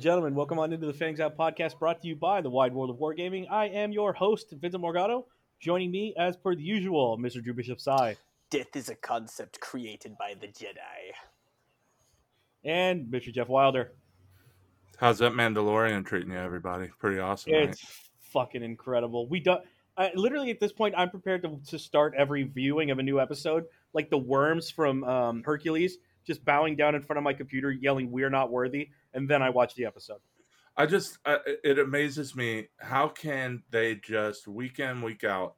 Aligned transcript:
Ladies 0.00 0.06
and 0.06 0.12
gentlemen, 0.14 0.34
welcome 0.34 0.58
on 0.58 0.72
into 0.72 0.86
the 0.86 0.94
Fangs 0.94 1.20
Out 1.20 1.36
podcast 1.36 1.78
brought 1.78 2.00
to 2.00 2.08
you 2.08 2.16
by 2.16 2.40
the 2.40 2.48
Wide 2.48 2.72
World 2.72 2.88
of 2.88 2.96
Wargaming. 2.96 3.46
I 3.50 3.66
am 3.66 3.92
your 3.92 4.14
host, 4.14 4.50
Vincent 4.50 4.82
Morgado. 4.82 5.24
Joining 5.60 5.90
me, 5.90 6.14
as 6.16 6.38
per 6.38 6.54
the 6.54 6.62
usual, 6.62 7.18
Mr. 7.18 7.44
Drew 7.44 7.52
Bishop 7.52 7.78
Sai. 7.82 8.16
Death 8.48 8.74
is 8.76 8.88
a 8.88 8.94
concept 8.94 9.60
created 9.60 10.16
by 10.16 10.36
the 10.40 10.46
Jedi. 10.46 11.12
And 12.64 13.12
Mr. 13.12 13.30
Jeff 13.30 13.50
Wilder. 13.50 13.92
How's 14.96 15.18
that 15.18 15.32
Mandalorian 15.32 16.06
treating 16.06 16.30
you, 16.30 16.38
everybody? 16.38 16.88
Pretty 16.98 17.18
awesome. 17.18 17.52
It's 17.52 17.84
right? 17.84 17.92
fucking 18.20 18.62
incredible. 18.62 19.28
We 19.28 19.40
do 19.40 19.56
I, 19.98 20.12
literally 20.14 20.50
at 20.50 20.60
this 20.60 20.72
point, 20.72 20.94
I'm 20.96 21.10
prepared 21.10 21.42
to, 21.42 21.60
to 21.66 21.78
start 21.78 22.14
every 22.16 22.44
viewing 22.44 22.90
of 22.90 22.98
a 23.00 23.02
new 23.02 23.20
episode, 23.20 23.64
like 23.92 24.08
the 24.08 24.16
worms 24.16 24.70
from 24.70 25.04
um, 25.04 25.42
Hercules, 25.44 25.98
just 26.26 26.42
bowing 26.42 26.74
down 26.74 26.94
in 26.94 27.02
front 27.02 27.18
of 27.18 27.22
my 27.22 27.34
computer, 27.34 27.70
yelling, 27.70 28.10
"We're 28.10 28.30
not 28.30 28.50
worthy," 28.50 28.88
and 29.14 29.28
then 29.28 29.42
I 29.42 29.50
watch 29.50 29.74
the 29.74 29.84
episode. 29.84 30.20
I 30.76 30.86
just 30.86 31.18
I, 31.24 31.38
it 31.64 31.78
amazes 31.78 32.34
me 32.34 32.68
how 32.78 33.08
can 33.08 33.62
they 33.70 33.96
just 33.96 34.48
week 34.48 34.78
in 34.78 35.02
week 35.02 35.24
out 35.24 35.56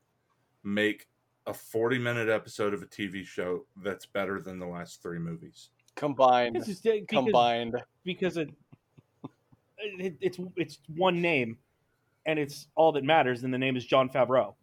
make 0.65 1.07
a 1.47 1.55
40 1.55 1.99
minute 1.99 2.29
episode 2.29 2.73
of 2.75 2.83
a 2.83 2.87
TV 2.87 3.25
show 3.25 3.67
that's 3.83 4.07
better 4.07 4.41
than 4.41 4.59
the 4.59 4.67
last 4.67 5.03
three 5.03 5.19
movies. 5.19 5.71
Combined. 5.97 6.57
It's 6.57 6.67
just, 6.67 6.83
because, 6.83 7.05
Combined. 7.09 7.77
because 8.05 8.37
it, 8.37 8.51
it 9.79 10.17
it's 10.21 10.39
it's 10.57 10.79
one 10.97 11.21
name, 11.21 11.59
and 12.27 12.39
it's 12.39 12.69
all 12.75 12.93
that 12.93 13.05
matters. 13.05 13.45
And 13.45 13.53
the 13.53 13.59
name 13.59 13.77
is 13.77 13.85
Jon 13.85 14.09
Favreau. 14.09 14.55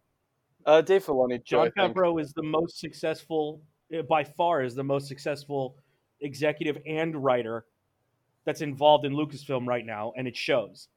Uh, 0.66 0.80
Dave 0.80 1.04
Filoni. 1.04 1.42
Jon 1.44 1.68
I 1.68 1.70
think. 1.70 1.96
Favreau 1.96 2.20
is 2.20 2.32
the 2.32 2.42
most 2.42 2.80
successful, 2.80 3.62
uh, 3.96 4.02
by 4.02 4.24
far, 4.24 4.62
is 4.62 4.74
the 4.74 4.84
most 4.84 5.06
successful 5.06 5.76
executive 6.20 6.78
and 6.86 7.22
writer 7.22 7.64
that's 8.44 8.60
involved 8.60 9.04
in 9.04 9.12
Lucasfilm 9.12 9.66
right 9.66 9.84
now, 9.84 10.12
and 10.16 10.26
it 10.26 10.36
shows. 10.36 10.88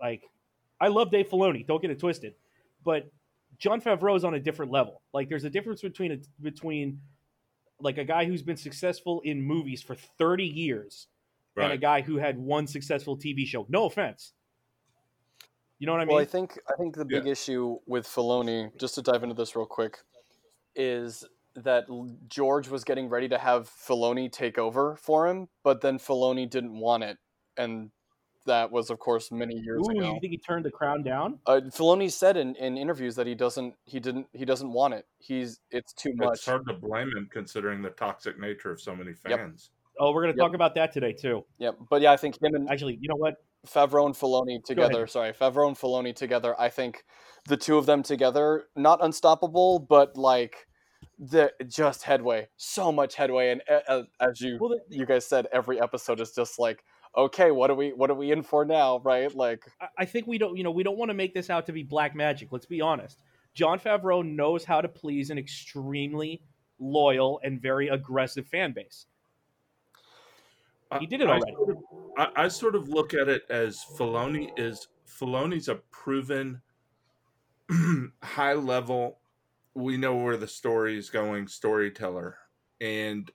Like, 0.00 0.22
I 0.80 0.88
love 0.88 1.10
Dave 1.10 1.28
Filoni. 1.28 1.66
Don't 1.66 1.82
get 1.82 1.90
it 1.90 1.98
twisted, 1.98 2.34
but 2.84 3.10
Jon 3.58 3.80
Favreau 3.80 4.16
is 4.16 4.24
on 4.24 4.34
a 4.34 4.40
different 4.40 4.70
level. 4.70 5.02
Like, 5.12 5.28
there's 5.28 5.44
a 5.44 5.50
difference 5.50 5.82
between 5.82 6.12
a, 6.12 6.18
between 6.40 7.00
like 7.80 7.98
a 7.98 8.04
guy 8.04 8.24
who's 8.24 8.42
been 8.42 8.56
successful 8.56 9.20
in 9.24 9.40
movies 9.40 9.82
for 9.82 9.94
30 9.94 10.44
years 10.44 11.06
and 11.56 11.72
a 11.72 11.76
guy 11.76 12.00
who 12.00 12.16
had 12.16 12.38
one 12.38 12.66
successful 12.66 13.16
TV 13.16 13.44
show. 13.44 13.66
No 13.68 13.86
offense. 13.86 14.32
You 15.78 15.86
know 15.86 15.92
what 15.92 16.00
I 16.00 16.04
mean? 16.04 16.14
Well, 16.14 16.22
I 16.22 16.26
think 16.26 16.58
I 16.68 16.76
think 16.76 16.96
the 16.96 17.04
big 17.04 17.26
issue 17.26 17.78
with 17.86 18.06
Filoni, 18.06 18.76
just 18.78 18.96
to 18.96 19.02
dive 19.02 19.22
into 19.22 19.34
this 19.34 19.54
real 19.54 19.66
quick, 19.66 19.98
is 20.74 21.24
that 21.64 21.86
George 22.28 22.68
was 22.68 22.84
getting 22.84 23.08
ready 23.08 23.28
to 23.28 23.38
have 23.38 23.68
Filoni 23.68 24.30
take 24.30 24.58
over 24.58 24.96
for 24.96 25.26
him, 25.26 25.48
but 25.62 25.80
then 25.80 25.98
Filoni 25.98 26.48
didn't 26.48 26.78
want 26.78 27.02
it, 27.04 27.18
and 27.56 27.90
that 28.46 28.70
was, 28.72 28.90
of 28.90 28.98
course, 28.98 29.30
many 29.30 29.54
years 29.54 29.86
Ooh, 29.86 29.90
ago. 29.90 30.14
you 30.14 30.20
think 30.20 30.32
he 30.32 30.38
turned 30.38 30.64
the 30.64 30.70
crown 30.70 31.02
down? 31.02 31.38
Uh, 31.46 31.60
Filoni 31.66 32.10
said 32.10 32.36
in, 32.36 32.56
in 32.56 32.76
interviews 32.76 33.14
that 33.16 33.26
he 33.26 33.34
doesn't 33.34 33.74
he 33.84 34.00
didn't 34.00 34.26
he 34.32 34.44
doesn't 34.44 34.72
want 34.72 34.94
it. 34.94 35.06
He's 35.18 35.60
it's 35.70 35.92
too 35.92 36.12
much. 36.14 36.34
It's 36.34 36.46
hard 36.46 36.66
to 36.66 36.74
blame 36.74 37.08
him 37.16 37.28
considering 37.30 37.82
the 37.82 37.90
toxic 37.90 38.38
nature 38.38 38.70
of 38.70 38.80
so 38.80 38.94
many 38.96 39.12
Yep. 39.28 39.38
fans. 39.38 39.70
Oh, 40.00 40.12
we're 40.12 40.22
going 40.22 40.34
to 40.34 40.38
Yep. 40.38 40.46
talk 40.46 40.54
about 40.54 40.74
that 40.76 40.92
today 40.92 41.12
too. 41.12 41.44
Yeah, 41.58 41.72
but 41.90 42.00
yeah, 42.02 42.12
I 42.12 42.16
think 42.16 42.40
him 42.42 42.54
and 42.54 42.70
Actually, 42.70 42.98
you 43.00 43.08
know 43.08 43.16
what? 43.16 43.36
Favreau 43.66 44.06
and 44.06 44.14
Filoni 44.14 44.64
together. 44.64 45.06
Sorry, 45.06 45.32
Favreau 45.32 45.66
and 45.66 45.76
Filoni 45.76 46.14
together. 46.14 46.58
I 46.58 46.68
think 46.68 47.04
the 47.46 47.56
two 47.56 47.76
of 47.76 47.86
them 47.86 48.02
together, 48.02 48.66
not 48.76 49.04
unstoppable, 49.04 49.80
but 49.80 50.16
like 50.16 50.67
the 51.18 51.52
just 51.66 52.02
headway, 52.02 52.48
so 52.56 52.90
much 52.92 53.14
headway. 53.14 53.50
And 53.50 53.62
uh, 53.70 53.80
uh, 53.88 54.02
as 54.20 54.40
you 54.40 54.58
Well, 54.60 54.70
the, 54.70 54.80
you 54.96 55.06
guys 55.06 55.26
said, 55.26 55.46
every 55.52 55.80
episode 55.80 56.20
is 56.20 56.32
just 56.32 56.58
like, 56.58 56.84
okay, 57.16 57.50
what 57.50 57.70
are 57.70 57.74
we 57.74 57.92
what 57.92 58.10
are 58.10 58.14
we 58.14 58.30
in 58.32 58.42
for 58.42 58.64
now, 58.64 59.00
right? 59.00 59.34
Like, 59.34 59.64
I- 59.80 59.88
I 59.98 60.04
think 60.04 60.26
we 60.26 60.38
don't, 60.38 60.56
you 60.56 60.62
know, 60.64 60.70
we 60.70 60.82
don't 60.82 60.96
want 60.98 61.08
to 61.10 61.14
make 61.14 61.34
this 61.34 61.50
out 61.50 61.66
to 61.66 61.72
be 61.72 61.82
black 61.82 62.14
magic. 62.14 62.52
Let's 62.52 62.66
be 62.66 62.80
honest. 62.80 63.18
Jon 63.54 63.80
Favreau 63.80 64.24
knows 64.24 64.64
how 64.64 64.80
to 64.80 64.88
please 64.88 65.30
an 65.30 65.38
extremely 65.38 66.42
loyal 66.78 67.40
and 67.42 67.60
very 67.60 67.88
aggressive 67.88 68.46
fan 68.46 68.72
base. 68.72 69.06
I- 70.90 70.98
He 71.00 71.06
did 71.06 71.20
it 71.20 71.28
I 71.28 71.32
already. 71.32 71.52
sort 71.54 71.70
of- 71.70 71.76
I, 72.16 72.44
I 72.44 72.48
sort 72.48 72.74
of 72.74 72.88
look 72.88 73.14
at 73.14 73.28
it 73.28 73.42
as 73.50 73.84
Filoni 73.96 74.50
is 74.56 74.88
Filoni's 75.06 75.68
a 75.68 75.76
proven 75.90 76.60
high 78.22 78.54
level. 78.54 79.18
We 79.78 79.96
know 79.96 80.16
where 80.16 80.36
the 80.36 80.48
story 80.48 80.98
is 80.98 81.08
going, 81.08 81.46
storyteller, 81.46 82.36
and 82.80 83.30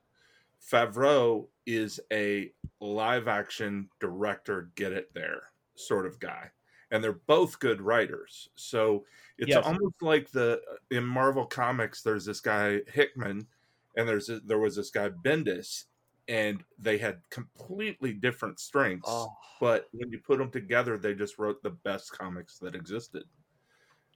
Favreau 0.62 1.48
is 1.66 2.02
a 2.12 2.52
live 2.82 3.30
action 3.30 3.88
director, 4.02 4.70
get 4.76 4.92
it 4.92 5.14
there 5.14 5.44
sort 5.76 6.06
of 6.06 6.20
guy, 6.20 6.52
and 6.92 7.02
they're 7.02 7.14
both 7.14 7.60
good 7.60 7.80
writers. 7.80 8.50
So 8.56 9.06
it's 9.38 9.52
Yes. 9.52 9.66
almost 9.66 10.02
like 10.02 10.32
the 10.32 10.62
in 10.92 11.06
Marvel 11.06 11.46
comics. 11.46 12.02
There's 12.04 12.26
this 12.26 12.42
guy 12.42 12.82
Hickman, 12.88 13.48
and 13.96 14.06
there's 14.06 14.28
a, 14.28 14.42
there 14.42 14.60
was 14.60 14.76
this 14.76 14.90
guy 14.92 15.08
Bendis, 15.12 15.86
and 16.28 16.62
they 16.78 16.98
had 16.98 17.22
completely 17.30 18.12
different 18.12 18.60
strengths. 18.60 19.10
oh, 19.10 19.34
But 19.62 19.88
when 19.94 20.12
you 20.12 20.20
put 20.20 20.40
them 20.40 20.52
together, 20.52 20.98
they 20.98 21.16
just 21.16 21.40
wrote 21.40 21.64
the 21.64 21.70
best 21.70 22.12
comics 22.12 22.60
that 22.60 22.76
existed. 22.76 23.24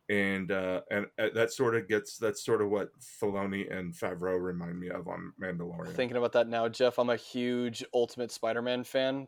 And 0.09 0.51
uh, 0.51 0.81
and 0.89 1.05
uh, 1.19 1.27
that 1.35 1.51
sort 1.51 1.75
of 1.75 1.87
gets 1.89 2.17
that's 2.17 2.41
sort 2.45 2.61
of 2.61 2.69
what 2.69 2.91
Filoni 3.21 3.69
and 3.75 3.93
Favreau 3.93 4.41
remind 4.41 4.79
me 4.79 4.89
of 4.89 5.07
on 5.09 5.33
Mandalorian. 5.41 5.93
thinking 5.95 6.15
about 6.15 6.31
that 6.31 6.47
now, 6.47 6.69
Jeff. 6.69 6.97
I'm 6.97 7.09
a 7.09 7.17
huge 7.17 7.83
Ultimate 7.93 8.31
Spider-Man 8.31 8.85
fan, 8.85 9.27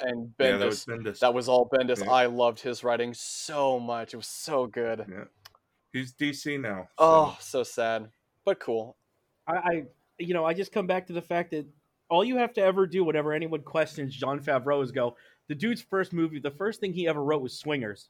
and 0.00 0.32
yeah, 0.38 0.46
Bendis. 0.52 0.58
that 0.60 0.66
was 0.66 0.84
Bendis. 0.86 1.18
that 1.18 1.34
was 1.34 1.48
all 1.48 1.68
Bendis. 1.68 2.04
Yeah. 2.04 2.10
I 2.12 2.26
loved 2.26 2.60
his 2.60 2.84
writing 2.84 3.12
so 3.14 3.80
much. 3.80 4.14
It 4.14 4.16
was 4.16 4.28
so 4.28 4.66
good. 4.68 5.04
yeah. 5.10 5.24
He's 5.92 6.12
DC 6.14 6.60
now. 6.60 6.82
so- 6.90 7.04
Oh, 7.04 7.36
so 7.40 7.62
sad, 7.64 8.08
but 8.44 8.60
cool. 8.60 8.96
I, 9.48 9.52
I, 9.56 9.82
you 10.18 10.34
know, 10.34 10.44
I 10.44 10.54
just 10.54 10.70
come 10.70 10.86
back 10.86 11.08
to 11.08 11.12
the 11.12 11.20
fact 11.20 11.50
that 11.50 11.66
all 12.08 12.22
you 12.24 12.36
have 12.36 12.52
to 12.54 12.60
ever 12.62 12.86
do, 12.86 13.02
whenever 13.02 13.32
anyone 13.32 13.62
questions 13.62 14.14
Jon 14.14 14.38
Favreau, 14.38 14.82
is 14.84 14.92
go, 14.92 15.16
the 15.48 15.54
dude's 15.56 15.82
first 15.82 16.12
movie, 16.12 16.38
the 16.38 16.50
first 16.52 16.78
thing 16.78 16.92
he 16.92 17.08
ever 17.08 17.22
wrote 17.24 17.42
was 17.42 17.58
Swingers. 17.58 18.08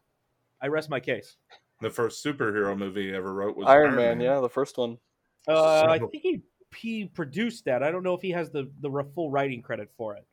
I 0.61 0.67
rest 0.69 0.91
my 0.91 1.01
case. 1.01 1.37
The 1.83 1.91
first 1.91 2.25
superhero 2.25 2.77
movie 2.77 3.09
he 3.09 3.15
ever 3.15 3.33
wrote 3.33 3.57
was 3.57 3.67
Iron 3.69 3.95
Man, 3.95 4.21
yeah, 4.21 4.41
the 4.41 4.49
first 4.49 4.79
one. 4.79 4.99
Uh, 5.49 5.87
I 5.89 5.99
think 5.99 6.23
he, 6.23 6.43
he 6.77 7.07
produced 7.07 7.65
that. 7.67 7.83
I 7.83 7.91
don't 7.91 8.03
know 8.03 8.15
if 8.15 8.23
he 8.23 8.31
has 8.31 8.51
the, 8.51 8.71
the 8.81 8.91
full 9.15 9.31
writing 9.31 9.61
credit 9.61 9.91
for 9.97 10.15
it. 10.15 10.27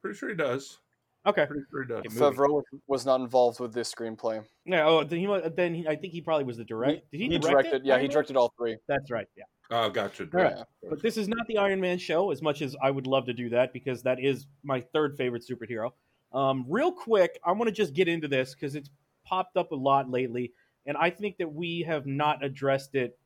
Pretty 0.00 0.18
sure 0.18 0.30
he 0.30 0.34
does. 0.34 0.78
Okay. 1.24 1.46
Pretty 1.46 1.62
sure 1.70 1.82
he 1.82 1.88
does. 1.88 2.00
Okay. 2.00 2.08
Favreau 2.16 2.62
was 2.88 3.06
not 3.06 3.20
involved 3.20 3.60
with 3.60 3.72
this 3.72 3.92
screenplay. 3.92 4.44
Yeah. 4.64 4.86
Oh, 4.86 5.04
then 5.04 5.20
he 5.20 5.50
then 5.54 5.74
he, 5.74 5.86
I 5.86 5.94
think 5.94 6.12
he 6.12 6.20
probably 6.20 6.44
was 6.44 6.56
the 6.56 6.64
director. 6.64 7.02
Did 7.12 7.20
he, 7.20 7.28
direct 7.28 7.44
directed, 7.44 7.74
it? 7.74 7.84
yeah, 7.84 7.94
Iron 7.94 8.02
he 8.02 8.08
Man? 8.08 8.12
directed 8.12 8.36
all 8.36 8.52
three. 8.58 8.76
That's 8.88 9.10
right. 9.10 9.26
Yeah. 9.36 9.44
Oh, 9.70 9.88
gotcha. 9.88 10.24
All 10.24 10.42
right. 10.42 10.54
Yeah. 10.56 10.90
But 10.90 11.00
this 11.00 11.16
is 11.16 11.28
not 11.28 11.46
the 11.46 11.58
Iron 11.58 11.80
Man 11.80 11.98
show, 11.98 12.30
as 12.30 12.42
much 12.42 12.60
as 12.60 12.74
I 12.82 12.90
would 12.90 13.06
love 13.06 13.26
to 13.26 13.32
do 13.32 13.48
that 13.50 13.72
because 13.72 14.02
that 14.02 14.18
is 14.18 14.46
my 14.64 14.80
third 14.80 15.16
favorite 15.16 15.44
superhero. 15.48 15.90
Um, 16.32 16.64
real 16.68 16.90
quick, 16.90 17.38
I 17.44 17.52
want 17.52 17.68
to 17.68 17.72
just 17.72 17.94
get 17.94 18.08
into 18.08 18.26
this 18.26 18.54
because 18.54 18.74
it's 18.74 18.90
popped 19.24 19.56
up 19.56 19.70
a 19.70 19.76
lot 19.76 20.10
lately, 20.10 20.52
and 20.86 20.96
I 20.96 21.10
think 21.10 21.38
that 21.38 21.52
we 21.52 21.82
have 21.82 22.06
not 22.06 22.44
addressed 22.44 22.94
it 22.94 23.18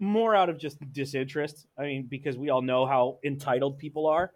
more 0.00 0.34
out 0.34 0.48
of 0.48 0.58
just 0.58 0.78
disinterest. 0.92 1.66
I 1.76 1.82
mean, 1.82 2.02
because 2.04 2.36
we 2.36 2.50
all 2.50 2.62
know 2.62 2.86
how 2.86 3.18
entitled 3.24 3.78
people 3.78 4.06
are. 4.06 4.32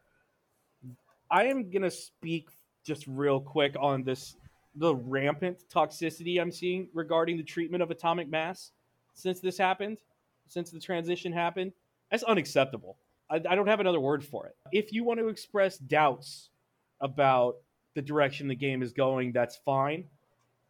I 1.31 1.45
am 1.45 1.71
gonna 1.71 1.91
speak 1.91 2.49
just 2.85 3.07
real 3.07 3.41
quick 3.41 3.77
on 3.79 4.03
this 4.03 4.37
the 4.77 4.95
rampant 4.95 5.65
toxicity 5.73 6.41
I'm 6.41 6.51
seeing 6.51 6.89
regarding 6.95 7.37
the 7.37 7.43
treatment 7.43 7.83
of 7.83 7.91
atomic 7.91 8.29
mass 8.29 8.73
since 9.15 9.41
this 9.41 9.59
happened, 9.59 9.99
since 10.49 10.71
the 10.71 10.81
transition 10.81 11.33
happened. 11.33 11.73
That's 12.11 12.23
unacceptable. 12.23 12.97
I, 13.31 13.37
I 13.37 13.55
don't 13.55 13.67
have 13.67 13.81
another 13.81 14.01
word 14.01 14.25
for 14.25 14.47
it. 14.47 14.57
If 14.73 14.93
you 14.93 15.05
want 15.05 15.21
to 15.21 15.29
express 15.29 15.79
doubts 15.79 16.51
about 17.01 17.57
the 17.95 18.03
direction 18.03 18.49
the 18.49 18.55
game 18.55 18.83
is 18.83 18.93
going, 18.93 19.33
that's 19.33 19.57
fine. 19.57 20.05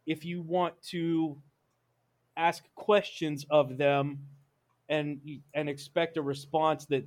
If 0.05 0.25
you 0.25 0.41
want 0.41 0.81
to 0.89 1.37
ask 2.35 2.63
questions 2.75 3.45
of 3.49 3.77
them 3.77 4.19
and 4.89 5.19
and 5.53 5.69
expect 5.69 6.17
a 6.17 6.21
response 6.21 6.85
that 6.85 7.05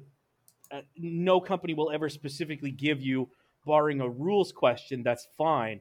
uh, 0.70 0.80
no 0.96 1.40
company 1.40 1.74
will 1.74 1.90
ever 1.90 2.08
specifically 2.08 2.70
give 2.70 3.00
you, 3.02 3.28
barring 3.64 4.00
a 4.00 4.08
rules 4.08 4.52
question, 4.52 5.02
that's 5.02 5.28
fine. 5.36 5.80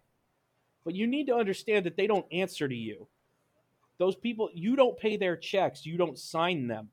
But 0.84 0.96
you 0.96 1.08
need 1.08 1.28
to 1.28 1.36
understand 1.36 1.86
that 1.86 1.98
they 1.98 2.08
don't 2.08 2.26
answer 2.32 2.68
to 2.68 2.76
you. 2.76 3.08
Those 3.98 4.16
people, 4.16 4.50
you 4.54 4.76
don't 4.76 4.98
pay 4.98 5.18
their 5.18 5.38
checks, 5.38 5.86
you 5.86 5.98
don't 5.98 6.20
sign 6.20 6.68
them. 6.68 6.90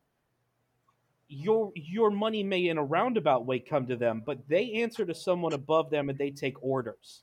Your 1.28 1.72
your 1.74 2.10
money 2.10 2.42
may 2.42 2.68
in 2.68 2.78
a 2.78 2.84
roundabout 2.84 3.46
way 3.46 3.58
come 3.58 3.86
to 3.86 3.96
them, 3.96 4.22
but 4.24 4.46
they 4.48 4.72
answer 4.72 5.04
to 5.06 5.14
someone 5.14 5.54
above 5.54 5.90
them 5.90 6.10
and 6.10 6.18
they 6.18 6.30
take 6.30 6.62
orders. 6.62 7.22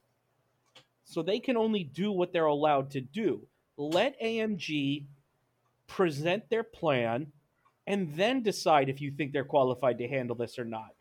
So 1.09 1.23
they 1.23 1.39
can 1.39 1.57
only 1.57 1.83
do 1.83 2.11
what 2.11 2.31
they're 2.31 2.45
allowed 2.45 2.91
to 2.91 3.01
do. 3.01 3.47
Let 3.77 4.21
AMG 4.21 5.05
present 5.87 6.47
their 6.49 6.63
plan 6.63 7.31
and 7.87 8.13
then 8.15 8.43
decide 8.43 8.89
if 8.89 9.01
you 9.01 9.11
think 9.11 9.33
they're 9.33 9.43
qualified 9.43 9.97
to 9.97 10.07
handle 10.07 10.35
this 10.35 10.59
or 10.59 10.65
not. 10.65 10.91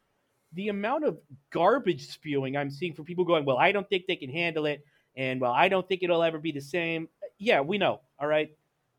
the 0.52 0.68
amount 0.68 1.04
of 1.04 1.18
garbage 1.50 2.08
spewing 2.08 2.56
I'm 2.56 2.70
seeing 2.70 2.94
from 2.94 3.04
people 3.04 3.24
going, 3.24 3.44
well, 3.44 3.58
I 3.58 3.72
don't 3.72 3.88
think 3.88 4.06
they 4.06 4.16
can 4.16 4.30
handle 4.30 4.66
it, 4.66 4.84
and 5.16 5.40
well, 5.40 5.52
I 5.52 5.68
don't 5.68 5.86
think 5.86 6.02
it'll 6.02 6.22
ever 6.22 6.38
be 6.38 6.52
the 6.52 6.60
same. 6.60 7.08
Yeah, 7.38 7.60
we 7.60 7.78
know. 7.78 8.00
All 8.18 8.26
right, 8.26 8.50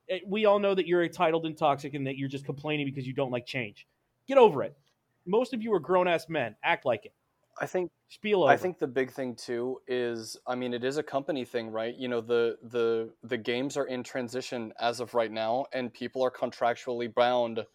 eh, 0.09 0.19
we 0.27 0.45
all 0.45 0.59
know 0.59 0.75
that 0.75 0.87
you're 0.87 1.03
entitled 1.03 1.45
and 1.45 1.57
toxic, 1.57 1.93
and 1.93 2.05
that 2.07 2.17
you're 2.17 2.29
just 2.29 2.45
complaining 2.45 2.85
because 2.85 3.07
you 3.07 3.13
don't 3.13 3.31
like 3.31 3.45
change. 3.45 3.87
Get 4.27 4.37
over 4.37 4.63
it. 4.63 4.77
Most 5.25 5.53
of 5.53 5.61
you 5.63 5.73
are 5.73 5.79
grown 5.79 6.07
ass 6.07 6.29
men. 6.29 6.55
Act 6.63 6.85
like 6.85 7.05
it. 7.05 7.13
I 7.61 7.65
think 7.65 7.91
Spiel 8.09 8.43
over. 8.43 8.51
I 8.51 8.57
think 8.57 8.79
the 8.79 8.87
big 8.87 9.11
thing 9.11 9.35
too 9.35 9.79
is 9.87 10.37
I 10.47 10.55
mean 10.55 10.73
it 10.73 10.83
is 10.83 10.97
a 10.97 11.03
company 11.03 11.45
thing, 11.45 11.69
right? 11.69 11.95
You 11.95 12.07
know, 12.07 12.21
the 12.21 12.57
the 12.63 13.11
the 13.23 13.37
games 13.37 13.77
are 13.77 13.85
in 13.85 14.03
transition 14.03 14.73
as 14.79 14.99
of 14.99 15.13
right 15.13 15.31
now 15.31 15.65
and 15.73 15.93
people 15.93 16.23
are 16.23 16.31
contractually 16.31 17.13
bound 17.13 17.65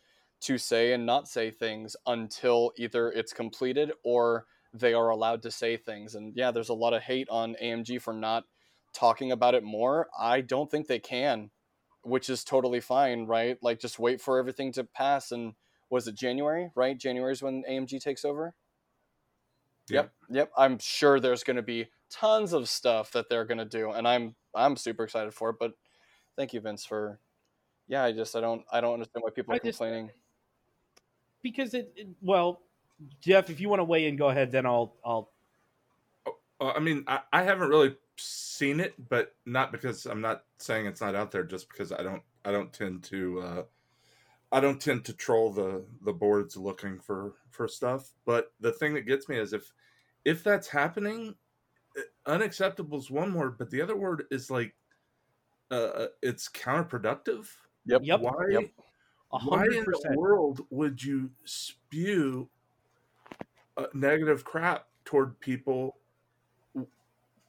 to 0.42 0.58
say 0.58 0.92
and 0.92 1.06
not 1.06 1.28
say 1.28 1.50
things 1.50 1.96
until 2.06 2.72
either 2.76 3.10
it's 3.10 3.32
completed 3.32 3.92
or 4.04 4.46
they 4.74 4.92
are 4.92 5.10
allowed 5.10 5.42
to 5.42 5.50
say 5.50 5.76
things. 5.76 6.14
And 6.14 6.34
yeah, 6.34 6.50
there's 6.50 6.68
a 6.68 6.74
lot 6.74 6.92
of 6.94 7.02
hate 7.02 7.28
on 7.30 7.56
AMG 7.62 8.02
for 8.02 8.12
not 8.12 8.44
talking 8.92 9.32
about 9.32 9.54
it 9.54 9.62
more. 9.62 10.08
I 10.18 10.40
don't 10.40 10.70
think 10.70 10.86
they 10.86 10.98
can, 10.98 11.50
which 12.02 12.28
is 12.28 12.44
totally 12.44 12.80
fine, 12.80 13.26
right? 13.26 13.56
Like 13.62 13.80
just 13.80 13.98
wait 13.98 14.20
for 14.20 14.38
everything 14.38 14.72
to 14.72 14.84
pass 14.84 15.30
and 15.30 15.54
was 15.90 16.08
it 16.08 16.16
January, 16.16 16.70
right? 16.74 16.98
January 16.98 17.32
is 17.32 17.42
when 17.42 17.62
AMG 17.70 18.00
takes 18.00 18.24
over. 18.24 18.54
Yep. 19.88 20.12
Yep. 20.30 20.50
I'm 20.56 20.78
sure 20.78 21.20
there's 21.20 21.44
going 21.44 21.56
to 21.56 21.62
be 21.62 21.86
tons 22.10 22.52
of 22.52 22.68
stuff 22.68 23.12
that 23.12 23.28
they're 23.28 23.44
going 23.44 23.58
to 23.58 23.64
do 23.64 23.90
and 23.90 24.06
I'm 24.06 24.34
I'm 24.54 24.76
super 24.76 25.04
excited 25.04 25.34
for 25.34 25.50
it, 25.50 25.56
but 25.58 25.72
thank 26.36 26.52
you 26.54 26.60
Vince 26.60 26.84
for 26.84 27.18
yeah, 27.88 28.04
I 28.04 28.12
just 28.12 28.34
I 28.36 28.40
don't 28.40 28.62
I 28.72 28.80
don't 28.80 28.94
understand 28.94 29.22
why 29.24 29.30
people 29.30 29.54
are 29.54 29.58
just- 29.58 29.78
complaining. 29.78 30.10
because 31.42 31.74
it, 31.74 31.92
it- 31.96 32.08
well, 32.22 32.62
Jeff, 33.20 33.50
if 33.50 33.60
you 33.60 33.68
want 33.68 33.80
to 33.80 33.84
weigh 33.84 34.06
in, 34.06 34.16
go 34.16 34.28
ahead. 34.28 34.52
Then 34.52 34.64
I'll 34.66 34.94
I'll 35.04 35.30
Uh, 36.60 36.70
I 36.70 36.78
mean, 36.78 37.04
I, 37.08 37.20
I 37.32 37.42
haven't 37.42 37.68
really 37.68 37.96
seen 38.16 38.78
it, 38.80 38.94
but 39.08 39.34
not 39.44 39.72
because 39.72 40.06
I'm 40.06 40.20
not 40.20 40.44
saying 40.58 40.86
it's 40.86 41.00
not 41.00 41.14
out 41.16 41.32
there, 41.32 41.42
just 41.42 41.68
because 41.68 41.90
I 41.92 42.02
don't 42.02 42.22
I 42.44 42.52
don't 42.52 42.72
tend 42.72 43.02
to 43.04 43.40
uh, 43.40 43.62
I 44.54 44.60
don't 44.60 44.80
tend 44.80 45.04
to 45.06 45.12
troll 45.12 45.52
the 45.52 45.84
the 46.02 46.12
boards 46.12 46.56
looking 46.56 47.00
for 47.00 47.32
for 47.50 47.66
stuff. 47.66 48.12
But 48.24 48.52
the 48.60 48.70
thing 48.70 48.94
that 48.94 49.02
gets 49.02 49.28
me 49.28 49.36
is 49.36 49.52
if 49.52 49.72
if 50.24 50.44
that's 50.44 50.68
happening, 50.68 51.34
uh, 51.98 52.02
unacceptable 52.26 52.96
is 52.98 53.10
one 53.10 53.34
word, 53.34 53.58
but 53.58 53.68
the 53.68 53.82
other 53.82 53.96
word 53.96 54.26
is 54.30 54.52
like 54.52 54.76
uh, 55.72 56.06
it's 56.22 56.48
counterproductive. 56.48 57.48
Yep. 57.86 58.02
Yep. 58.04 58.20
Why? 58.20 58.44
Yep. 58.48 58.64
a 59.32 59.38
Why 59.40 59.58
hundred 59.58 59.72
in 59.72 59.78
the 59.80 59.84
percent. 59.84 60.16
world 60.16 60.64
would 60.70 61.02
you 61.02 61.32
spew 61.44 62.48
uh, 63.76 63.86
negative 63.92 64.44
crap 64.44 64.86
toward 65.04 65.40
people 65.40 65.96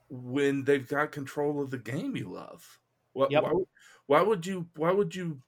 when 0.09 0.63
they've 0.63 0.87
got 0.87 1.11
control 1.11 1.61
of 1.61 1.69
the 1.69 1.77
game 1.77 2.15
you 2.15 2.31
love? 2.31 2.79
Why, 3.13 3.27
Yep. 3.29 3.43
why, 3.43 3.51
why 4.07 4.21
would 4.23 4.43
you? 4.47 4.67
Why 4.75 4.91
would 4.91 5.13
you? 5.13 5.39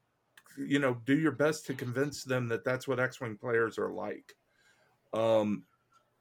You 0.58 0.80
know, 0.80 0.98
do 1.06 1.18
your 1.18 1.32
best 1.32 1.66
to 1.68 1.74
convince 1.74 2.24
them 2.24 2.48
that 2.50 2.64
that's 2.64 2.88
what 2.88 3.00
X-wing 3.00 3.38
players 3.38 3.78
are 3.78 3.92
like. 3.92 4.36
Um, 5.14 5.64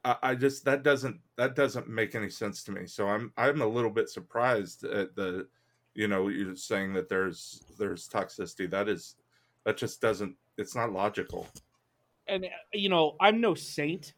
I, 0.05 0.17
I 0.23 0.35
just 0.35 0.65
that 0.65 0.83
doesn't 0.83 1.21
that 1.37 1.55
doesn't 1.55 1.89
make 1.89 2.15
any 2.15 2.31
sense 2.31 2.63
to 2.65 2.73
me. 2.73 2.87
So 2.87 3.09
I'm 3.09 3.33
I'm 3.37 3.63
a 3.63 3.67
little 3.67 3.91
bit 3.91 4.09
surprised 4.09 4.85
at 4.85 5.15
the, 5.17 5.49
you 5.95 6.09
know, 6.09 6.29
you're 6.29 6.57
saying 6.57 6.93
that 6.95 7.09
there's 7.09 7.65
there's 7.79 8.09
toxicity. 8.09 8.71
That 8.71 8.89
is 8.89 9.17
that 9.65 9.77
just 9.77 10.01
doesn't 10.01 10.37
it's 10.57 10.75
not 10.75 10.93
logical 10.93 11.47
and 12.29 12.45
uh, 12.45 12.49
you 12.73 12.89
know 12.89 13.17
i'm 13.21 13.41
no 13.41 13.55
saint 13.55 14.15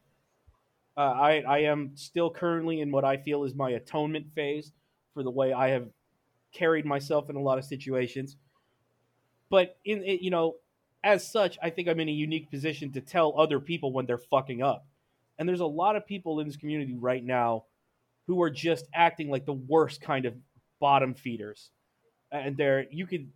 uh, 0.96 1.00
i 1.00 1.42
i 1.48 1.58
am 1.58 1.90
still 1.94 2.30
currently 2.30 2.80
in 2.80 2.92
what 2.92 3.04
i 3.04 3.16
feel 3.16 3.44
is 3.44 3.54
my 3.54 3.70
atonement 3.70 4.26
phase 4.34 4.72
for 5.14 5.22
the 5.22 5.30
way 5.30 5.52
i 5.52 5.68
have 5.68 5.88
carried 6.52 6.84
myself 6.84 7.28
in 7.30 7.36
a 7.36 7.40
lot 7.40 7.58
of 7.58 7.64
situations 7.64 8.36
but 9.50 9.76
in 9.84 10.02
it, 10.04 10.20
you 10.20 10.30
know 10.30 10.54
as 11.04 11.30
such 11.30 11.58
i 11.62 11.70
think 11.70 11.88
i'm 11.88 12.00
in 12.00 12.08
a 12.08 12.12
unique 12.12 12.50
position 12.50 12.92
to 12.92 13.00
tell 13.00 13.38
other 13.38 13.60
people 13.60 13.92
when 13.92 14.06
they're 14.06 14.18
fucking 14.18 14.62
up. 14.62 14.86
And 15.38 15.48
there's 15.48 15.60
a 15.60 15.66
lot 15.66 15.96
of 15.96 16.06
people 16.06 16.40
in 16.40 16.48
this 16.48 16.56
community 16.56 16.96
right 16.98 17.24
now 17.24 17.64
who 18.26 18.42
are 18.42 18.50
just 18.50 18.86
acting 18.92 19.30
like 19.30 19.46
the 19.46 19.52
worst 19.52 20.00
kind 20.00 20.26
of 20.26 20.34
bottom 20.80 21.14
feeders. 21.14 21.70
And 22.30 22.56
they're 22.56 22.86
you 22.90 23.06
could 23.06 23.30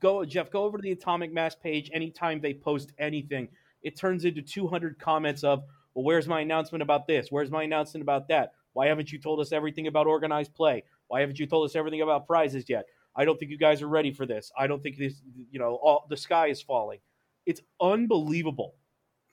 go 0.00 0.24
jeff 0.24 0.50
go 0.50 0.64
over 0.64 0.78
to 0.78 0.82
the 0.82 0.92
atomic 0.92 1.32
mass 1.32 1.54
page 1.54 1.90
anytime 1.92 2.40
they 2.40 2.54
post 2.54 2.92
anything. 2.98 3.48
It 3.82 3.96
turns 3.96 4.24
into 4.24 4.42
200 4.42 4.98
comments 4.98 5.42
of 5.44 5.64
well 5.94 6.04
where's 6.04 6.28
my 6.28 6.40
announcement 6.40 6.82
about 6.82 7.06
this? 7.06 7.28
Where's 7.30 7.50
my 7.50 7.64
announcement 7.64 8.02
about 8.02 8.28
that? 8.28 8.52
Why 8.74 8.86
haven't 8.88 9.10
you 9.10 9.18
told 9.18 9.40
us 9.40 9.52
everything 9.52 9.86
about 9.86 10.06
organized 10.06 10.54
play? 10.54 10.84
Why 11.08 11.20
haven't 11.20 11.38
you 11.38 11.46
told 11.46 11.68
us 11.68 11.74
everything 11.74 12.02
about 12.02 12.26
prizes 12.26 12.68
yet 12.68 12.84
i 13.16 13.24
don't 13.24 13.38
think 13.38 13.50
you 13.50 13.58
guys 13.58 13.82
are 13.82 13.88
ready 13.88 14.12
for 14.12 14.26
this. 14.26 14.52
I 14.58 14.66
don't 14.66 14.82
think 14.82 14.96
this 14.98 15.22
you 15.50 15.58
know 15.58 15.76
all 15.82 16.06
the 16.08 16.16
sky 16.16 16.46
is 16.48 16.62
falling. 16.62 17.00
It's 17.46 17.60
unbelievable. 17.80 18.74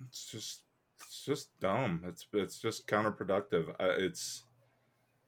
It's 0.07 0.25
just 0.29 0.61
it's 0.99 1.23
just 1.25 1.59
dumb. 1.59 2.01
It's 2.05 2.25
it's 2.33 2.59
just 2.59 2.87
counterproductive. 2.87 3.73
I, 3.79 3.85
it's 4.05 4.43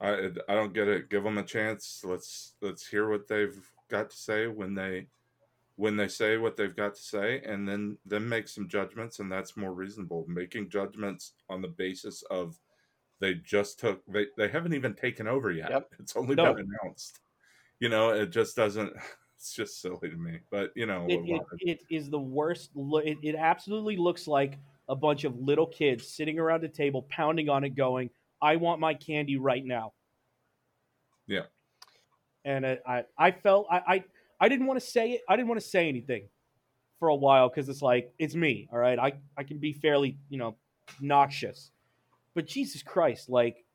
i 0.01 0.29
i 0.49 0.53
don't 0.53 0.73
get 0.73 0.87
it. 0.87 1.09
Give 1.09 1.23
them 1.23 1.37
a 1.37 1.43
chance. 1.43 2.01
Let's 2.03 2.53
let's 2.61 2.87
hear 2.87 3.09
what 3.09 3.27
they've 3.27 3.59
got 3.89 4.09
to 4.09 4.15
say 4.17 4.47
when 4.47 4.73
they 4.73 5.07
when 5.77 5.97
they 5.97 6.07
say 6.07 6.37
what 6.37 6.55
they've 6.55 6.75
got 6.75 6.95
to 6.95 7.01
say 7.01 7.41
and 7.45 7.67
then 7.67 7.97
then 8.05 8.27
make 8.27 8.47
some 8.47 8.67
judgments 8.69 9.19
and 9.19 9.31
that's 9.31 9.57
more 9.57 9.73
reasonable. 9.73 10.25
Making 10.27 10.69
judgments 10.69 11.33
on 11.49 11.61
the 11.61 11.67
basis 11.67 12.23
of 12.31 12.57
they 13.19 13.35
just 13.35 13.79
took 13.79 14.01
they, 14.07 14.27
they 14.37 14.47
haven't 14.47 14.73
even 14.73 14.93
taken 14.93 15.27
over 15.27 15.51
yet. 15.51 15.69
Yep. 15.71 15.93
it's 15.99 16.15
only 16.15 16.35
No. 16.35 16.53
been 16.53 16.67
announced 16.83 17.19
you 17.79 17.89
know 17.89 18.09
it 18.09 18.27
just 18.27 18.55
doesn't 18.55 18.93
it's 19.37 19.53
just 19.53 19.81
silly 19.81 20.09
to 20.09 20.17
me 20.17 20.39
but 20.49 20.71
you 20.75 20.85
know 20.85 21.05
it, 21.09 21.19
it, 21.25 21.41
it 21.59 21.79
is 21.89 22.09
the 22.09 22.19
worst 22.19 22.71
it, 22.75 23.17
it 23.21 23.35
absolutely 23.35 23.97
looks 23.97 24.27
like 24.27 24.57
a 24.87 24.95
bunch 24.95 25.23
of 25.23 25.37
little 25.39 25.67
kids 25.67 26.07
sitting 26.07 26.39
around 26.39 26.63
a 26.63 26.69
table 26.69 27.03
pounding 27.09 27.49
on 27.49 27.63
it 27.63 27.75
going 27.75 28.09
i 28.41 28.55
want 28.55 28.79
my 28.79 28.93
candy 28.93 29.37
right 29.37 29.65
now. 29.65 29.93
Yeah. 31.27 31.41
and 32.43 32.65
I, 32.65 32.77
I, 32.85 33.03
I 33.17 33.31
felt 33.31 33.67
I, 33.69 33.77
I 33.87 34.03
i 34.39 34.49
didn't 34.49 34.67
want 34.67 34.79
to 34.79 34.85
say 34.85 35.13
it 35.13 35.21
i 35.27 35.35
didn't 35.35 35.47
want 35.47 35.59
to 35.59 35.67
say 35.67 35.89
anything 35.89 36.29
for 36.99 37.09
a 37.09 37.15
while 37.15 37.49
because 37.49 37.67
it's 37.67 37.81
like 37.81 38.13
it's 38.19 38.35
me 38.35 38.69
all 38.71 38.79
right? 38.79 38.97
I 38.97 39.13
i 39.37 39.43
can 39.43 39.57
be 39.57 39.73
fairly 39.73 40.17
you 40.29 40.37
know 40.37 40.55
noxious. 41.01 41.71
But 42.35 42.47
jesus 42.47 42.83
christ 42.83 43.29
like 43.29 43.65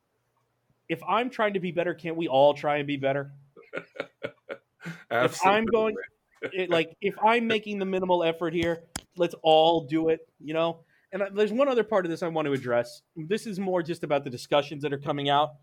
if 0.88 1.00
i'm 1.08 1.30
trying 1.30 1.54
to 1.54 1.60
be 1.60 1.72
better 1.72 1.94
can't 1.94 2.16
we 2.16 2.28
all 2.28 2.52
try 2.54 2.76
and 2.76 2.86
be 2.86 2.96
better 2.96 3.32
if 5.10 5.46
I'm 5.46 5.66
going, 5.66 5.94
it, 6.42 6.70
like 6.70 6.96
if 7.00 7.14
I'm 7.22 7.46
making 7.46 7.78
the 7.78 7.84
minimal 7.84 8.24
effort 8.24 8.54
here, 8.54 8.82
let's 9.16 9.34
all 9.42 9.82
do 9.86 10.08
it. 10.08 10.28
You 10.40 10.54
know. 10.54 10.80
And 11.12 11.24
there's 11.34 11.52
one 11.52 11.68
other 11.68 11.82
part 11.82 12.04
of 12.06 12.10
this 12.10 12.22
I 12.22 12.28
want 12.28 12.46
to 12.46 12.52
address. 12.52 13.02
This 13.16 13.46
is 13.46 13.58
more 13.58 13.82
just 13.82 14.04
about 14.04 14.22
the 14.22 14.30
discussions 14.30 14.82
that 14.82 14.92
are 14.92 14.98
coming 14.98 15.28
out. 15.28 15.54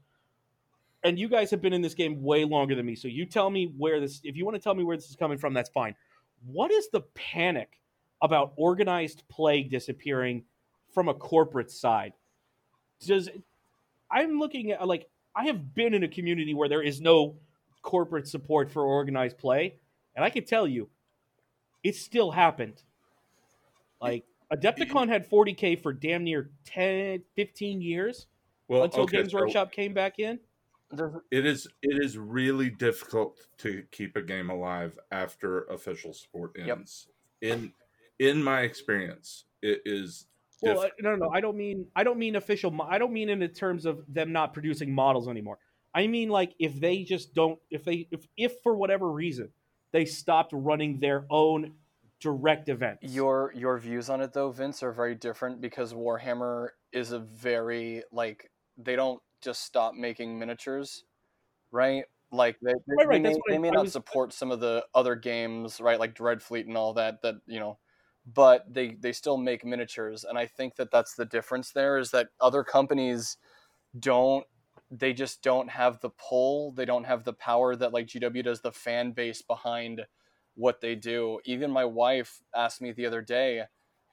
And 1.04 1.18
you 1.18 1.30
guys 1.30 1.52
have 1.52 1.62
been 1.62 1.72
in 1.72 1.82
this 1.82 1.94
game 1.94 2.22
way 2.22 2.44
longer 2.44 2.76
than 2.76 2.86
me, 2.86 2.96
so 2.96 3.08
you 3.08 3.26
tell 3.26 3.50
me 3.50 3.72
where 3.78 4.02
this. 4.02 4.20
If 4.24 4.36
you 4.36 4.44
want 4.44 4.56
to 4.56 4.62
tell 4.62 4.76
me 4.76 4.84
where 4.84 4.98
this 4.98 5.10
is 5.10 5.16
coming 5.16 5.38
from, 5.38 5.54
that's 5.54 5.70
fine. 5.70 5.96
What 6.46 6.72
is 6.72 6.90
the 6.90 7.02
panic 7.14 7.80
about 8.22 8.54
organized 8.58 9.24
play 9.30 9.64
disappearing 9.64 10.44
from 10.94 11.08
a 11.08 11.14
corporate 11.14 11.72
side? 11.72 12.14
Does 13.06 13.30
I'm 14.12 14.40
looking 14.40 14.72
at 14.72 14.86
like 14.88 15.08
I 15.36 15.46
have 15.46 15.74
been 15.74 15.94
in 15.94 16.04
a 16.04 16.08
community 16.08 16.54
where 16.54 16.68
there 16.68 16.82
is 16.82 17.00
no 17.00 17.36
corporate 17.91 18.27
support 18.27 18.70
for 18.70 18.84
organized 18.84 19.38
play, 19.38 19.79
and 20.13 20.25
I 20.25 20.29
can 20.29 20.44
tell 20.44 20.67
you, 20.67 20.89
it 21.84 21.96
still 21.96 22.32
happened. 22.32 22.84
Like 24.01 24.25
Adepticon 24.51 25.08
had 25.08 25.27
40k 25.29 25.82
for 25.82 25.94
damn 25.94 26.25
near 26.25 26.50
10, 26.65 27.24
15 27.34 27.82
years 27.82 28.27
well, 28.67 28.84
until 28.84 29.03
okay, 29.03 29.17
Games 29.17 29.32
so- 29.32 29.38
Workshop 29.39 29.72
came 29.72 29.94
back 29.94 30.20
in. 30.20 30.38
It 31.32 31.46
is 31.46 31.67
it 31.82 32.01
is 32.03 32.17
really 32.17 32.70
difficult 32.70 33.48
to 33.60 33.84
keep 33.91 34.15
a 34.15 34.22
game 34.22 34.50
alive 34.50 34.98
after 35.12 35.63
official 35.65 36.13
support 36.13 36.51
Yep. 36.58 36.77
ends. 36.77 37.08
In 37.41 37.74
in 38.20 38.41
my 38.44 38.62
experience, 38.62 39.46
it 39.62 39.82
is 39.86 40.27
Well, 40.62 40.79
uh, 40.82 40.89
no, 41.01 41.12
no, 41.15 41.25
no. 41.25 41.29
I 41.34 41.39
don't 41.41 41.58
mean 41.58 41.88
I 41.96 42.03
don't 42.06 42.17
mean 42.17 42.36
official. 42.38 42.72
mo- 42.72 42.88
I 42.89 42.98
don't 42.98 43.12
mean 43.13 43.29
in 43.29 43.39
the 43.39 43.50
terms 43.50 43.86
of 43.86 44.01
them 44.13 44.32
not 44.32 44.53
producing 44.53 44.94
models 44.94 45.27
anymore. 45.27 45.60
I 45.98 46.06
mean 46.06 46.30
like 46.30 46.54
if 46.60 46.80
they 46.80 47.04
just 47.04 47.34
don't, 47.34 47.58
if 47.72 47.84
they, 47.84 48.08
if 48.12 48.27
if 48.38 48.54
for 48.62 48.75
whatever 48.77 49.12
reason 49.12 49.50
they 49.92 50.06
stopped 50.06 50.51
running 50.54 51.00
their 51.00 51.25
own 51.32 51.72
direct 52.20 52.70
events. 52.70 53.12
your 53.13 53.51
your 53.56 53.80
views 53.80 54.08
on 54.10 54.22
it 54.22 54.32
though, 54.32 54.51
Vince, 54.51 54.84
are 54.84 54.92
very 54.92 55.16
different 55.16 55.60
because 55.60 55.96
Warhammer 55.96 56.70
is 56.94 57.13
a 57.13 57.20
very 57.20 58.04
like 58.12 58.51
they 58.77 58.96
don't 58.96 59.20
just 59.42 59.63
stop 59.63 59.96
making 59.96 60.38
miniatures, 60.38 61.04
right? 61.72 62.04
Like 62.32 62.58
they, 62.62 62.74
they, 62.74 62.96
Right, 62.96 63.08
right, 63.08 63.24
they 63.24 63.30
may, 63.30 63.36
I- 63.36 63.42
they 63.50 63.58
may 63.58 63.70
I 63.70 63.72
not 63.72 63.84
was- 63.86 63.94
support 63.94 64.34
some 64.34 64.51
of 64.51 64.60
the 64.60 64.86
other 64.94 65.16
games, 65.16 65.82
right? 65.82 66.00
Like 66.00 66.13
Dreadfleet 66.16 66.68
and 66.68 66.77
all 66.77 66.94
that. 66.94 67.24
That 67.24 67.36
you 67.48 67.60
know, 67.60 67.80
but 68.36 68.72
they 68.72 68.98
they 69.00 69.13
still 69.13 69.38
make 69.38 69.66
miniatures, 69.66 70.25
and 70.25 70.38
I 70.38 70.46
think 70.46 70.75
that 70.75 70.92
that's 70.92 71.16
the 71.16 71.25
difference. 71.25 71.72
There 71.72 71.98
is 71.98 72.12
that 72.12 72.27
other 72.39 72.63
companies 72.63 73.38
don't 74.00 74.46
they 74.89 75.13
just 75.13 75.41
don't 75.44 75.70
have 75.70 76.00
the 76.00 76.10
pull 76.10 76.72
they 76.72 76.86
don't 76.86 77.03
have 77.06 77.24
the 77.24 77.34
power 77.34 77.75
that 77.75 77.94
like 77.94 78.08
gw 78.08 78.44
does 78.44 78.62
the 78.62 78.72
fan 78.72 79.12
base 79.12 79.41
behind 79.41 80.06
what 80.58 80.82
they 80.82 80.96
do. 80.96 81.39
Even 81.46 81.70
my 81.70 81.86
wife 81.86 82.41
asked 82.56 82.82
me 82.82 82.91
the 82.91 83.06
other 83.06 83.22
day 83.22 83.63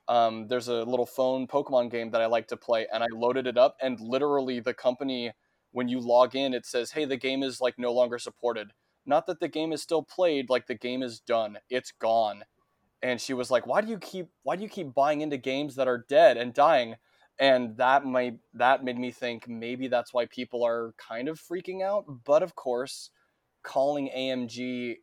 um, 0.06 0.46
there's 0.48 0.68
a 0.68 0.82
little 0.84 1.06
phone 1.06 1.46
pokemon 1.46 1.90
game 1.90 2.10
that 2.10 2.20
i 2.20 2.26
like 2.26 2.46
to 2.48 2.56
play 2.56 2.86
and 2.92 3.02
i 3.02 3.06
loaded 3.10 3.46
it 3.46 3.56
up 3.56 3.76
and 3.80 3.98
literally 4.00 4.60
the 4.60 4.74
company 4.74 5.32
when 5.72 5.88
you 5.88 5.98
log 5.98 6.36
in 6.36 6.52
it 6.52 6.66
says 6.66 6.90
hey 6.90 7.06
the 7.06 7.16
game 7.16 7.42
is 7.42 7.60
like 7.60 7.78
no 7.78 7.92
longer 7.92 8.18
supported. 8.18 8.72
Not 9.06 9.26
that 9.26 9.40
the 9.40 9.48
game 9.48 9.72
is 9.72 9.82
still 9.82 10.02
played 10.02 10.48
like 10.48 10.66
the 10.66 10.74
game 10.74 11.02
is 11.02 11.20
done. 11.20 11.58
It's 11.68 11.92
gone. 11.92 12.44
And 13.02 13.20
she 13.20 13.34
was 13.34 13.50
like 13.50 13.66
why 13.66 13.80
do 13.80 13.88
you 13.88 13.98
keep 13.98 14.28
why 14.42 14.56
do 14.56 14.62
you 14.62 14.68
keep 14.68 14.94
buying 14.94 15.20
into 15.22 15.36
games 15.36 15.76
that 15.76 15.88
are 15.88 16.04
dead 16.08 16.36
and 16.36 16.52
dying 16.52 16.96
and 17.38 17.76
that 17.76 18.04
might 18.04 18.38
that 18.52 18.84
made 18.84 18.98
me 18.98 19.10
think 19.10 19.48
maybe 19.48 19.88
that's 19.88 20.14
why 20.14 20.26
people 20.26 20.64
are 20.64 20.94
kind 20.96 21.28
of 21.28 21.40
freaking 21.40 21.82
out 21.82 22.04
but 22.24 22.42
of 22.42 22.54
course 22.54 23.10
calling 23.62 24.08
amg 24.16 24.96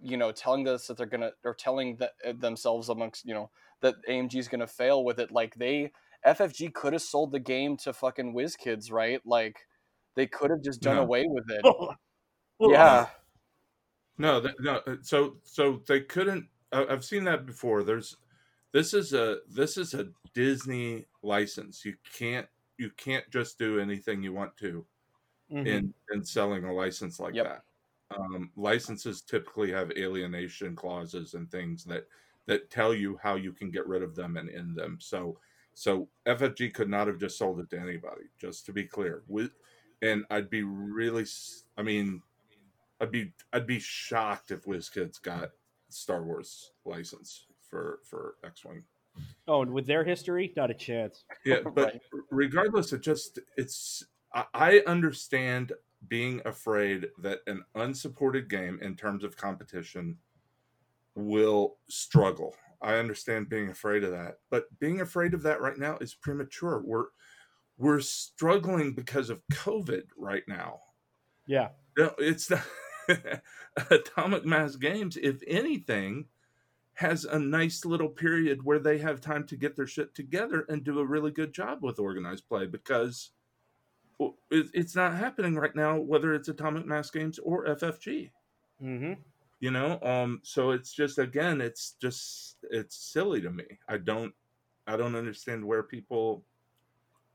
you 0.00 0.16
know 0.16 0.30
telling 0.32 0.68
us 0.68 0.86
that 0.86 0.96
they're 0.96 1.06
gonna 1.06 1.30
or 1.44 1.54
telling 1.54 1.96
that 1.96 2.12
uh, 2.26 2.32
themselves 2.38 2.88
amongst 2.88 3.24
you 3.24 3.34
know 3.34 3.50
that 3.80 3.94
amg 4.08 4.34
is 4.34 4.48
gonna 4.48 4.66
fail 4.66 5.04
with 5.04 5.18
it 5.18 5.30
like 5.30 5.54
they 5.54 5.90
ffg 6.26 6.72
could 6.74 6.92
have 6.92 7.02
sold 7.02 7.32
the 7.32 7.38
game 7.38 7.76
to 7.76 7.92
fucking 7.92 8.34
WizKids 8.34 8.90
right? 8.92 9.20
Like 9.24 9.56
they 10.16 10.26
could 10.26 10.50
have 10.50 10.62
just 10.62 10.80
done 10.80 10.96
no. 10.96 11.02
away 11.02 11.26
with 11.28 11.44
it. 11.48 11.64
Yeah. 12.60 13.06
no 14.18 14.44
no 14.58 14.80
uh, 14.84 14.96
so 15.00 15.36
so 15.44 15.80
they 15.86 16.00
couldn't 16.00 16.48
i've 16.72 17.04
seen 17.04 17.22
that 17.24 17.46
before. 17.46 17.84
There's 17.84 18.16
this 18.78 18.94
is 18.94 19.12
a 19.12 19.38
this 19.50 19.76
is 19.76 19.94
a 19.94 20.06
Disney 20.34 21.06
license. 21.22 21.84
You 21.84 21.94
can't 22.16 22.46
you 22.78 22.90
can't 22.96 23.28
just 23.28 23.58
do 23.58 23.80
anything 23.80 24.22
you 24.22 24.32
want 24.32 24.56
to 24.58 24.86
mm-hmm. 25.52 25.66
in 25.66 25.94
in 26.12 26.24
selling 26.24 26.64
a 26.64 26.72
license 26.72 27.18
like 27.18 27.34
yep. 27.34 27.46
that. 27.46 27.62
Um, 28.16 28.50
licenses 28.56 29.20
typically 29.20 29.72
have 29.72 29.90
alienation 29.98 30.76
clauses 30.76 31.34
and 31.34 31.50
things 31.50 31.84
that 31.86 32.06
that 32.46 32.70
tell 32.70 32.94
you 32.94 33.18
how 33.20 33.34
you 33.34 33.52
can 33.52 33.70
get 33.70 33.86
rid 33.86 34.02
of 34.02 34.14
them 34.14 34.36
and 34.36 34.48
end 34.48 34.76
them. 34.76 34.98
So 35.00 35.38
so 35.74 36.08
FFG 36.26 36.72
could 36.72 36.88
not 36.88 37.08
have 37.08 37.18
just 37.18 37.36
sold 37.36 37.58
it 37.58 37.70
to 37.70 37.80
anybody. 37.80 38.26
Just 38.40 38.64
to 38.66 38.72
be 38.72 38.84
clear, 38.84 39.24
with 39.26 39.50
and 40.02 40.24
I'd 40.30 40.50
be 40.50 40.62
really, 40.62 41.26
I 41.76 41.82
mean, 41.82 42.22
I'd 43.00 43.10
be 43.10 43.32
I'd 43.52 43.66
be 43.66 43.80
shocked 43.80 44.52
if 44.52 44.66
WizKids 44.66 45.20
got 45.20 45.50
Star 45.88 46.22
Wars 46.22 46.70
license 46.84 47.47
for 47.68 48.00
for 48.04 48.34
X 48.44 48.64
Wing. 48.64 48.82
Oh, 49.46 49.62
and 49.62 49.72
with 49.72 49.86
their 49.86 50.04
history, 50.04 50.52
not 50.56 50.70
a 50.70 50.74
chance. 50.74 51.24
Yeah, 51.44 51.60
but 51.74 51.92
right. 51.92 52.00
regardless, 52.30 52.92
it 52.92 53.02
just 53.02 53.38
it's 53.56 54.04
I 54.54 54.82
understand 54.86 55.72
being 56.06 56.40
afraid 56.44 57.08
that 57.22 57.40
an 57.46 57.64
unsupported 57.74 58.48
game 58.48 58.78
in 58.82 58.94
terms 58.94 59.24
of 59.24 59.36
competition 59.36 60.16
will 61.14 61.76
struggle. 61.88 62.54
I 62.80 62.94
understand 62.94 63.48
being 63.48 63.70
afraid 63.70 64.04
of 64.04 64.12
that, 64.12 64.38
but 64.50 64.66
being 64.78 65.00
afraid 65.00 65.34
of 65.34 65.42
that 65.42 65.60
right 65.60 65.76
now 65.76 65.98
is 66.00 66.14
premature. 66.14 66.82
We're 66.84 67.06
we're 67.76 68.00
struggling 68.00 68.94
because 68.94 69.30
of 69.30 69.42
COVID 69.52 70.04
right 70.16 70.44
now. 70.46 70.80
Yeah, 71.46 71.68
no, 71.96 72.12
it's 72.18 72.50
not 72.50 72.62
Atomic 73.90 74.44
Mass 74.44 74.76
Games. 74.76 75.16
If 75.16 75.42
anything, 75.46 76.26
has 76.98 77.24
a 77.24 77.38
nice 77.38 77.84
little 77.84 78.08
period 78.08 78.60
where 78.64 78.80
they 78.80 78.98
have 78.98 79.20
time 79.20 79.46
to 79.46 79.54
get 79.54 79.76
their 79.76 79.86
shit 79.86 80.12
together 80.16 80.66
and 80.68 80.82
do 80.82 80.98
a 80.98 81.06
really 81.06 81.30
good 81.30 81.52
job 81.52 81.78
with 81.80 82.00
organized 82.00 82.48
play 82.48 82.66
because 82.66 83.30
it's 84.50 84.96
not 84.96 85.14
happening 85.14 85.54
right 85.54 85.76
now, 85.76 85.96
whether 85.96 86.34
it's 86.34 86.48
Atomic 86.48 86.86
Mass 86.86 87.08
Games 87.08 87.38
or 87.38 87.66
FFG. 87.66 88.32
Mm-hmm. 88.82 89.12
You 89.60 89.70
know, 89.70 90.00
um, 90.02 90.40
so 90.42 90.72
it's 90.72 90.92
just 90.92 91.20
again, 91.20 91.60
it's 91.60 91.94
just 92.02 92.56
it's 92.68 92.96
silly 92.96 93.40
to 93.42 93.50
me. 93.50 93.78
I 93.88 93.98
don't, 93.98 94.34
I 94.88 94.96
don't 94.96 95.14
understand 95.14 95.64
where 95.64 95.84
people, 95.84 96.42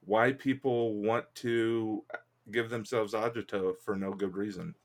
why 0.04 0.34
people 0.34 0.96
want 0.96 1.24
to 1.36 2.04
give 2.52 2.70
themselves 2.70 3.14
agito 3.14 3.76
for 3.86 3.96
no 3.96 4.12
good 4.12 4.36
reason 4.36 4.76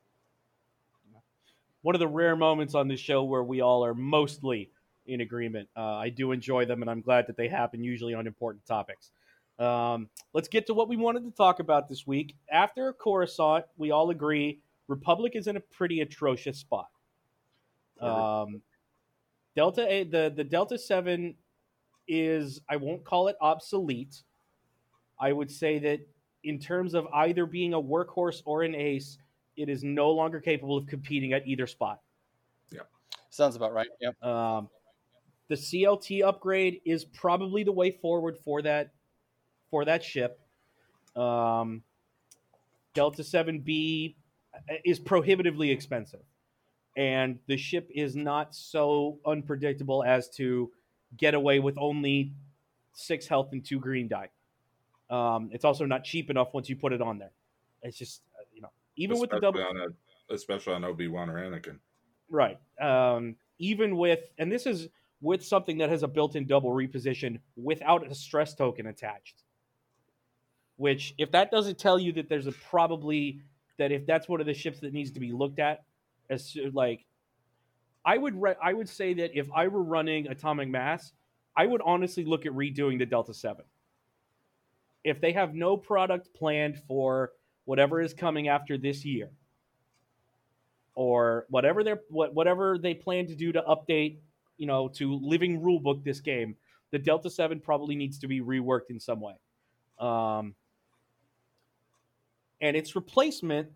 one 1.82 1.94
of 1.94 2.00
the 2.00 2.08
rare 2.08 2.37
moments 2.37 2.75
on 2.75 2.88
this 2.88 3.00
show 3.00 3.23
where 3.25 3.42
we 3.42 3.61
all 3.61 3.85
are 3.85 3.94
mostly 3.94 4.70
in 5.06 5.20
agreement. 5.20 5.68
Uh, 5.76 5.97
I 5.97 6.11
do 6.11 6.32
enjoy 6.32 6.66
them, 6.66 6.82
and 6.82 6.90
I'm 6.90 7.00
glad 7.00 7.26
that 7.28 7.37
they 7.37 7.49
happen 7.49 7.82
usually 7.82 8.14
on 8.14 8.26
important 8.26 8.66
topics. 8.66 9.11
Um, 9.58 10.08
let's 10.35 10.49
get 10.49 10.66
to 10.66 10.75
what 10.75 10.88
we 10.88 10.97
wanted 10.97 11.25
to 11.25 11.30
talk 11.30 11.61
about 11.61 11.88
this 11.88 12.06
week. 12.06 12.37
After 12.50 12.92
Coruscant, 12.92 13.64
we 13.76 13.90
all 13.90 14.11
agree 14.11 14.61
Republic 14.87 15.32
is 15.35 15.47
in 15.47 15.56
a 15.56 15.61
pretty 15.61 16.00
atrocious 16.00 16.58
spot. 16.58 16.88
Um, 18.00 18.62
Delta 19.56 19.87
A, 19.92 20.04
the 20.04 20.32
the 20.35 20.44
Delta 20.44 20.78
Seven 20.78 21.35
is 22.06 22.61
I 22.70 22.76
won't 22.76 23.04
call 23.04 23.28
it 23.28 23.37
obsolete. 23.40 24.23
I 25.20 25.32
would 25.32 25.50
say 25.50 25.78
that 25.80 26.00
in 26.44 26.58
terms 26.58 26.94
of 26.94 27.06
either 27.12 27.44
being 27.44 27.75
a 27.75 27.80
workhorse 27.80 28.40
or 28.44 28.62
an 28.62 28.75
ace, 28.75 29.18
it 29.58 29.68
is 29.68 29.84
no 29.84 30.10
longer 30.10 30.40
capable 30.40 30.76
of 30.76 30.86
competing 30.86 31.32
at 31.32 31.46
either 31.46 31.66
spot. 31.66 32.00
Yeah, 32.70 32.82
sounds 33.30 33.56
about 33.56 33.74
right. 33.74 33.88
Yep. 34.00 34.22
Um, 34.22 34.68
the 35.48 35.56
CLT 35.56 36.22
upgrade 36.22 36.80
is 36.84 37.04
probably 37.04 37.64
the 37.64 37.72
way 37.72 37.90
forward 37.90 38.38
for 38.38 38.62
that 38.62 38.92
for 39.70 39.84
that 39.84 40.02
ship. 40.02 40.40
Um, 41.16 41.82
Delta 42.94 43.24
Seven 43.24 43.60
B 43.60 44.16
is 44.84 44.98
prohibitively 44.98 45.70
expensive, 45.70 46.22
and 46.96 47.38
the 47.46 47.56
ship 47.56 47.90
is 47.94 48.14
not 48.14 48.54
so 48.54 49.18
unpredictable 49.26 50.04
as 50.04 50.28
to 50.30 50.70
get 51.16 51.34
away 51.34 51.58
with 51.58 51.76
only 51.78 52.32
six 52.92 53.26
health 53.26 53.48
and 53.52 53.64
two 53.64 53.78
green 53.78 54.08
die. 54.08 54.28
Um, 55.10 55.48
it's 55.52 55.64
also 55.64 55.86
not 55.86 56.04
cheap 56.04 56.28
enough 56.30 56.52
once 56.52 56.68
you 56.68 56.76
put 56.76 56.92
it 56.92 57.00
on 57.00 57.18
there. 57.18 57.32
It's 57.82 57.96
just 57.96 58.22
even 58.98 59.16
especially 59.16 59.20
with 59.20 59.30
the 59.30 59.40
double, 59.40 59.62
on 59.62 59.76
a, 59.78 60.34
especially 60.34 60.74
on 60.74 60.84
Obi 60.84 61.08
Wan 61.08 61.30
or 61.30 61.36
Anakin. 61.36 61.78
Right. 62.28 62.58
Um, 62.80 63.36
even 63.58 63.96
with, 63.96 64.20
and 64.38 64.52
this 64.52 64.66
is 64.66 64.88
with 65.20 65.44
something 65.44 65.78
that 65.78 65.88
has 65.88 66.02
a 66.02 66.08
built-in 66.08 66.46
double 66.46 66.70
reposition 66.70 67.40
without 67.56 68.06
a 68.06 68.14
stress 68.14 68.54
token 68.54 68.86
attached. 68.86 69.42
Which, 70.76 71.14
if 71.18 71.32
that 71.32 71.50
doesn't 71.50 71.78
tell 71.78 71.98
you 71.98 72.12
that 72.12 72.28
there's 72.28 72.46
a 72.46 72.52
probably 72.52 73.40
that 73.78 73.90
if 73.90 74.06
that's 74.06 74.28
one 74.28 74.40
of 74.40 74.46
the 74.46 74.54
ships 74.54 74.80
that 74.80 74.92
needs 74.92 75.10
to 75.12 75.20
be 75.20 75.32
looked 75.32 75.58
at, 75.58 75.84
as 76.30 76.56
like, 76.72 77.04
I 78.04 78.16
would 78.16 78.40
re- 78.40 78.54
I 78.62 78.72
would 78.74 78.88
say 78.88 79.14
that 79.14 79.36
if 79.36 79.48
I 79.52 79.68
were 79.68 79.82
running 79.82 80.28
Atomic 80.28 80.68
Mass, 80.68 81.12
I 81.56 81.66
would 81.66 81.80
honestly 81.84 82.24
look 82.24 82.46
at 82.46 82.52
redoing 82.52 82.98
the 82.98 83.06
Delta 83.06 83.34
Seven. 83.34 83.64
If 85.02 85.20
they 85.20 85.32
have 85.32 85.54
no 85.54 85.76
product 85.76 86.32
planned 86.34 86.78
for 86.86 87.32
whatever 87.68 88.00
is 88.00 88.14
coming 88.14 88.48
after 88.48 88.78
this 88.78 89.04
year. 89.04 89.28
Or 90.94 91.44
whatever 91.50 91.84
they're 91.84 92.00
whatever 92.08 92.78
they 92.78 92.94
plan 92.94 93.26
to 93.26 93.34
do 93.34 93.52
to 93.52 93.62
update 93.62 94.16
you 94.56 94.66
know 94.66 94.88
to 94.94 95.20
living 95.22 95.60
rulebook 95.60 96.02
this 96.02 96.20
game 96.20 96.56
the 96.90 96.98
delta 96.98 97.28
7 97.28 97.60
probably 97.60 97.94
needs 97.94 98.18
to 98.20 98.26
be 98.26 98.40
reworked 98.40 98.88
in 98.88 98.98
some 98.98 99.20
way. 99.20 99.34
Um, 100.00 100.54
and 102.60 102.75
its 102.75 102.96
replacement 102.96 103.68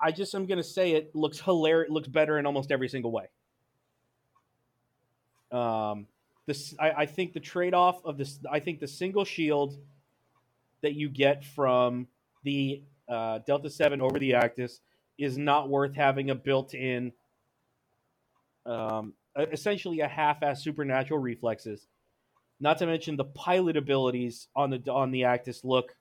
i 0.00 0.12
just 0.12 0.34
am 0.34 0.46
going 0.46 0.58
to 0.58 0.70
say 0.78 0.92
it 0.92 1.14
looks 1.14 1.40
hilarious 1.40 1.90
looks 1.90 2.08
better 2.08 2.38
in 2.38 2.46
almost 2.46 2.70
every 2.70 2.88
single 2.88 3.10
way. 3.10 3.26
Um, 5.50 6.06
this 6.46 6.76
I, 6.78 6.90
I 6.92 7.06
think 7.06 7.32
the 7.32 7.40
trade-off 7.40 8.04
of 8.04 8.16
this 8.16 8.38
i 8.50 8.60
think 8.60 8.78
the 8.78 8.88
single 8.88 9.24
shield 9.24 9.76
that 10.82 10.94
you 10.94 11.08
get 11.08 11.44
from 11.44 12.06
the 12.44 12.82
uh, 13.10 13.40
Delta 13.46 13.68
7 13.68 14.00
over 14.00 14.18
the 14.18 14.32
Actis 14.32 14.80
is 15.18 15.36
not 15.36 15.68
worth 15.68 15.94
having 15.94 16.30
a 16.30 16.34
built 16.34 16.74
in, 16.74 17.12
um, 18.64 19.14
essentially 19.36 20.00
a 20.00 20.08
half 20.08 20.42
ass 20.42 20.62
supernatural 20.62 21.20
reflexes. 21.20 21.86
Not 22.60 22.78
to 22.78 22.86
mention 22.86 23.16
the 23.16 23.24
pilot 23.24 23.76
abilities 23.76 24.48
on 24.54 24.70
the 24.70 24.92
on 24.92 25.10
the 25.10 25.22
Actis 25.22 25.64
look 25.64 25.94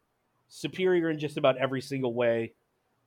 superior 0.50 1.10
in 1.10 1.20
just 1.20 1.38
about 1.38 1.58
every 1.58 1.82
single 1.82 2.14
way, 2.14 2.54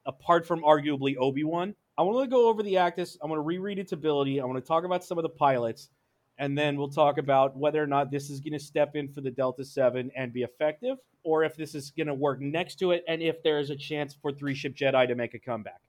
apart 0.06 0.46
from 0.46 0.62
arguably 0.62 1.16
Obi 1.18 1.44
Wan. 1.44 1.74
I 1.98 2.02
want 2.02 2.24
to 2.24 2.30
go 2.30 2.48
over 2.48 2.62
the 2.62 2.74
Actis. 2.74 3.18
I 3.22 3.26
want 3.26 3.38
to 3.38 3.42
reread 3.42 3.78
its 3.78 3.92
ability. 3.92 4.40
I 4.40 4.44
want 4.46 4.62
to 4.62 4.66
talk 4.66 4.84
about 4.84 5.04
some 5.04 5.18
of 5.18 5.22
the 5.22 5.28
pilots, 5.28 5.90
and 6.38 6.56
then 6.56 6.76
we'll 6.76 6.88
talk 6.88 7.18
about 7.18 7.56
whether 7.56 7.82
or 7.82 7.86
not 7.86 8.10
this 8.10 8.30
is 8.30 8.40
going 8.40 8.52
to 8.52 8.58
step 8.58 8.96
in 8.96 9.08
for 9.08 9.20
the 9.20 9.30
Delta 9.30 9.64
Seven 9.64 10.10
and 10.16 10.32
be 10.32 10.42
effective, 10.42 10.98
or 11.24 11.44
if 11.44 11.56
this 11.56 11.74
is 11.74 11.90
going 11.90 12.06
to 12.06 12.14
work 12.14 12.40
next 12.40 12.76
to 12.76 12.92
it, 12.92 13.04
and 13.08 13.22
if 13.22 13.42
there 13.42 13.58
is 13.58 13.70
a 13.70 13.76
chance 13.76 14.16
for 14.20 14.32
Three 14.32 14.54
Ship 14.54 14.74
Jedi 14.74 15.06
to 15.08 15.14
make 15.14 15.34
a 15.34 15.38
comeback. 15.38 15.80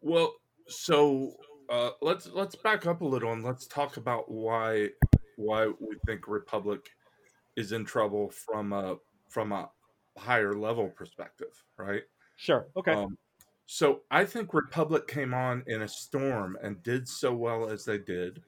Well, 0.00 0.34
so 0.66 1.34
uh, 1.68 1.90
let's 2.00 2.28
let's 2.28 2.54
back 2.54 2.86
up 2.86 3.00
a 3.00 3.04
little 3.04 3.32
and 3.32 3.44
let's 3.44 3.66
talk 3.66 3.96
about 3.96 4.30
why 4.30 4.88
why 5.36 5.66
we 5.66 5.96
think 6.06 6.28
Republic 6.28 6.88
is 7.56 7.72
in 7.72 7.84
trouble 7.84 8.30
from 8.30 8.72
a 8.72 8.96
from 9.28 9.52
a 9.52 9.70
higher 10.16 10.54
level 10.54 10.88
perspective, 10.88 11.62
right? 11.76 12.02
Sure. 12.36 12.68
Okay. 12.76 12.92
Um, 12.92 13.18
so 13.66 14.00
I 14.10 14.24
think 14.24 14.54
Republic 14.54 15.06
came 15.06 15.34
on 15.34 15.62
in 15.66 15.82
a 15.82 15.88
storm 15.88 16.56
and 16.62 16.82
did 16.82 17.06
so 17.06 17.34
well 17.34 17.68
as 17.68 17.84
they 17.84 17.98
did. 17.98 18.42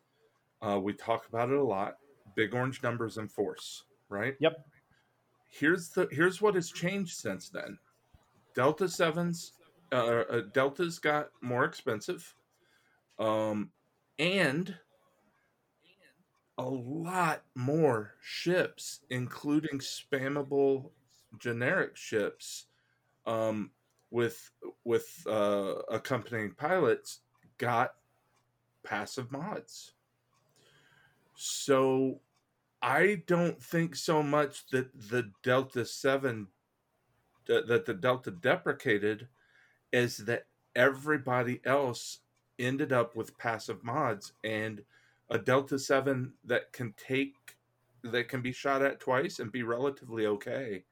Uh, 0.63 0.79
we 0.83 0.93
talk 0.93 1.27
about 1.29 1.51
it 1.51 1.59
a 1.59 1.65
lot. 1.65 1.97
Big 2.37 2.55
orange 2.55 2.83
numbers 2.83 3.19
and 3.19 3.31
force, 3.31 3.85
right? 4.09 4.37
Yep. 4.41 4.65
Here's 5.49 5.89
the 5.89 6.09
here's 6.13 6.41
what 6.41 6.55
has 6.55 6.71
changed 6.71 7.17
since 7.19 7.49
then. 7.49 7.79
Delta 8.55 8.89
sevens, 8.89 9.53
uh, 9.93 10.25
uh, 10.31 10.41
Deltas 10.53 10.99
got 10.99 11.31
more 11.41 11.65
expensive, 11.65 12.35
um, 13.19 13.71
and 14.19 14.77
a 16.59 16.69
lot 16.69 17.43
more 17.55 18.15
ships, 18.21 19.01
including 19.11 19.79
spammable 19.79 20.91
generic 21.39 21.97
ships, 21.97 22.67
um, 23.27 23.71
with 24.11 24.51
with 24.85 25.25
uh, 25.29 25.75
accompanying 25.91 26.53
pilots 26.53 27.21
got 27.59 27.95
passive 28.85 29.33
mods. 29.33 29.95
So 31.43 32.21
I 32.83 33.23
don't 33.27 33.63
think 33.63 33.97
so 33.97 34.23
much 34.23 34.67
that 34.73 34.91
the 35.09 35.31
Delta 35.43 35.87
7 35.87 36.47
that, 37.47 37.87
the 37.87 37.95
Delta 37.95 38.31
deprecated 38.31 39.27
is 39.91 40.19
that 40.19 40.49
everybody 40.77 41.63
else 41.65 42.19
ended 42.59 42.93
up 42.93 43.17
with 43.17 43.39
passive 43.39 43.83
mods 43.83 44.35
and 44.45 44.83
a 45.31 45.39
Delta 45.39 45.79
7 45.79 46.31
that 46.45 46.75
can 46.75 46.93
take 46.99 47.57
that 48.03 48.29
can 48.29 48.43
be 48.43 48.53
shot 48.53 48.83
at 48.83 49.01
twice 49.01 49.39
and 49.39 49.51
be 49.51 49.63
relatively 49.63 50.27
okay 50.27 50.85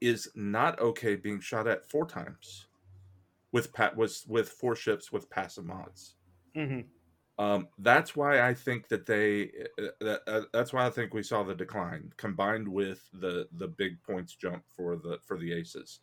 is 0.00 0.28
not 0.34 0.80
okay 0.80 1.14
being 1.14 1.38
shot 1.38 1.68
at 1.68 1.88
four 1.88 2.04
times 2.04 2.66
with 3.52 3.72
pat 3.72 3.96
was 3.96 4.24
with 4.26 4.48
four 4.48 4.74
ships 4.74 5.12
with 5.12 5.30
passive 5.30 5.64
mods. 5.64 6.16
hmm 6.56 6.80
Um, 7.38 7.68
that's 7.78 8.16
why 8.16 8.40
I 8.40 8.52
think 8.52 8.88
that 8.88 9.06
they 9.06 9.50
uh, 9.78 9.90
that, 10.00 10.22
uh, 10.26 10.40
that's 10.52 10.72
why 10.72 10.86
I 10.86 10.90
think 10.90 11.14
we 11.14 11.22
saw 11.22 11.44
the 11.44 11.54
decline 11.54 12.12
combined 12.16 12.66
with 12.66 13.08
the 13.12 13.46
the 13.52 13.68
big 13.68 14.02
points 14.02 14.34
jump 14.34 14.64
for 14.76 14.96
the 14.96 15.18
for 15.24 15.38
the 15.38 15.52
aces. 15.52 16.00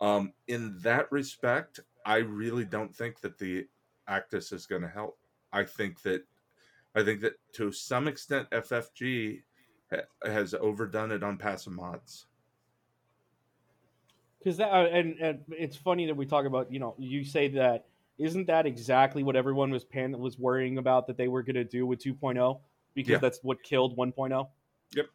Um, 0.00 0.32
in 0.48 0.76
that 0.82 1.10
respect, 1.12 1.78
I 2.04 2.16
really 2.16 2.64
don't 2.64 2.94
think 2.94 3.20
that 3.20 3.38
the 3.38 3.68
Actis 4.08 4.52
is 4.52 4.66
going 4.66 4.82
to 4.82 4.88
help. 4.88 5.18
I 5.52 5.62
think 5.62 6.02
that 6.02 6.24
I 6.96 7.04
think 7.04 7.20
that 7.20 7.34
to 7.52 7.70
some 7.70 8.08
extent 8.08 8.50
FFG 8.50 9.42
ha- 9.92 10.28
has 10.28 10.54
overdone 10.54 11.12
it 11.12 11.22
on 11.22 11.38
passive 11.38 11.72
mods. 11.72 12.26
Because 14.38 14.56
that 14.56 14.72
uh, 14.72 14.86
and, 14.86 15.16
and 15.20 15.40
it's 15.50 15.76
funny 15.76 16.06
that 16.06 16.16
we 16.16 16.26
talk 16.26 16.46
about 16.46 16.72
you 16.72 16.80
know 16.80 16.96
you 16.98 17.24
say 17.24 17.46
that 17.48 17.86
isn't 18.18 18.46
that 18.46 18.66
exactly 18.66 19.22
what 19.22 19.36
everyone 19.36 19.70
was 19.70 19.84
pan 19.84 20.16
was 20.18 20.38
worrying 20.38 20.78
about 20.78 21.06
that 21.06 21.16
they 21.16 21.28
were 21.28 21.42
going 21.42 21.56
to 21.56 21.64
do 21.64 21.86
with 21.86 21.98
2.0 21.98 22.60
because 22.94 23.12
Yeah. 23.12 23.18
that's 23.18 23.40
what 23.42 23.62
killed 23.62 23.96
1.0. 23.96 24.48
Yep. 24.94 25.06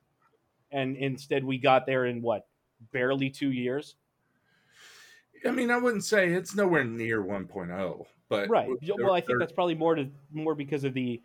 And 0.71 0.97
instead 0.97 1.43
we 1.43 1.57
got 1.57 1.85
there 1.85 2.05
in 2.05 2.21
what 2.21 2.47
barely 2.91 3.29
two 3.29 3.51
years. 3.51 3.95
I 5.45 5.51
mean, 5.51 5.71
I 5.71 5.77
wouldn't 5.77 6.03
say 6.03 6.33
it's 6.33 6.53
nowhere 6.53 6.83
near 6.83 7.23
1.0, 7.23 8.05
but 8.27 8.49
right. 8.49 8.69
Well, 8.97 9.13
I 9.13 9.21
think 9.21 9.39
that's 9.39 9.53
probably 9.53 9.75
more 9.75 9.95
to 9.95 10.09
more 10.31 10.53
because 10.53 10.83
of 10.83 10.93
the 10.93 11.21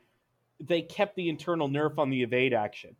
they 0.60 0.82
kept 0.82 1.16
the 1.16 1.28
internal 1.28 1.68
nerf 1.68 1.98
on 1.98 2.10
the 2.10 2.22
evade 2.22 2.54
action. 2.54 2.94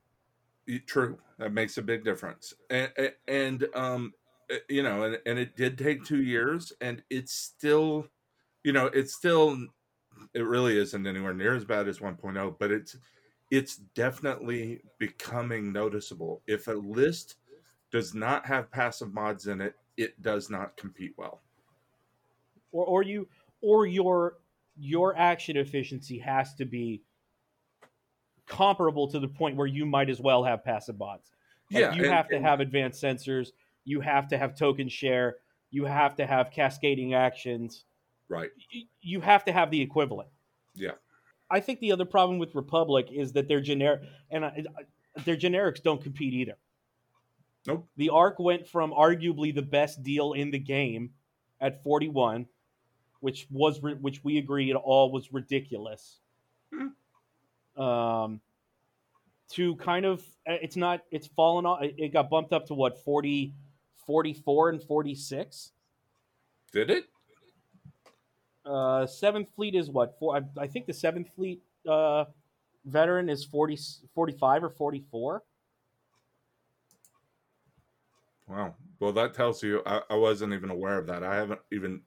True, 0.87 1.19
that 1.39 1.53
makes 1.53 1.79
a 1.79 1.83
big 1.83 2.05
difference, 2.05 2.55
and 2.71 2.91
and 3.29 3.69
um, 3.75 4.13
uh, 4.51 4.57
you 4.69 4.83
know, 4.83 5.05
and 5.05 5.21
and 5.27 5.39
it 5.39 5.57
did 5.57 5.79
take 5.79 6.05
two 6.05 6.23
years, 6.23 6.73
and 6.81 7.03
it's 7.11 7.33
still, 7.33 8.09
you 8.65 8.73
know, 8.73 8.87
it's 8.87 9.15
still, 9.15 9.57
it 10.33 10.41
really 10.43 10.79
isn't 10.79 11.07
anywhere 11.07 11.35
near 11.35 11.55
as 11.55 11.65
bad 11.65 11.87
as 11.87 11.99
1.0, 12.01 12.57
but 12.59 12.71
it's 12.71 12.97
it's 13.51 13.77
definitely 13.77 14.81
becoming 14.99 15.71
noticeable. 15.73 16.43
If 16.47 16.67
a 16.67 16.73
list 16.73 17.37
does 17.93 18.15
not 18.15 18.45
have 18.47 18.71
passive 18.73 19.13
mods 19.13 19.47
in 19.47 19.61
it, 19.61 19.77
it 19.97 20.21
does 20.23 20.51
not 20.51 20.77
compete 20.77 21.13
well. 21.17 21.43
or 22.73 22.85
or 22.87 23.03
you 23.03 23.29
or 23.61 23.87
your 23.87 24.39
your 24.77 25.17
action 25.17 25.57
efficiency 25.57 26.19
has 26.19 26.55
to 26.55 26.65
be 26.65 27.03
comparable 28.47 29.07
to 29.09 29.21
the 29.21 29.29
point 29.29 29.57
where 29.57 29.67
you 29.69 29.87
might 29.87 30.11
as 30.11 30.21
well 30.21 30.43
have 30.43 30.65
passive 30.65 30.99
mods. 30.99 31.31
Like, 31.71 31.81
yeah, 31.83 31.95
you 31.95 32.05
and- 32.05 32.13
have 32.13 32.29
to 32.31 32.37
and- 32.37 32.45
have 32.45 32.61
advanced 32.61 33.03
sensors. 33.03 33.51
You 33.85 34.01
have 34.01 34.27
to 34.29 34.39
have 34.39 34.57
token 34.57 34.89
share. 34.89 35.37
You 35.71 35.85
have 35.85 36.17
to 36.17 36.27
have 36.27 36.51
cascading 36.51 37.15
actions. 37.15 37.85
Right. 38.29 38.51
You 39.01 39.21
have 39.21 39.45
to 39.45 39.53
have 39.53 39.71
the 39.71 39.81
equivalent. 39.81 40.29
Yeah. 40.75 40.93
I 41.51 41.61
think 41.61 41.81
the 41.81 41.93
other 41.93 42.05
problem 42.05 42.39
with 42.39 42.55
Republic 42.55 43.09
is 43.13 43.33
that 43.33 43.49
their 43.49 43.61
generic 43.61 44.03
and 44.31 44.45
I, 44.45 44.65
their 45.25 45.37
generics 45.37 45.83
don't 45.83 46.03
compete 46.03 46.33
either. 46.33 46.57
Nope. 47.67 47.87
The 47.97 48.11
Arc 48.11 48.39
went 48.39 48.67
from 48.67 48.93
arguably 48.93 49.55
the 49.55 49.63
best 49.63 50.03
deal 50.03 50.33
in 50.33 50.51
the 50.51 50.59
game 50.59 51.11
at 51.61 51.83
41, 51.83 52.47
which 53.21 53.47
was 53.51 53.83
ri- 53.83 53.95
which 53.95 54.23
we 54.23 54.39
agreed 54.39 54.75
all 54.75 55.11
was 55.11 55.33
ridiculous. 55.33 56.19
Um, 57.77 58.41
to 59.51 59.77
kind 59.77 60.05
of 60.05 60.21
uh, 60.49 60.59
it's 60.63 60.77
not 60.77 61.03
it's 61.11 61.27
fallen 61.27 61.67
off. 61.67 61.83
It 61.83 61.95
it 61.99 62.13
got 62.13 62.31
bumped 62.31 62.53
up 62.53 62.67
to 62.67 62.75
what 62.75 63.03
40, 63.05 63.55
44 64.07 64.71
and 64.71 64.83
46. 64.83 65.73
Did 66.73 66.91
it? 66.91 67.07
Uh, 68.65 69.07
Seventh 69.07 69.49
Fleet 69.55 69.75
is 69.75 69.91
what? 69.91 70.19
For 70.19 70.37
I, 70.37 70.63
I 70.63 70.67
think 70.67 70.87
the 70.87 70.95
Seventh 70.95 71.29
Fleet 71.37 71.63
uh, 71.89 72.25
veteran 72.87 73.29
is 73.29 73.45
40, 73.45 73.79
45 74.15 74.65
or 74.65 74.71
forty 74.71 75.05
four. 75.11 75.43
Wow. 78.49 78.75
Well, 79.01 79.13
that 79.13 79.35
tells 79.35 79.63
you 79.63 79.83
I, 79.87 80.03
I 80.11 80.17
wasn't 80.17 80.53
even 80.53 80.71
aware 80.71 80.99
of 80.99 81.07
that. 81.07 81.23
I 81.23 81.35
haven't 81.35 81.61
even 81.73 82.01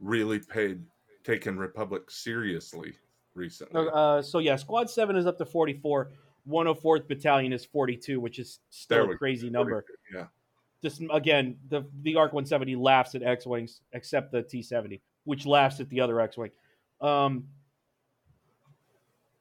really 0.00 0.38
paid 0.38 0.82
taken 1.24 1.58
Republic 1.58 2.10
seriously 2.10 2.94
recently. 3.34 3.88
Uh, 3.92 4.22
so 4.22 4.38
yeah, 4.38 4.56
Squad 4.56 4.90
Seven 4.90 5.16
is 5.16 5.26
up 5.26 5.38
to 5.38 5.46
forty 5.46 5.74
four. 5.74 6.10
104th 6.48 7.08
Battalion 7.08 7.52
is 7.52 7.64
forty 7.64 7.96
two, 7.96 8.20
which 8.20 8.38
is 8.38 8.60
still 8.70 9.10
a 9.10 9.16
crazy 9.16 9.50
number. 9.50 9.84
Yeah. 10.14 10.26
Just 10.82 11.02
again, 11.12 11.56
the 11.68 11.84
the 12.02 12.16
Arc 12.16 12.32
one 12.32 12.46
seventy 12.46 12.76
laughs 12.76 13.14
at 13.14 13.22
X 13.22 13.46
wings, 13.46 13.80
except 13.92 14.30
the 14.30 14.42
T 14.42 14.62
seventy, 14.62 15.02
which 15.26 15.44
laughs 15.44 15.80
at 15.80 15.90
the 15.90 16.00
other 16.00 16.18
X 16.20 16.38
wing. 16.38 16.50
Um, 17.02 17.48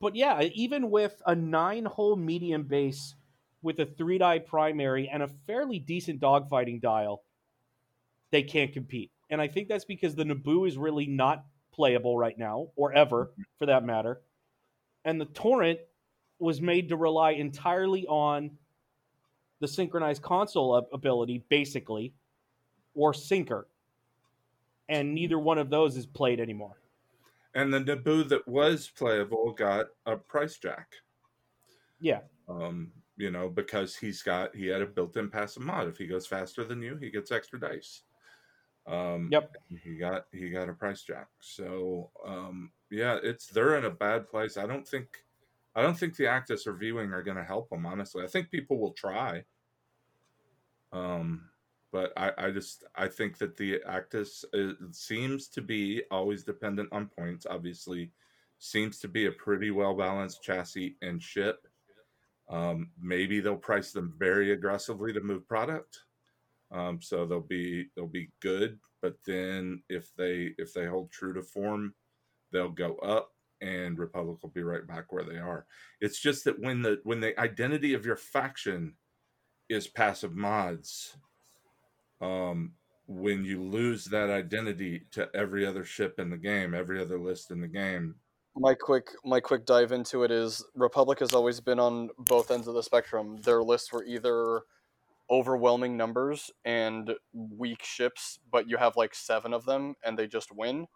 but 0.01 0.15
yeah, 0.15 0.41
even 0.53 0.91
with 0.91 1.21
a 1.25 1.33
nine 1.33 1.85
hole 1.85 2.17
medium 2.17 2.63
base 2.63 3.15
with 3.61 3.79
a 3.79 3.85
three 3.85 4.17
die 4.17 4.39
primary 4.39 5.07
and 5.07 5.23
a 5.23 5.29
fairly 5.47 5.79
decent 5.79 6.19
dogfighting 6.19 6.81
dial, 6.81 7.23
they 8.31 8.43
can't 8.43 8.73
compete. 8.73 9.11
And 9.29 9.39
I 9.39 9.47
think 9.47 9.69
that's 9.69 9.85
because 9.85 10.13
the 10.13 10.25
Naboo 10.25 10.67
is 10.67 10.77
really 10.77 11.07
not 11.07 11.45
playable 11.73 12.17
right 12.17 12.37
now, 12.37 12.67
or 12.75 12.93
ever 12.93 13.31
for 13.57 13.65
that 13.67 13.83
matter. 13.83 14.21
And 15.05 15.19
the 15.19 15.25
Torrent 15.25 15.79
was 16.39 16.61
made 16.61 16.89
to 16.89 16.97
rely 16.97 17.31
entirely 17.31 18.05
on 18.07 18.51
the 19.61 19.67
synchronized 19.67 20.21
console 20.21 20.75
ability, 20.93 21.43
basically, 21.49 22.13
or 22.93 23.13
Syncer. 23.13 23.63
And 24.89 25.13
neither 25.13 25.39
one 25.39 25.57
of 25.57 25.69
those 25.69 25.97
is 25.97 26.05
played 26.05 26.39
anymore. 26.39 26.77
And 27.53 27.73
the 27.73 27.79
Naboo 27.79 28.27
that 28.29 28.47
was 28.47 28.91
playable 28.95 29.51
got 29.51 29.87
a 30.05 30.17
price 30.17 30.57
jack. 30.57 30.93
Yeah. 31.99 32.19
Um, 32.49 32.91
you 33.17 33.31
know, 33.31 33.49
because 33.49 33.95
he's 33.95 34.21
got 34.21 34.55
he 34.55 34.67
had 34.67 34.81
a 34.81 34.85
built-in 34.85 35.29
passive 35.29 35.63
mod. 35.63 35.87
If 35.87 35.97
he 35.97 36.05
goes 36.05 36.27
faster 36.27 36.63
than 36.63 36.81
you, 36.81 36.97
he 36.97 37.09
gets 37.09 37.31
extra 37.31 37.59
dice. 37.59 38.01
Um, 38.87 39.29
Yep. 39.31 39.55
He 39.83 39.95
got 39.95 40.25
he 40.31 40.49
got 40.49 40.69
a 40.69 40.73
price 40.73 41.01
jack. 41.01 41.27
So 41.39 42.11
um, 42.27 42.71
yeah, 42.91 43.17
it's 43.23 43.47
they're 43.47 43.77
in 43.77 43.85
a 43.85 43.89
bad 43.89 44.29
place. 44.29 44.57
I 44.57 44.67
don't 44.67 44.87
think 44.87 45.23
I 45.75 45.81
don't 45.81 45.97
think 45.97 46.15
the 46.15 46.25
Actis 46.25 46.67
or 46.67 46.73
V 46.73 46.91
wing 46.91 47.11
are 47.11 47.23
going 47.23 47.37
to 47.37 47.43
help 47.43 47.69
them. 47.69 47.85
Honestly, 47.85 48.23
I 48.23 48.27
think 48.27 48.51
people 48.51 48.79
will 48.79 48.93
try. 48.93 49.43
Um, 50.93 51.49
but 51.95 52.11
I, 52.17 52.47
I 52.47 52.51
just 52.51 52.83
I 52.95 53.07
think 53.07 53.37
that 53.37 53.55
the 53.55 53.79
Actis 53.87 54.43
seems 54.91 55.47
to 55.47 55.61
be 55.61 56.03
always 56.11 56.43
dependent 56.43 56.89
on 56.91 57.09
points. 57.17 57.45
Obviously, 57.49 58.11
seems 58.59 58.99
to 58.99 59.07
be 59.07 59.27
a 59.27 59.31
pretty 59.31 59.71
well 59.71 59.95
balanced 59.95 60.43
chassis 60.43 60.97
and 61.01 61.23
ship. 61.23 61.65
Um, 62.49 62.89
maybe 63.01 63.39
they'll 63.39 63.55
price 63.55 63.93
them 63.93 64.13
very 64.19 64.51
aggressively 64.51 65.13
to 65.13 65.21
move 65.21 65.47
product, 65.47 66.01
um, 66.69 66.99
so 67.01 67.25
they'll 67.25 67.39
be 67.39 67.85
they'll 67.95 68.07
be 68.07 68.31
good. 68.41 68.77
But 69.01 69.15
then 69.25 69.81
if 69.87 70.13
they 70.17 70.51
if 70.57 70.73
they 70.73 70.87
hold 70.87 71.11
true 71.11 71.33
to 71.33 71.43
form, 71.43 71.93
they'll 72.51 72.69
go 72.85 72.97
up. 72.97 73.31
and 73.61 73.97
Republic 73.97 74.37
will 74.41 74.49
be 74.49 74.63
right 74.63 74.85
back 74.85 75.11
where 75.11 75.23
they 75.23 75.37
are. 75.37 75.65
It's 76.01 76.19
just 76.19 76.43
that 76.43 76.59
when 76.59 76.81
the 76.81 76.99
when 77.03 77.21
the 77.21 77.39
identity 77.39 77.93
of 77.93 78.05
your 78.05 78.17
faction 78.17 78.95
is 79.69 79.87
passive 79.87 80.35
mods, 80.35 81.17
um, 82.21 82.73
when 83.07 83.43
you 83.45 83.61
lose 83.61 84.05
that 84.05 84.29
identity 84.29 85.03
to 85.11 85.29
every 85.35 85.65
other 85.65 85.83
ship 85.83 86.19
in 86.19 86.29
the 86.29 86.37
game, 86.37 86.73
every 86.73 87.01
other 87.01 87.19
list 87.19 87.51
in 87.51 87.61
the 87.61 87.67
game. 87.67 88.15
My 88.57 88.73
quick 88.73 89.09
my 89.25 89.41
quick 89.41 89.65
dive 89.65 89.91
into 89.91 90.23
it 90.23 90.31
is 90.31 90.63
Republic 90.75 91.19
has 91.19 91.33
always 91.33 91.59
been 91.59 91.79
on 91.79 92.09
both 92.17 92.51
ends 92.51 92.67
of 92.67 92.73
the 92.73 92.83
spectrum. 92.83 93.37
Their 93.43 93.61
lists 93.61 93.91
were 93.91 94.05
either 94.05 94.61
overwhelming 95.29 95.97
numbers 95.97 96.51
and 96.63 97.15
weak 97.33 97.83
ships, 97.83 98.39
but 98.51 98.69
you 98.69 98.77
have 98.77 98.95
like 98.95 99.13
seven 99.13 99.53
of 99.53 99.65
them 99.65 99.95
and 100.05 100.17
they 100.17 100.27
just 100.27 100.55
win, 100.55 100.87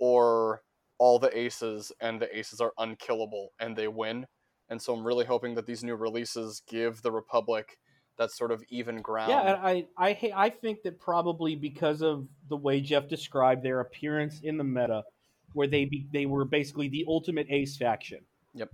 or 0.00 0.62
all 0.98 1.18
the 1.18 1.36
aces 1.36 1.92
and 2.00 2.20
the 2.20 2.36
aces 2.36 2.60
are 2.60 2.72
unkillable 2.78 3.52
and 3.60 3.76
they 3.76 3.88
win. 3.88 4.26
And 4.68 4.80
so 4.80 4.94
I'm 4.94 5.06
really 5.06 5.26
hoping 5.26 5.54
that 5.54 5.66
these 5.66 5.84
new 5.84 5.94
releases 5.94 6.62
give 6.68 7.02
the 7.02 7.12
Republic 7.12 7.78
that 8.18 8.30
sort 8.30 8.52
of 8.52 8.62
even 8.68 9.00
ground. 9.02 9.30
Yeah, 9.30 9.40
and 9.40 9.56
I 9.62 9.86
I 9.96 10.32
I 10.34 10.48
think 10.50 10.82
that 10.82 11.00
probably 11.00 11.56
because 11.56 12.02
of 12.02 12.26
the 12.48 12.56
way 12.56 12.80
Jeff 12.80 13.08
described 13.08 13.62
their 13.62 13.80
appearance 13.80 14.40
in 14.42 14.56
the 14.56 14.64
meta, 14.64 15.02
where 15.52 15.66
they 15.66 15.84
be, 15.84 16.06
they 16.12 16.26
were 16.26 16.44
basically 16.44 16.88
the 16.88 17.04
ultimate 17.08 17.46
ace 17.50 17.76
faction. 17.76 18.20
Yep. 18.54 18.70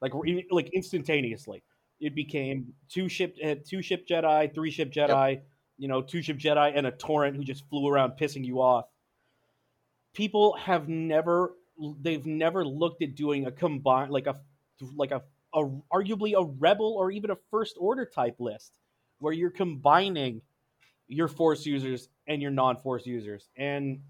Like 0.00 0.12
like 0.50 0.70
instantaneously, 0.74 1.62
it 2.00 2.14
became 2.14 2.72
two 2.88 3.08
ship 3.08 3.36
eh, 3.40 3.56
two 3.66 3.82
ship 3.82 4.06
Jedi, 4.06 4.52
three 4.54 4.70
ship 4.70 4.92
Jedi, 4.92 5.32
yep. 5.32 5.46
you 5.78 5.88
know, 5.88 6.02
two 6.02 6.20
ship 6.20 6.38
Jedi, 6.38 6.72
and 6.76 6.86
a 6.86 6.90
torrent 6.90 7.36
who 7.36 7.44
just 7.44 7.68
flew 7.70 7.88
around 7.88 8.12
pissing 8.20 8.44
you 8.44 8.60
off. 8.60 8.86
People 10.12 10.56
have 10.56 10.88
never 10.88 11.54
they've 12.00 12.26
never 12.26 12.64
looked 12.64 13.02
at 13.02 13.14
doing 13.14 13.46
a 13.46 13.50
combined 13.50 14.12
like 14.12 14.26
a 14.26 14.36
like 14.96 15.10
a 15.10 15.22
a 15.54 15.64
arguably 15.92 16.34
a 16.36 16.44
rebel 16.44 16.94
or 16.98 17.10
even 17.10 17.30
a 17.30 17.36
first 17.50 17.76
order 17.78 18.04
type 18.04 18.36
list 18.38 18.72
where 19.18 19.32
you're 19.32 19.50
combining 19.50 20.42
your 21.08 21.28
force 21.28 21.64
users 21.64 22.08
and 22.26 22.42
your 22.42 22.50
non-force 22.50 23.06
users. 23.06 23.48
And 23.56 24.00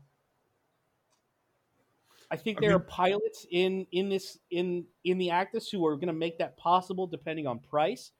I 2.30 2.36
think 2.36 2.60
there 2.60 2.70
I 2.70 2.72
mean, 2.72 2.80
are 2.80 2.84
pilots 2.84 3.46
in 3.50 3.86
in 3.92 4.08
this 4.08 4.38
in 4.50 4.84
in 5.04 5.18
the 5.18 5.28
Actis 5.28 5.70
who 5.70 5.86
are 5.86 5.96
going 5.96 6.08
to 6.08 6.12
make 6.14 6.38
that 6.38 6.56
possible 6.56 7.06
depending 7.06 7.46
on 7.46 7.58
price, 7.58 8.12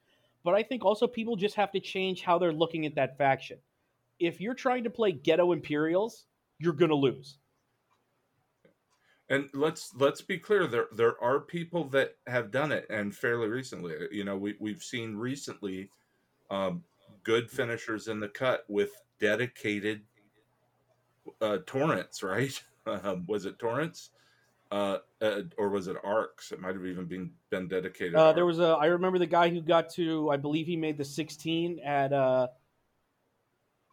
but 0.44 0.54
I 0.54 0.62
think 0.62 0.84
also 0.84 1.06
people 1.06 1.36
just 1.36 1.54
have 1.56 1.72
to 1.72 1.80
change 1.80 2.22
how 2.22 2.38
they're 2.38 2.52
looking 2.52 2.86
at 2.86 2.94
that 2.96 3.16
faction. 3.16 3.58
If 4.20 4.40
you're 4.40 4.54
trying 4.54 4.84
to 4.84 4.90
play 4.90 5.12
ghetto 5.12 5.52
Imperials, 5.52 6.26
you're 6.58 6.74
going 6.74 6.90
to 6.90 6.96
lose 6.96 7.38
and 9.30 9.48
let's 9.54 9.92
let's 9.96 10.20
be 10.20 10.38
clear 10.38 10.66
there 10.66 10.86
there 10.92 11.22
are 11.22 11.40
people 11.40 11.84
that 11.84 12.16
have 12.26 12.50
done 12.50 12.72
it 12.72 12.86
and 12.90 13.14
fairly 13.14 13.48
recently 13.48 13.94
you 14.10 14.24
know 14.24 14.36
we, 14.36 14.54
we've 14.58 14.82
seen 14.82 15.16
recently 15.16 15.88
um, 16.50 16.82
good 17.22 17.50
finishers 17.50 18.08
in 18.08 18.20
the 18.20 18.28
cut 18.28 18.64
with 18.68 18.90
dedicated 19.18 20.02
uh, 21.40 21.58
torrents 21.66 22.22
right? 22.22 22.62
Um, 22.86 23.24
was 23.26 23.46
it 23.46 23.58
torrents? 23.58 24.10
Uh, 24.70 24.98
uh, 25.22 25.42
or 25.56 25.68
was 25.68 25.88
it 25.88 25.96
arcs? 26.02 26.50
It 26.52 26.60
might 26.60 26.74
have 26.74 26.84
even 26.84 27.06
been 27.06 27.30
been 27.50 27.68
dedicated 27.68 28.14
uh, 28.14 28.32
there 28.32 28.46
was 28.46 28.58
a 28.58 28.76
i 28.80 28.86
remember 28.86 29.18
the 29.18 29.26
guy 29.26 29.48
who 29.48 29.60
got 29.60 29.88
to 29.90 30.30
i 30.30 30.36
believe 30.36 30.66
he 30.66 30.76
made 30.76 30.98
the 30.98 31.04
16 31.04 31.80
at 31.80 32.12
uh 32.12 32.48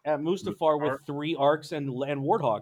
at 0.05 0.19
mustafar 0.19 0.81
with 0.81 0.99
three 1.05 1.35
arcs 1.35 1.71
and 1.71 1.89
and 2.03 2.21
warthog 2.21 2.61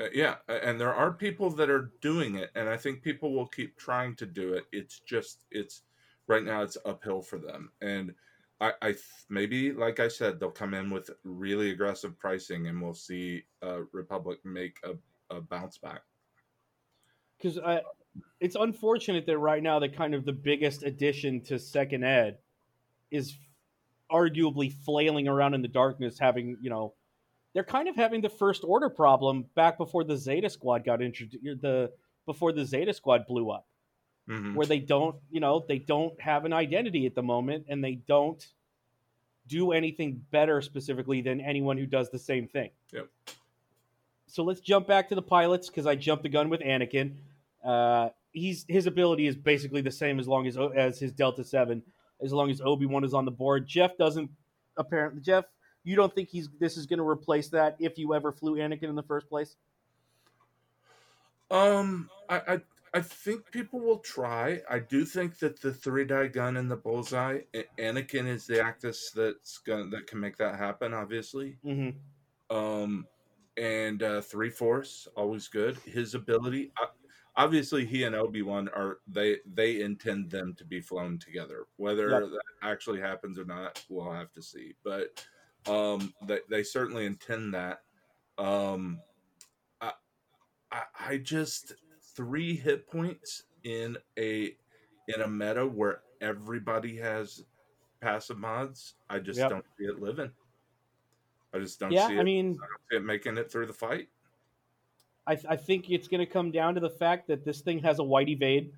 uh, 0.00 0.08
yeah, 0.12 0.36
and 0.48 0.80
there 0.80 0.94
are 0.94 1.12
people 1.12 1.50
that 1.50 1.70
are 1.70 1.92
doing 2.00 2.34
it, 2.36 2.50
and 2.54 2.68
I 2.68 2.76
think 2.76 3.02
people 3.02 3.32
will 3.32 3.46
keep 3.46 3.76
trying 3.76 4.16
to 4.16 4.26
do 4.26 4.54
it. 4.54 4.64
It's 4.72 5.00
just 5.00 5.44
it's 5.50 5.82
right 6.26 6.42
now 6.42 6.62
it's 6.62 6.76
uphill 6.84 7.22
for 7.22 7.38
them, 7.38 7.70
and 7.80 8.12
I, 8.60 8.72
I 8.82 8.94
maybe 9.28 9.72
like 9.72 10.00
I 10.00 10.08
said 10.08 10.40
they'll 10.40 10.50
come 10.50 10.74
in 10.74 10.90
with 10.90 11.10
really 11.22 11.70
aggressive 11.70 12.18
pricing, 12.18 12.66
and 12.66 12.80
we'll 12.82 12.94
see 12.94 13.44
uh, 13.62 13.80
Republic 13.92 14.38
make 14.44 14.78
a, 14.84 14.94
a 15.34 15.40
bounce 15.40 15.78
back. 15.78 16.02
Because 17.38 17.58
it's 18.40 18.56
unfortunate 18.56 19.26
that 19.26 19.38
right 19.38 19.62
now 19.62 19.78
the 19.78 19.88
kind 19.88 20.14
of 20.14 20.24
the 20.24 20.32
biggest 20.32 20.82
addition 20.82 21.40
to 21.42 21.58
second 21.58 22.04
ed 22.04 22.38
is 23.10 23.36
arguably 24.10 24.72
flailing 24.72 25.28
around 25.28 25.54
in 25.54 25.62
the 25.62 25.68
darkness, 25.68 26.18
having 26.18 26.56
you 26.60 26.70
know 26.70 26.94
they're 27.54 27.64
kind 27.64 27.88
of 27.88 27.96
having 27.96 28.20
the 28.20 28.28
first 28.28 28.64
order 28.64 28.90
problem 28.90 29.46
back 29.54 29.78
before 29.78 30.04
the 30.04 30.16
Zeta 30.16 30.50
Squad 30.50 30.84
got 30.84 31.00
introduced. 31.00 31.62
The 31.62 31.90
before 32.26 32.52
the 32.52 32.64
Zeta 32.64 32.92
Squad 32.92 33.26
blew 33.26 33.50
up, 33.50 33.66
mm-hmm. 34.28 34.54
where 34.54 34.66
they 34.66 34.80
don't, 34.80 35.16
you 35.30 35.40
know, 35.40 35.64
they 35.66 35.78
don't 35.78 36.18
have 36.20 36.44
an 36.44 36.52
identity 36.52 37.06
at 37.06 37.14
the 37.14 37.22
moment, 37.22 37.66
and 37.68 37.82
they 37.82 37.94
don't 37.94 38.44
do 39.46 39.72
anything 39.72 40.22
better 40.30 40.60
specifically 40.62 41.20
than 41.20 41.40
anyone 41.40 41.76
who 41.76 41.86
does 41.86 42.10
the 42.10 42.18
same 42.18 42.48
thing. 42.48 42.70
Yep. 42.92 43.08
So 44.26 44.42
let's 44.42 44.60
jump 44.60 44.88
back 44.88 45.08
to 45.10 45.14
the 45.14 45.22
pilots 45.22 45.68
because 45.68 45.86
I 45.86 45.94
jumped 45.94 46.24
the 46.24 46.28
gun 46.28 46.48
with 46.48 46.60
Anakin. 46.60 47.12
Uh, 47.64 48.08
he's 48.32 48.64
his 48.68 48.86
ability 48.86 49.26
is 49.28 49.36
basically 49.36 49.80
the 49.80 49.92
same 49.92 50.18
as 50.18 50.26
long 50.26 50.46
as 50.46 50.58
as 50.74 50.98
his 50.98 51.12
Delta 51.12 51.44
Seven, 51.44 51.82
as 52.20 52.32
long 52.32 52.50
as 52.50 52.60
Obi 52.60 52.86
Wan 52.86 53.04
is 53.04 53.14
on 53.14 53.24
the 53.24 53.30
board. 53.30 53.68
Jeff 53.68 53.96
doesn't 53.96 54.28
apparently. 54.76 55.20
Jeff 55.20 55.44
you 55.84 55.96
don't 55.96 56.14
think 56.14 56.28
he's 56.28 56.48
this 56.58 56.76
is 56.76 56.86
going 56.86 56.98
to 56.98 57.06
replace 57.06 57.48
that 57.50 57.76
if 57.78 57.98
you 57.98 58.14
ever 58.14 58.32
flew 58.32 58.56
Anakin 58.56 58.84
in 58.84 58.94
the 58.94 59.02
first 59.02 59.28
place? 59.28 59.56
Um, 61.50 62.10
I, 62.28 62.36
I 62.48 62.60
I 62.94 63.00
think 63.00 63.50
people 63.50 63.80
will 63.80 63.98
try. 63.98 64.60
I 64.70 64.78
do 64.78 65.04
think 65.04 65.38
that 65.40 65.60
the 65.60 65.72
three 65.72 66.04
die 66.04 66.28
gun 66.28 66.56
and 66.56 66.70
the 66.70 66.76
bullseye, 66.76 67.40
Anakin 67.76 68.28
is 68.28 68.46
the 68.46 68.54
Actis 68.54 69.12
that's 69.12 69.58
gonna 69.58 69.86
that 69.90 70.06
can 70.06 70.20
make 70.20 70.36
that 70.38 70.56
happen. 70.56 70.94
Obviously, 70.94 71.58
mm-hmm. 71.64 72.56
um, 72.56 73.04
and 73.56 74.02
uh, 74.02 74.20
three 74.20 74.50
force 74.50 75.08
always 75.16 75.48
good. 75.48 75.76
His 75.78 76.14
ability, 76.14 76.72
obviously, 77.36 77.84
he 77.84 78.04
and 78.04 78.14
Obi 78.14 78.42
Wan 78.42 78.68
are 78.68 78.98
they 79.08 79.38
they 79.44 79.80
intend 79.80 80.30
them 80.30 80.54
to 80.54 80.64
be 80.64 80.80
flown 80.80 81.18
together. 81.18 81.66
Whether 81.76 82.10
yep. 82.10 82.22
that 82.22 82.42
actually 82.62 83.00
happens 83.00 83.40
or 83.40 83.44
not, 83.44 83.84
we'll 83.88 84.12
have 84.12 84.32
to 84.34 84.42
see. 84.42 84.74
But 84.84 85.26
um, 85.68 86.12
they, 86.26 86.38
they 86.48 86.62
certainly 86.62 87.06
intend 87.06 87.54
that. 87.54 87.82
Um, 88.38 89.00
I, 89.80 89.92
I, 90.70 90.82
I 91.08 91.16
just 91.18 91.74
three 92.14 92.54
hit 92.56 92.88
points 92.88 93.44
in 93.64 93.96
a 94.18 94.56
in 95.08 95.20
a 95.22 95.28
meta 95.28 95.66
where 95.66 96.00
everybody 96.20 96.96
has 96.96 97.44
passive 98.00 98.38
mods. 98.38 98.94
I 99.08 99.18
just 99.18 99.38
yep. 99.38 99.50
don't 99.50 99.64
see 99.78 99.84
it 99.84 100.00
living. 100.00 100.30
I 101.52 101.58
just 101.58 101.78
don't 101.78 101.92
yeah, 101.92 102.08
see 102.08 102.16
it. 102.16 102.20
I 102.20 102.24
mean, 102.24 102.58
I 102.92 102.96
it 102.96 103.04
making 103.04 103.38
it 103.38 103.50
through 103.50 103.66
the 103.66 103.72
fight. 103.72 104.08
I, 105.26 105.38
I 105.48 105.56
think 105.56 105.90
it's 105.90 106.08
going 106.08 106.20
to 106.20 106.26
come 106.26 106.50
down 106.50 106.74
to 106.74 106.80
the 106.80 106.90
fact 106.90 107.28
that 107.28 107.44
this 107.44 107.60
thing 107.60 107.78
has 107.80 107.98
a 107.98 108.04
white 108.04 108.28
evade. 108.28 108.72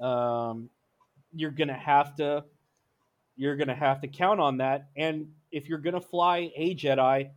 Um, 0.00 0.70
you're 1.34 1.50
going 1.50 1.68
to 1.68 1.74
have 1.74 2.14
to 2.16 2.44
you're 3.36 3.56
going 3.56 3.68
to 3.68 3.74
have 3.74 4.00
to 4.02 4.08
count 4.08 4.40
on 4.40 4.58
that. 4.58 4.88
And 4.96 5.28
if 5.50 5.68
you're 5.68 5.78
going 5.78 5.94
to 5.94 6.00
fly 6.00 6.50
a 6.56 6.74
Jedi, 6.74 7.30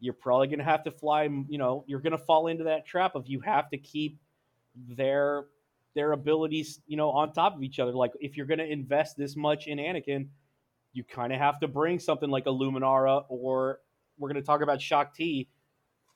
you're 0.00 0.14
probably 0.14 0.48
going 0.48 0.58
to 0.58 0.64
have 0.64 0.84
to 0.84 0.90
fly. 0.90 1.24
You 1.24 1.58
know, 1.58 1.84
you're 1.86 2.00
going 2.00 2.12
to 2.12 2.18
fall 2.18 2.48
into 2.48 2.64
that 2.64 2.86
trap 2.86 3.14
of 3.14 3.26
you 3.26 3.40
have 3.40 3.70
to 3.70 3.78
keep 3.78 4.18
their 4.74 5.44
their 5.94 6.12
abilities, 6.12 6.80
you 6.86 6.96
know, 6.96 7.10
on 7.10 7.32
top 7.32 7.54
of 7.54 7.62
each 7.62 7.78
other. 7.78 7.92
Like 7.92 8.12
if 8.20 8.36
you're 8.36 8.46
going 8.46 8.58
to 8.58 8.70
invest 8.70 9.16
this 9.16 9.36
much 9.36 9.66
in 9.66 9.78
Anakin, 9.78 10.28
you 10.92 11.04
kind 11.04 11.32
of 11.32 11.38
have 11.38 11.60
to 11.60 11.68
bring 11.68 11.98
something 11.98 12.30
like 12.30 12.46
a 12.46 12.50
Luminara, 12.50 13.24
or 13.28 13.80
we're 14.18 14.28
going 14.28 14.40
to 14.40 14.46
talk 14.46 14.62
about 14.62 14.80
Shaak 14.80 15.14
Ti. 15.14 15.48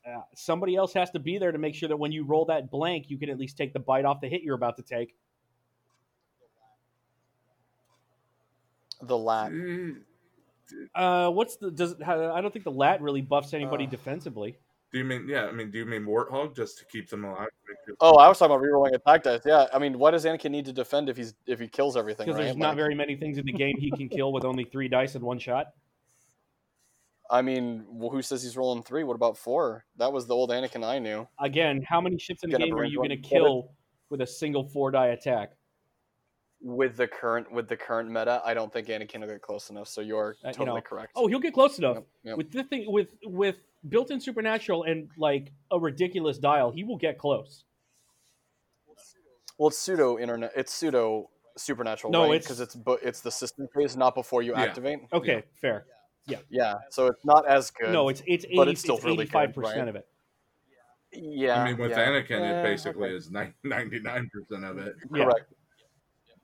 Uh, 0.07 0.21
somebody 0.35 0.77
else 0.77 0.93
has 0.93 1.11
to 1.11 1.19
be 1.19 1.37
there 1.37 1.51
to 1.51 1.59
make 1.59 1.75
sure 1.75 1.89
that 1.89 1.97
when 1.97 2.13
you 2.13 2.25
roll 2.25 2.45
that 2.45 2.71
blank, 2.71 3.11
you 3.11 3.19
can 3.19 3.29
at 3.29 3.39
least 3.39 3.57
take 3.57 3.73
the 3.73 3.81
bite 3.81 4.05
off 4.05 4.21
the 4.21 4.29
hit 4.29 4.43
you're 4.43 4.55
about 4.55 4.77
to 4.77 4.83
take. 4.83 5.15
The 9.03 9.17
lat. 9.17 9.53
Uh, 10.95 11.31
what's 11.31 11.57
the 11.57 11.71
does 11.71 11.95
I 12.03 12.41
don't 12.41 12.53
think 12.53 12.65
the 12.65 12.71
lat 12.71 13.01
really 13.01 13.23
buffs 13.23 13.55
anybody 13.55 13.87
uh, 13.87 13.91
defensively. 13.91 14.59
Do 14.93 14.99
you 14.99 15.05
mean 15.05 15.29
yeah? 15.29 15.47
I 15.47 15.53
mean, 15.53 15.71
do 15.71 15.79
you 15.79 15.87
mean 15.87 16.03
Warthog 16.03 16.55
just 16.55 16.79
to 16.79 16.85
keep 16.87 17.11
them 17.11 17.25
alive? 17.25 17.49
Oh, 18.01 18.17
I 18.17 18.29
was 18.29 18.39
talking 18.39 18.55
about 18.55 18.65
rerolling 18.65 18.95
attack 18.95 19.25
dice. 19.25 19.43
Yeah, 19.45 19.67
I 19.73 19.79
mean, 19.79 19.99
what 19.99 20.13
does 20.13 20.25
Anakin 20.25 20.51
need 20.51 20.65
to 20.67 20.73
defend 20.73 21.09
if 21.09 21.17
he's 21.17 21.35
if 21.47 21.61
he 21.61 21.69
kills 21.69 21.97
everything? 21.97 22.27
Because 22.27 22.39
right? 22.39 22.45
there's 22.45 22.57
not 22.57 22.77
very 22.77 22.95
many 22.95 23.17
things 23.17 23.39
in 23.39 23.45
the 23.45 23.53
game 23.53 23.77
he 23.79 23.91
can 23.91 24.09
kill 24.09 24.33
with 24.33 24.45
only 24.45 24.65
three 24.65 24.89
dice 24.89 25.15
in 25.15 25.23
one 25.23 25.39
shot. 25.39 25.67
I 27.29 27.43
mean, 27.43 27.85
well, 27.89 28.11
who 28.11 28.23
says 28.23 28.43
he's 28.43 28.57
rolling 28.57 28.85
three? 28.85 29.03
What 29.03 29.15
about 29.15 29.37
four? 29.37 29.85
That 29.97 30.13
was 30.13 30.27
the 30.27 30.35
old 30.35 30.51
Anakin 30.51 30.85
I 30.85 31.01
knew. 31.01 31.27
Again, 31.41 31.85
how 31.89 32.01
many 32.01 32.19
ships 32.19 32.45
in 32.45 32.51
the 32.51 32.59
game 32.59 32.75
are 32.75 32.85
you 32.85 32.99
going 32.99 33.11
to 33.11 33.17
kill 33.17 33.73
with 34.11 34.21
a 34.21 34.27
single 34.27 34.65
four 34.65 34.93
die 34.93 35.09
attack? 35.09 35.53
With 36.67 36.97
the 36.97 37.07
current 37.07 37.51
with 37.53 37.69
the 37.69 37.77
current 37.77 38.09
meta, 38.11 38.43
I 38.45 38.53
don't 38.53 38.73
think 38.73 38.89
Anakin 38.89 39.21
will 39.21 39.29
get 39.29 39.41
close 39.41 39.71
enough. 39.71 39.87
So 39.87 40.01
you're 40.01 40.37
uh, 40.45 40.49
totally 40.49 40.67
you 40.71 40.75
know, 40.75 40.81
correct. 40.81 41.13
Oh, 41.15 41.29
he'll 41.29 41.39
get 41.39 41.55
close 41.55 41.79
enough. 41.79 41.97
Yep, 41.97 42.07
yep. 42.25 42.37
With 42.37 42.51
the 42.51 42.65
thing 42.65 42.85
with 42.91 43.09
with 43.25 43.57
built-in 43.89 44.21
supernatural 44.21 44.83
and 44.83 45.09
like 45.17 45.53
a 45.71 45.79
ridiculous 45.79 46.39
dial, 46.39 46.73
he 46.73 46.83
will 46.83 46.97
get 46.97 47.19
close. 47.19 47.63
Well, 49.59 49.69
it's 49.69 49.79
pseudo 49.79 50.19
internet. 50.19 50.53
It's 50.57 50.75
pseudo 50.75 51.31
supernatural. 51.57 52.13
No, 52.13 52.23
right? 52.23 52.31
it's- 52.35 52.45
because 52.45 52.61
it's 52.61 52.75
bu- 52.75 52.99
it's 53.03 53.21
the 53.21 53.31
system 53.31 53.69
phase, 53.75 53.97
not 53.97 54.15
before 54.17 54.43
you 54.43 54.53
Yeah. 54.53 54.63
activate. 54.63 54.99
Okay, 55.13 55.45
fair. 55.61 55.87
Yeah, 56.27 56.39
Yeah. 56.51 56.75
so 56.91 57.07
it's 57.07 57.25
not 57.25 57.47
as 57.47 57.71
good. 57.71 57.93
No, 57.93 58.09
it's 58.09 58.23
it's 58.27 58.45
but 58.45 58.63
80, 58.63 58.73
it's 58.73 58.81
still 58.81 58.99
really 58.99 59.27
85% 59.27 59.63
right? 59.63 59.89
of 59.89 59.95
it. 59.97 60.09
yeah. 61.13 61.63
I 61.63 61.65
mean, 61.69 61.77
with 61.79 61.93
yeah. 61.93 62.09
Anakin, 62.09 62.41
Eh, 62.41 62.59
it 62.59 62.63
basically 62.65 63.05
okay. 63.11 63.15
is 63.15 63.31
ninety 63.31 64.01
nine 64.01 64.29
percent 64.35 64.65
of 64.65 64.79
it. 64.79 64.97
Correct. 65.15 65.53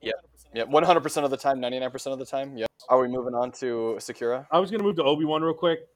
Yeah, 0.03 0.11
yeah, 0.53 0.63
one 0.63 0.83
hundred 0.83 1.01
percent 1.01 1.25
of 1.25 1.31
the 1.31 1.37
time, 1.37 1.59
ninety 1.59 1.79
nine 1.79 1.91
percent 1.91 2.13
of 2.13 2.19
the 2.19 2.25
time. 2.25 2.57
Yeah. 2.57 2.65
Are 2.89 2.99
we 2.99 3.07
moving 3.07 3.33
on 3.33 3.51
to 3.53 3.97
Sakura? 3.99 4.47
I 4.51 4.59
was 4.59 4.69
going 4.69 4.79
to 4.79 4.85
move 4.85 4.97
to 4.97 5.03
Obi-Wan 5.03 5.41
real 5.41 5.53
quick. 5.53 5.87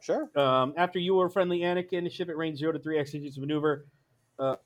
Sure. 0.00 0.30
Um, 0.36 0.74
after 0.76 0.98
you 0.98 1.16
or 1.16 1.28
friendly 1.28 1.60
Anakin, 1.60 2.04
the 2.04 2.10
ship 2.10 2.28
at 2.28 2.36
range 2.36 2.58
0 2.58 2.72
to 2.72 2.78
3 2.78 2.98
executes 2.98 3.36
a 3.36 3.40
maneuver. 3.40 3.86
Uh, 4.38 4.56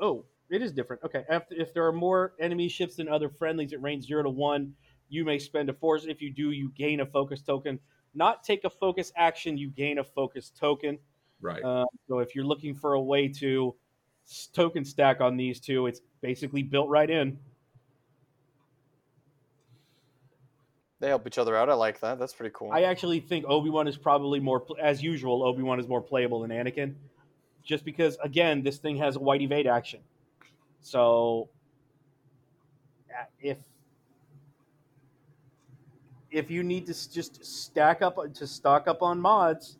oh, 0.00 0.24
it 0.50 0.60
is 0.60 0.72
different. 0.72 1.02
Okay. 1.04 1.24
After, 1.30 1.54
if 1.54 1.72
there 1.72 1.86
are 1.86 1.92
more 1.92 2.34
enemy 2.40 2.68
ships 2.68 2.96
than 2.96 3.08
other 3.08 3.28
friendlies 3.28 3.72
at 3.72 3.80
range 3.80 4.06
0 4.06 4.24
to 4.24 4.30
1, 4.30 4.74
you 5.08 5.24
may 5.24 5.38
spend 5.38 5.70
a 5.70 5.72
force. 5.72 6.04
If 6.04 6.20
you 6.20 6.32
do, 6.32 6.50
you 6.50 6.70
gain 6.76 7.00
a 7.00 7.06
focus 7.06 7.42
token. 7.42 7.78
Not 8.14 8.42
take 8.42 8.64
a 8.64 8.70
focus 8.70 9.12
action, 9.16 9.56
you 9.56 9.70
gain 9.70 9.98
a 9.98 10.04
focus 10.04 10.50
token. 10.50 10.98
Right. 11.40 11.62
Uh, 11.62 11.84
so 12.08 12.18
if 12.18 12.34
you're 12.34 12.44
looking 12.44 12.74
for 12.74 12.94
a 12.94 13.00
way 13.00 13.28
to 13.28 13.74
token 14.52 14.84
stack 14.84 15.20
on 15.20 15.36
these 15.36 15.60
two, 15.60 15.86
it's 15.86 16.00
basically 16.20 16.62
built 16.62 16.88
right 16.88 17.08
in. 17.08 17.38
They 21.02 21.08
help 21.08 21.26
each 21.26 21.36
other 21.36 21.56
out. 21.56 21.68
I 21.68 21.74
like 21.74 21.98
that. 21.98 22.20
That's 22.20 22.32
pretty 22.32 22.54
cool. 22.54 22.70
I 22.70 22.82
actually 22.82 23.18
think 23.18 23.44
Obi 23.48 23.70
Wan 23.70 23.88
is 23.88 23.96
probably 23.96 24.38
more, 24.38 24.64
as 24.80 25.02
usual, 25.02 25.42
Obi 25.42 25.60
Wan 25.60 25.80
is 25.80 25.88
more 25.88 26.00
playable 26.00 26.42
than 26.42 26.52
Anakin, 26.52 26.94
just 27.64 27.84
because 27.84 28.16
again 28.22 28.62
this 28.62 28.78
thing 28.78 28.96
has 28.98 29.16
a 29.16 29.18
white 29.18 29.42
evade 29.42 29.66
action. 29.66 29.98
So 30.80 31.48
if 33.40 33.58
if 36.30 36.52
you 36.52 36.62
need 36.62 36.86
to 36.86 37.12
just 37.12 37.44
stack 37.44 38.00
up 38.00 38.16
to 38.34 38.46
stock 38.46 38.86
up 38.86 39.02
on 39.02 39.18
mods, 39.18 39.78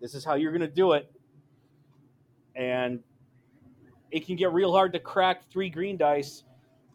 this 0.00 0.16
is 0.16 0.24
how 0.24 0.34
you're 0.34 0.50
going 0.50 0.62
to 0.62 0.66
do 0.66 0.94
it, 0.94 1.12
and 2.56 2.98
it 4.10 4.26
can 4.26 4.34
get 4.34 4.52
real 4.52 4.72
hard 4.72 4.94
to 4.94 4.98
crack 4.98 5.48
three 5.48 5.70
green 5.70 5.96
dice 5.96 6.42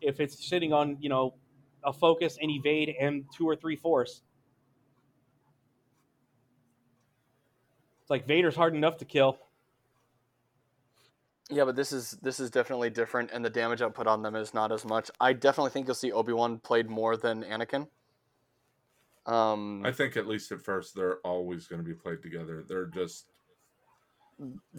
if 0.01 0.19
it's 0.19 0.45
sitting 0.45 0.73
on 0.73 0.97
you 0.99 1.07
know 1.07 1.35
a 1.83 1.93
focus 1.93 2.37
and 2.41 2.51
evade 2.51 2.95
and 2.99 3.25
two 3.35 3.47
or 3.47 3.55
three 3.55 3.75
force. 3.75 4.21
It's 8.01 8.09
like 8.09 8.27
Vader's 8.27 8.55
hard 8.55 8.75
enough 8.75 8.97
to 8.97 9.05
kill. 9.05 9.37
Yeah, 11.51 11.65
but 11.65 11.75
this 11.75 11.91
is 11.91 12.11
this 12.21 12.39
is 12.39 12.51
definitely 12.51 12.91
different, 12.91 13.31
and 13.31 13.43
the 13.43 13.49
damage 13.49 13.81
output 13.81 14.05
on 14.05 14.21
them 14.21 14.35
is 14.35 14.53
not 14.53 14.71
as 14.71 14.85
much. 14.85 15.09
I 15.19 15.33
definitely 15.33 15.71
think 15.71 15.87
you'll 15.87 15.95
see 15.95 16.11
Obi 16.11 16.31
Wan 16.33 16.59
played 16.59 16.89
more 16.89 17.17
than 17.17 17.43
Anakin. 17.43 17.87
Um, 19.25 19.83
I 19.85 19.91
think 19.91 20.15
at 20.15 20.27
least 20.27 20.51
at 20.51 20.61
first 20.61 20.95
they're 20.95 21.17
always 21.17 21.67
going 21.67 21.81
to 21.81 21.87
be 21.87 21.93
played 21.93 22.21
together. 22.21 22.63
They're 22.67 22.85
just 22.85 23.27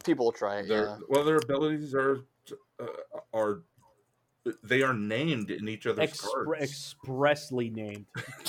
people 0.04 0.26
will 0.26 0.32
try 0.32 0.58
it. 0.58 0.68
their 0.68 0.84
Yeah, 0.84 0.96
well, 1.08 1.24
their 1.24 1.36
abilities 1.36 1.94
are 1.94 2.20
uh, 2.80 2.86
are 3.32 3.62
they 4.64 4.82
are 4.82 4.94
named 4.94 5.50
in 5.50 5.68
each 5.68 5.86
other's 5.86 6.10
Expre- 6.10 6.44
cards. 6.44 6.62
expressly 6.62 7.70
named. 7.70 8.06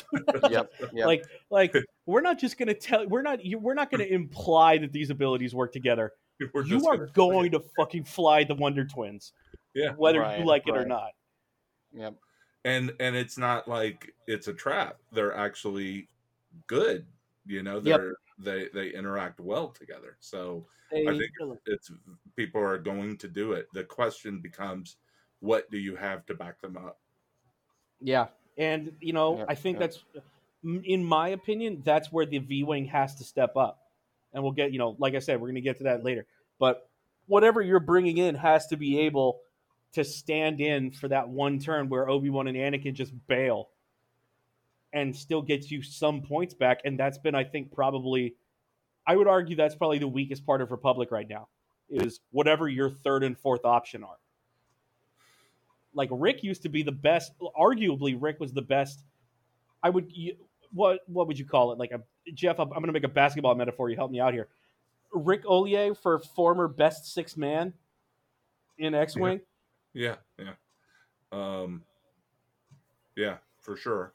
yep, 0.49 0.71
yep. 0.93 1.05
Like, 1.05 1.25
like 1.49 1.75
we're 2.05 2.21
not 2.21 2.39
just 2.39 2.57
gonna 2.57 2.73
tell. 2.73 3.05
We're 3.07 3.21
not. 3.21 3.43
you- 3.45 3.59
We're 3.59 3.73
not 3.73 3.91
gonna 3.91 4.05
imply 4.05 4.77
that 4.77 4.91
these 4.93 5.09
abilities 5.09 5.53
work 5.53 5.73
together. 5.73 6.13
We're 6.53 6.63
You 6.65 6.87
are 6.87 6.97
gonna- 6.97 7.11
going 7.13 7.51
to 7.51 7.63
fucking 7.77 8.05
fly 8.05 8.43
the 8.43 8.55
Wonder 8.55 8.85
Twins, 8.85 9.33
yeah, 9.73 9.91
whether 9.97 10.21
Right, 10.21 10.39
you 10.39 10.45
like 10.45 10.67
it 10.67 10.75
or 10.77 10.85
not. 10.85 11.11
yep. 11.93 12.15
and 12.65 12.93
and 12.99 13.15
it's 13.15 13.37
not 13.37 13.67
like 13.67 14.13
it's 14.27 14.47
a 14.47 14.53
trap. 14.53 14.97
They're 15.11 15.35
actually 15.35 16.07
good. 16.67 17.05
You 17.45 17.63
know, 17.63 17.79
they're 17.79 18.15
they 18.39 18.69
they 18.73 18.89
interact 18.89 19.39
well 19.39 19.67
together. 19.69 20.15
So 20.19 20.65
They, 20.91 21.01
I 21.05 21.11
think 21.11 21.31
it's 21.65 21.91
people 22.35 22.61
are 22.61 22.77
going 22.77 23.17
to 23.17 23.27
do 23.27 23.51
it. 23.53 23.67
The 23.73 23.83
question 23.83 24.39
becomes, 24.39 24.97
what 25.41 25.69
do 25.69 25.77
you 25.77 25.95
have 25.95 26.25
to 26.27 26.33
back 26.33 26.61
them 26.61 26.77
up? 26.77 26.97
yeah, 27.99 28.27
and 28.57 28.93
you 28.99 29.13
know, 29.13 29.39
Yeah, 29.39 29.45
I 29.47 29.55
think 29.55 29.75
yeah. 29.75 29.87
that's, 29.87 30.03
in 30.63 31.03
my 31.03 31.29
opinion, 31.29 31.81
that's 31.83 32.11
where 32.11 32.25
the 32.25 32.39
V 32.39 32.63
wing 32.63 32.85
has 32.85 33.15
to 33.15 33.23
step 33.23 33.55
up, 33.57 33.79
and 34.33 34.41
we'll 34.43 34.53
get. 34.53 34.71
You 34.71 34.79
know, 34.79 34.95
like 34.97 35.13
I 35.15 35.19
said, 35.19 35.39
we're 35.41 35.49
gonna 35.49 35.61
get 35.61 35.77
to 35.79 35.83
that 35.85 36.03
later. 36.03 36.25
But 36.59 36.89
whatever 37.27 37.61
you're 37.61 37.79
bringing 37.79 38.17
in 38.17 38.35
has 38.35 38.67
to 38.67 38.77
be 38.77 39.01
able 39.01 39.41
to 39.93 40.03
stand 40.03 40.61
in 40.61 40.91
for 40.91 41.07
that 41.09 41.29
one 41.29 41.59
turn 41.59 41.89
where 41.89 42.09
Obi 42.09 42.29
Wan 42.29 42.47
and 42.47 42.57
Anakin 42.57 42.93
just 42.93 43.13
bail, 43.27 43.69
and 44.93 45.15
still 45.15 45.41
gets 45.41 45.69
you 45.71 45.81
some 45.81 46.21
points 46.21 46.53
back. 46.53 46.81
And 46.85 46.99
that's 46.99 47.17
been, 47.17 47.35
I 47.35 47.43
think, 47.43 47.71
probably, 47.71 48.35
I 49.05 49.15
would 49.15 49.27
argue 49.27 49.55
that's 49.55 49.75
probably 49.75 49.99
the 49.99 50.07
weakest 50.07 50.45
part 50.45 50.61
of 50.61 50.71
Republic 50.71 51.11
right 51.11 51.27
now 51.27 51.47
is 51.89 52.21
whatever 52.31 52.69
your 52.69 52.89
third 52.89 53.23
and 53.23 53.37
fourth 53.37 53.65
option 53.65 54.03
are. 54.03 54.15
Like 55.93 56.09
Ric 56.11 56.43
used 56.43 56.61
to 56.63 56.69
be 56.69 56.83
the 56.83 56.91
best. 56.91 57.33
Arguably, 57.57 58.17
Ric 58.19 58.39
was 58.39 58.53
the 58.53 58.61
best. 58.61 59.03
I 59.83 59.89
would 59.89 60.11
what 60.73 60.99
what 61.07 61.27
would 61.27 61.37
you 61.37 61.45
call 61.45 61.71
it? 61.71 61.79
Like 61.79 61.91
a 61.91 62.01
Jeff. 62.33 62.59
I'm, 62.59 62.67
I'm 62.67 62.75
going 62.75 62.87
to 62.87 62.93
make 62.93 63.03
a 63.03 63.09
basketball 63.09 63.55
metaphor. 63.55 63.89
You 63.89 63.95
help 63.95 64.11
me 64.11 64.19
out 64.19 64.33
here. 64.33 64.47
Ric 65.13 65.43
Olié 65.43 65.97
for 65.97 66.19
former 66.19 66.67
best 66.67 67.13
six 67.13 67.35
man 67.35 67.73
in 68.77 68.95
X 68.95 69.17
Wing. 69.17 69.41
Yeah, 69.93 70.15
yeah, 70.39 70.53
um, 71.31 71.83
yeah, 73.17 73.37
for 73.59 73.75
sure. 73.75 74.13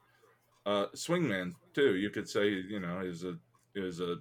Uh, 0.65 0.87
Swingman 0.95 1.53
too. 1.75 1.97
You 1.97 2.11
could 2.11 2.29
say 2.29 2.49
you 2.49 2.81
know 2.81 3.01
is 3.01 3.25
a 3.25 3.37
is 3.75 4.01
a 4.01 4.17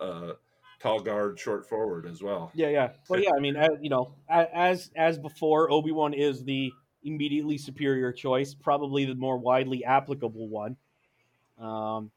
uh, 0.00 0.32
tall 0.80 1.00
guard, 1.00 1.38
short 1.38 1.68
forward 1.68 2.06
as 2.06 2.22
well. 2.22 2.50
Yeah, 2.54 2.68
yeah. 2.68 2.90
Well, 3.08 3.20
yeah. 3.20 3.30
I 3.36 3.40
mean, 3.40 3.56
as, 3.56 3.70
you 3.80 3.90
know, 3.90 4.12
as 4.28 4.90
as 4.96 5.18
before, 5.18 5.70
Obi 5.70 5.92
Wan 5.92 6.14
is 6.14 6.44
the 6.44 6.72
immediately 7.04 7.58
superior 7.58 8.12
choice, 8.12 8.54
probably 8.54 9.04
the 9.04 9.14
more 9.14 9.36
widely 9.38 9.84
applicable 9.84 10.48
one. 10.48 10.76
Um, 11.58 12.10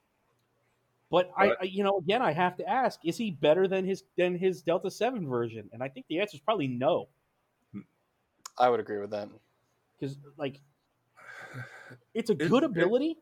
but 1.09 1.31
I, 1.35 1.47
But- 1.49 1.57
I, 1.61 1.63
you 1.65 1.83
know, 1.83 1.97
again, 1.97 2.21
I 2.21 2.31
have 2.31 2.55
to 2.57 2.69
ask: 2.69 2.99
Is 3.03 3.17
he 3.17 3.31
better 3.31 3.67
than 3.67 3.85
his 3.85 4.03
than 4.17 4.37
his 4.37 4.61
Delta 4.61 4.91
Seven 4.91 5.27
version? 5.27 5.69
And 5.73 5.81
I 5.83 5.87
think 5.87 6.05
the 6.07 6.19
answer 6.19 6.35
is 6.35 6.41
probably 6.41 6.67
no, 6.67 7.07
I 8.57 8.69
would 8.69 8.79
agree 8.79 8.99
with 8.99 9.09
that. 9.11 9.27
because 9.99 10.17
like 10.37 10.59
it's 12.13 12.29
a 12.29 12.35
good 12.35 12.63
it- 12.63 12.67
ability. 12.67 13.17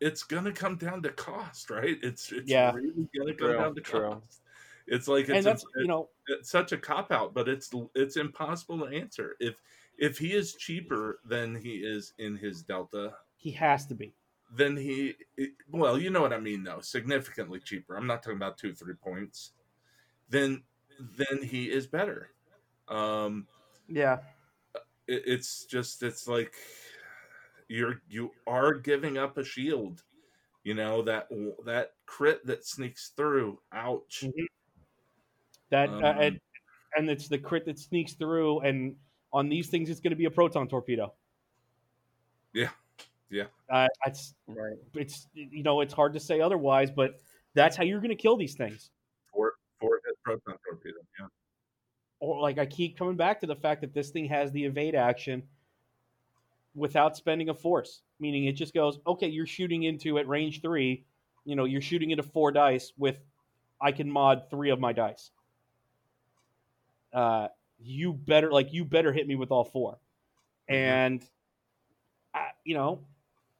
It's 0.00 0.22
gonna 0.22 0.52
come 0.52 0.76
down 0.76 1.02
to 1.02 1.10
cost, 1.10 1.70
right? 1.70 1.96
It's 2.04 2.30
it's 2.30 2.48
Yeah. 2.48 2.72
really 2.72 3.08
gonna 3.16 3.34
come 3.34 3.48
True, 3.48 3.52
down 3.58 3.74
to 3.74 3.80
true. 3.80 4.00
cost. 4.10 4.42
It's 4.88 5.08
like 5.08 5.28
it's 5.28 5.38
and 5.38 5.46
that's 5.46 5.64
a- 5.64 5.80
you 5.82 5.88
know, 5.88 6.10
it's 6.28 6.50
such 6.50 6.72
a 6.72 6.78
cop 6.78 7.10
out, 7.12 7.34
but 7.34 7.48
it's 7.48 7.70
it's 7.94 8.16
impossible 8.16 8.78
to 8.80 8.86
answer. 8.96 9.36
If 9.40 9.56
if 9.98 10.18
he 10.18 10.32
is 10.34 10.54
cheaper 10.54 11.20
than 11.24 11.54
he 11.56 11.76
is 11.78 12.14
in 12.18 12.36
his 12.36 12.62
Delta, 12.62 13.16
he 13.36 13.52
has 13.52 13.86
to 13.86 13.94
be. 13.94 14.14
then 14.50 14.76
he 14.76 15.14
well, 15.68 15.98
you 15.98 16.10
know 16.10 16.22
what 16.22 16.32
I 16.32 16.40
mean 16.40 16.62
though, 16.64 16.80
significantly 16.80 17.60
cheaper. 17.60 17.96
I'm 17.96 18.06
not 18.06 18.22
talking 18.22 18.38
about 18.38 18.58
two 18.58 18.74
three 18.74 18.94
points. 18.94 19.52
Then 20.28 20.64
then 21.00 21.42
he 21.42 21.70
is 21.70 21.86
better. 21.86 22.32
Um, 22.88 23.48
Yeah, 23.88 24.20
it, 25.06 25.22
it's 25.26 25.64
just 25.64 26.02
it's 26.02 26.26
like 26.28 26.54
you're 27.68 28.02
you 28.08 28.32
are 28.46 28.74
giving 28.74 29.18
up 29.18 29.36
a 29.38 29.44
shield. 29.44 30.04
You 30.64 30.74
know 30.74 31.02
that 31.02 31.28
that 31.64 31.94
crit 32.06 32.46
that 32.46 32.64
sneaks 32.66 33.10
through. 33.10 33.62
Ouch. 33.72 34.24
Mhm. 34.24 34.46
That 35.70 35.88
Um, 35.88 36.04
uh, 36.04 36.12
and, 36.12 36.40
and 36.96 37.10
it's 37.10 37.28
the 37.28 37.38
crit 37.38 37.64
that 37.66 37.78
sneaks 37.78 38.14
through, 38.14 38.60
and 38.60 38.96
on 39.32 39.48
these 39.48 39.68
things, 39.68 39.90
it's 39.90 40.00
going 40.00 40.10
to 40.10 40.16
be 40.16 40.24
a 40.24 40.30
proton 40.30 40.68
torpedo. 40.68 41.12
Yeah. 42.52 42.70
Yeah. 43.30 43.44
Uh, 43.68 43.88
it's 44.06 44.34
Right. 44.46 44.76
it's 44.94 45.28
you 45.34 45.62
know 45.62 45.80
it's 45.82 45.92
hard 45.92 46.14
to 46.14 46.20
say 46.20 46.40
otherwise, 46.40 46.90
but 46.90 47.20
that's 47.54 47.76
how 47.76 47.84
you're 47.84 48.00
going 48.00 48.08
to 48.10 48.16
kill 48.16 48.36
these 48.36 48.54
things. 48.54 48.90
For 49.32 49.54
for 49.78 50.00
his 50.06 50.16
proton 50.22 50.56
torpedo. 50.66 50.96
Yeah. 51.20 51.26
Or 52.20 52.40
like 52.40 52.58
I 52.58 52.66
keep 52.66 52.96
coming 52.96 53.16
back 53.16 53.40
to 53.40 53.46
the 53.46 53.54
fact 53.54 53.82
that 53.82 53.92
this 53.92 54.10
thing 54.10 54.24
has 54.26 54.50
the 54.52 54.64
evade 54.64 54.94
action 54.94 55.42
without 56.74 57.16
spending 57.16 57.48
a 57.48 57.54
force, 57.54 58.02
meaning 58.18 58.46
it 58.46 58.52
just 58.52 58.72
goes, 58.72 58.98
okay, 59.06 59.28
you're 59.28 59.46
shooting 59.46 59.84
into 59.84 60.18
at 60.18 60.26
range 60.26 60.62
three, 60.62 61.04
you 61.44 61.56
know, 61.56 61.64
you're 61.64 61.80
shooting 61.80 62.10
into 62.10 62.22
four 62.22 62.50
dice 62.52 62.92
with, 62.96 63.16
I 63.80 63.92
can 63.92 64.10
mod 64.10 64.48
three 64.50 64.70
of 64.70 64.80
my 64.80 64.92
dice. 64.92 65.30
Uh, 67.12 67.48
you 67.78 68.12
better 68.12 68.50
like 68.50 68.72
you 68.72 68.84
better 68.84 69.12
hit 69.12 69.26
me 69.26 69.36
with 69.36 69.50
all 69.50 69.64
4 69.64 69.98
and 70.68 71.24
uh, 72.34 72.40
you 72.64 72.74
know 72.74 73.00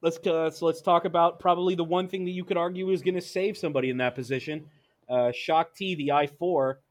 let's 0.01 0.17
uh, 0.27 0.49
so 0.49 0.65
let's 0.65 0.81
talk 0.81 1.05
about 1.05 1.39
probably 1.39 1.75
the 1.75 1.83
one 1.83 2.07
thing 2.07 2.25
that 2.25 2.31
you 2.31 2.43
could 2.43 2.57
argue 2.57 2.89
is 2.91 3.01
going 3.01 3.15
to 3.15 3.21
save 3.21 3.57
somebody 3.57 3.89
in 3.89 3.97
that 3.97 4.15
position. 4.15 4.65
Uh, 5.09 5.31
Shaak 5.31 5.73
Ti, 5.73 5.95
the 5.95 6.11
I 6.11 6.27
four, 6.27 6.81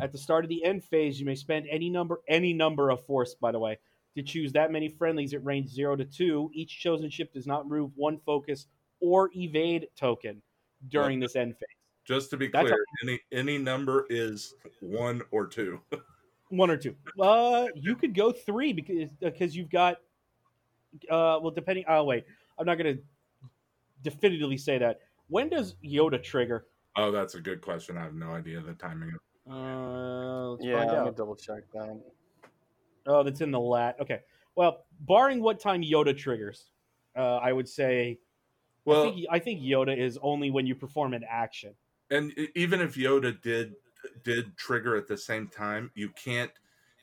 at 0.00 0.12
the 0.12 0.18
start 0.18 0.44
of 0.44 0.48
the 0.48 0.64
end 0.64 0.84
phase, 0.84 1.20
you 1.20 1.26
may 1.26 1.34
spend 1.34 1.66
any 1.70 1.90
number 1.90 2.20
any 2.28 2.52
number 2.52 2.90
of 2.90 3.04
force, 3.04 3.34
by 3.34 3.52
the 3.52 3.58
way, 3.58 3.78
to 4.16 4.22
choose 4.22 4.52
that 4.52 4.72
many 4.72 4.88
friendlies 4.88 5.34
at 5.34 5.44
range 5.44 5.68
0 5.68 5.96
to 5.96 6.04
2. 6.04 6.50
Each 6.54 6.78
chosen 6.78 7.10
ship 7.10 7.32
does 7.32 7.46
not 7.46 7.68
remove 7.70 7.92
one 7.94 8.18
focus 8.24 8.66
or 9.00 9.30
evade 9.34 9.88
token 9.96 10.42
during 10.88 11.20
this 11.20 11.36
end 11.36 11.54
phase. 11.56 11.75
Just 12.06 12.30
to 12.30 12.36
be 12.36 12.48
That's 12.48 12.68
clear, 12.68 12.84
any 13.02 13.20
any 13.32 13.58
number 13.58 14.06
is 14.08 14.54
one 14.80 15.22
or 15.32 15.46
two. 15.46 15.80
One 16.50 16.70
or 16.70 16.76
two. 16.76 16.94
Uh, 17.20 17.66
you 17.74 17.96
could 17.96 18.14
go 18.14 18.30
three 18.30 18.72
because 18.72 19.08
because 19.20 19.56
you've 19.56 19.70
got. 19.70 19.96
Uh, 21.10 21.42
well, 21.42 21.50
depending. 21.50 21.84
Oh 21.88 22.04
wait, 22.04 22.24
I'm 22.58 22.64
not 22.64 22.78
gonna 22.78 22.94
definitively 24.02 24.56
say 24.56 24.78
that. 24.78 25.00
When 25.28 25.48
does 25.48 25.74
Yoda 25.84 26.22
trigger? 26.22 26.66
oh, 26.94 27.10
that's 27.10 27.34
a 27.34 27.40
good 27.40 27.60
question. 27.60 27.98
I 27.98 28.04
have 28.04 28.14
no 28.14 28.30
idea 28.30 28.60
the 28.60 28.74
timing. 28.74 29.10
of 29.46 29.52
Uh, 29.52 30.50
let's 30.50 30.64
yeah, 30.64 30.78
find 30.78 30.90
let 30.92 31.02
me 31.02 31.08
out. 31.08 31.16
double 31.16 31.34
check 31.34 31.64
that. 31.74 32.00
Oh, 33.06 33.22
that's 33.24 33.40
in 33.40 33.50
the 33.50 33.60
lat. 33.60 33.96
Okay. 34.00 34.20
Well, 34.54 34.86
barring 35.00 35.42
what 35.42 35.60
time 35.60 35.82
Yoda 35.82 36.16
triggers, 36.16 36.70
uh, 37.16 37.36
I 37.36 37.52
would 37.52 37.68
say. 37.68 38.20
Well, 38.84 39.02
I 39.02 39.04
think 39.04 39.26
I 39.32 39.38
think 39.40 39.60
Yoda 39.60 39.98
is 39.98 40.16
only 40.22 40.50
when 40.52 40.66
you 40.66 40.76
perform 40.76 41.12
an 41.12 41.24
action. 41.28 41.74
And 42.10 42.32
even 42.54 42.80
if 42.80 42.94
Yoda 42.94 43.40
did 43.40 43.74
did 44.22 44.56
trigger 44.56 44.94
at 44.96 45.08
the 45.08 45.16
same 45.16 45.48
time, 45.48 45.90
you 45.94 46.10
can't 46.10 46.50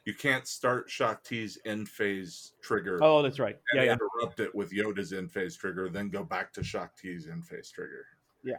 you 0.06 0.14
can't 0.14 0.48
start 0.48 0.90
Shaak 0.90 1.24
Ti's 1.24 1.58
end 1.66 1.88
phase 1.90 2.54
trigger 2.62 3.00
Oh, 3.02 3.22
that's 3.22 3.40
right. 3.40 3.56
and 3.74 3.82
Yeah, 3.82 3.84
yeah, 3.84 3.94
interrupt 3.94 4.40
it 4.40 4.54
with 4.54 4.72
Yoda's 4.72 5.14
end 5.14 5.32
phase 5.32 5.56
trigger, 5.56 5.90
then 5.90 6.10
go 6.10 6.24
back 6.24 6.52
to 6.54 6.64
Shaak 6.64 6.96
Ti's 6.98 7.28
end 7.28 7.46
phase 7.46 7.70
trigger. 7.72 8.06
yeah. 8.44 8.56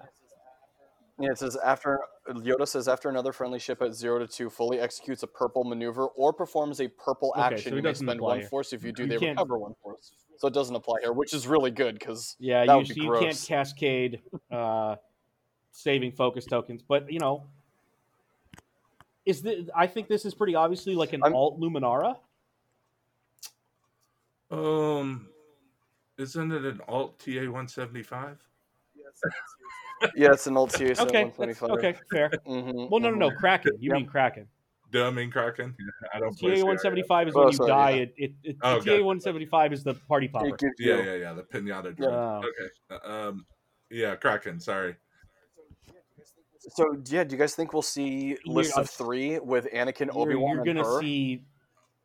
Yeah, 1.21 1.31
it 1.31 1.39
says 1.39 1.57
after 1.65 2.01
Yoda 2.29 2.67
says 2.67 2.89
after 2.89 3.09
another 3.09 3.33
friendly 3.33 3.61
ship 3.61 3.81
at 3.83 3.95
zero 3.95 4.19
to 4.19 4.27
two 4.27 4.51
fully 4.51 4.81
executes 4.81 5.23
a 5.23 5.29
purple 5.29 5.63
maneuver 5.63 6.07
or 6.09 6.33
performs 6.33 6.81
a 6.81 6.89
purple 6.89 7.33
Okay, 7.37 7.55
action, 7.55 7.71
so 7.71 7.77
you 7.77 7.83
may 7.83 7.95
spend 7.95 8.21
one 8.21 8.41
here. 8.41 8.49
force. 8.49 8.73
If 8.73 8.83
you 8.85 8.91
do, 8.91 9.05
You 9.05 9.09
they 9.11 9.19
can't- 9.19 9.39
recover 9.39 9.57
one 9.59 9.75
force. 9.81 10.13
So 10.39 10.49
it 10.49 10.55
doesn't 10.55 10.75
apply 10.75 10.97
here, 11.03 11.13
which 11.13 11.33
is 11.33 11.47
really 11.47 11.71
good 11.71 11.97
because 11.97 12.35
Yeah, 12.41 12.67
That 12.67 12.73
you, 12.73 12.79
would 12.79 12.89
be 12.89 12.95
so 12.95 13.03
you 13.03 13.19
can't 13.21 13.45
cascade 13.47 14.23
uh, 14.51 14.97
saving 15.75 16.13
focus 16.13 16.47
tokens, 16.47 16.83
but 16.87 17.11
you 17.13 17.19
know, 17.19 17.45
is 19.27 19.43
the 19.43 19.69
I 19.75 19.87
think 19.87 20.09
this 20.09 20.25
is 20.25 20.33
pretty 20.35 20.55
obviously 20.55 20.95
like 20.95 21.13
an 21.13 21.23
I'm- 21.23 21.35
alt 21.35 21.61
Luminara. 21.61 22.17
Um, 24.51 25.29
isn't 26.17 26.53
it 26.53 26.65
an 26.65 26.81
alt 26.87 27.19
TA 27.19 27.47
one 27.51 27.67
seventy 27.67 28.03
five? 28.03 28.39
yeah, 30.17 30.33
it's 30.33 30.47
an 30.47 30.57
old 30.57 30.71
CS 30.71 31.01
at 31.01 31.09
Okay, 31.09 31.25
one 31.25 31.33
twenty 31.33 31.55
okay, 31.63 31.95
fair. 32.11 32.31
Mm-hmm, 32.47 32.87
Well, 32.91 33.01
no, 33.01 33.11
no, 33.11 33.17
no, 33.17 33.31
Kraken. 33.33 33.73
You 33.81 33.89
Yep. 33.91 33.97
mean 33.97 34.07
Kraken? 34.07 34.47
Do 34.93 35.05
I 35.05 35.11
mean 35.11 35.31
Kraken? 35.31 35.75
I 36.15 36.21
don't 36.21 36.39
TA 36.39 36.65
one 36.65 36.77
CIS. 36.77 36.83
seventy 36.83 37.03
five 37.03 37.27
is 37.27 37.35
Oh, 37.35 37.41
when 37.45 37.49
you 37.51 37.57
sorry, 37.57 37.69
die. 37.69 37.91
yeah. 37.91 38.03
It, 38.03 38.15
it, 38.17 38.33
it 38.45 38.57
Oh, 38.63 38.79
TA 38.81 39.03
one 39.03 39.21
seventy 39.21 39.47
five 39.47 39.73
is 39.73 39.83
the 39.83 39.95
party 39.95 40.29
popper. 40.29 40.49
It 40.49 40.59
gives 40.59 40.75
you, 40.79 40.95
Yeah, 40.95 41.03
yeah, 41.03 41.15
yeah. 41.15 41.33
The 41.33 41.43
pinata 41.43 41.97
drone. 41.97 42.13
Oh. 42.13 42.43
Okay. 42.47 43.05
Um, 43.05 43.47
yeah, 43.91 44.15
Kraken. 44.15 44.61
Sorry. 44.61 44.95
So 46.71 46.97
yeah, 47.07 47.25
do 47.25 47.35
you 47.35 47.39
guys 47.39 47.55
think 47.55 47.73
we'll 47.73 47.83
see 47.83 48.37
You're- 48.45 48.71
of 48.77 48.89
three 48.91 49.39
with 49.39 49.67
Anakin, 49.73 50.07
you're, 50.07 50.19
Obi 50.19 50.35
Wan, 50.35 50.51
you're 50.57 50.65
and 50.65 50.67
gonna 50.79 50.85
her? 50.85 51.01
see. 51.01 51.45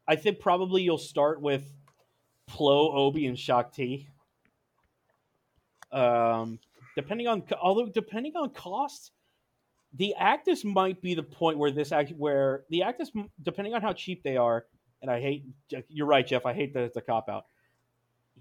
I 0.07 0.15
think 0.15 0.39
probably 0.39 0.81
you'll 0.81 0.97
start 0.97 1.41
with 1.41 1.71
Plo, 2.49 2.93
Obi, 2.93 3.27
and 3.27 3.37
Shaak 3.37 3.71
Ti. 3.71 4.07
Um, 5.91 6.59
depending 6.95 7.27
on 7.27 7.43
although 7.61 7.87
depending 7.87 8.35
on 8.35 8.49
cost, 8.51 9.11
the 9.93 10.13
Actis 10.19 10.63
might 10.63 11.01
be 11.01 11.13
the 11.15 11.23
point 11.23 11.57
where 11.57 11.71
this 11.71 11.91
act 11.91 12.11
where 12.11 12.63
the 12.69 12.81
Actis, 12.81 13.09
depending 13.43 13.73
on 13.73 13.81
how 13.81 13.93
cheap 13.93 14.23
they 14.23 14.37
are, 14.37 14.65
and 15.01 15.09
I 15.09 15.19
hate 15.19 15.45
you're 15.87 16.07
right, 16.07 16.25
Jeff. 16.25 16.45
I 16.45 16.53
hate 16.53 16.73
that 16.73 16.83
it's 16.83 16.97
a 16.97 17.01
cop 17.01 17.29
out. 17.29 17.45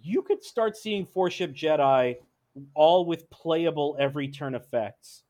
You 0.02 0.22
could 0.22 0.42
start 0.44 0.76
seeing 0.76 1.06
four 1.06 1.30
ship 1.30 1.52
Jedi 1.54 2.16
all 2.74 3.04
with 3.04 3.28
playable 3.30 3.96
every 3.98 4.28
turn 4.28 4.54
effects, 4.54 5.22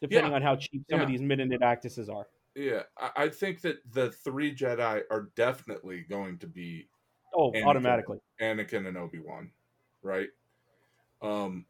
depending 0.00 0.30
Yeah. 0.32 0.36
on 0.36 0.42
how 0.42 0.56
cheap 0.56 0.84
some 0.90 1.00
of 1.00 1.08
these 1.08 1.20
mid-minute 1.20 1.62
Actises 1.62 2.08
are. 2.08 2.28
Yeah, 2.54 2.82
I, 2.98 3.10
I 3.16 3.28
think 3.28 3.60
that 3.62 3.78
the 3.92 4.10
three 4.12 4.54
Jedi 4.54 5.02
are 5.10 5.30
definitely 5.34 6.02
going 6.02 6.38
to 6.38 6.46
be 6.46 6.88
Oh, 7.36 7.50
Anakin. 7.52 7.64
automatically. 7.66 8.18
Anakin 8.40 8.86
and 8.86 8.96
Obi 8.96 9.18
Wan, 9.18 9.50
right? 10.02 10.28
Um, 11.20 11.66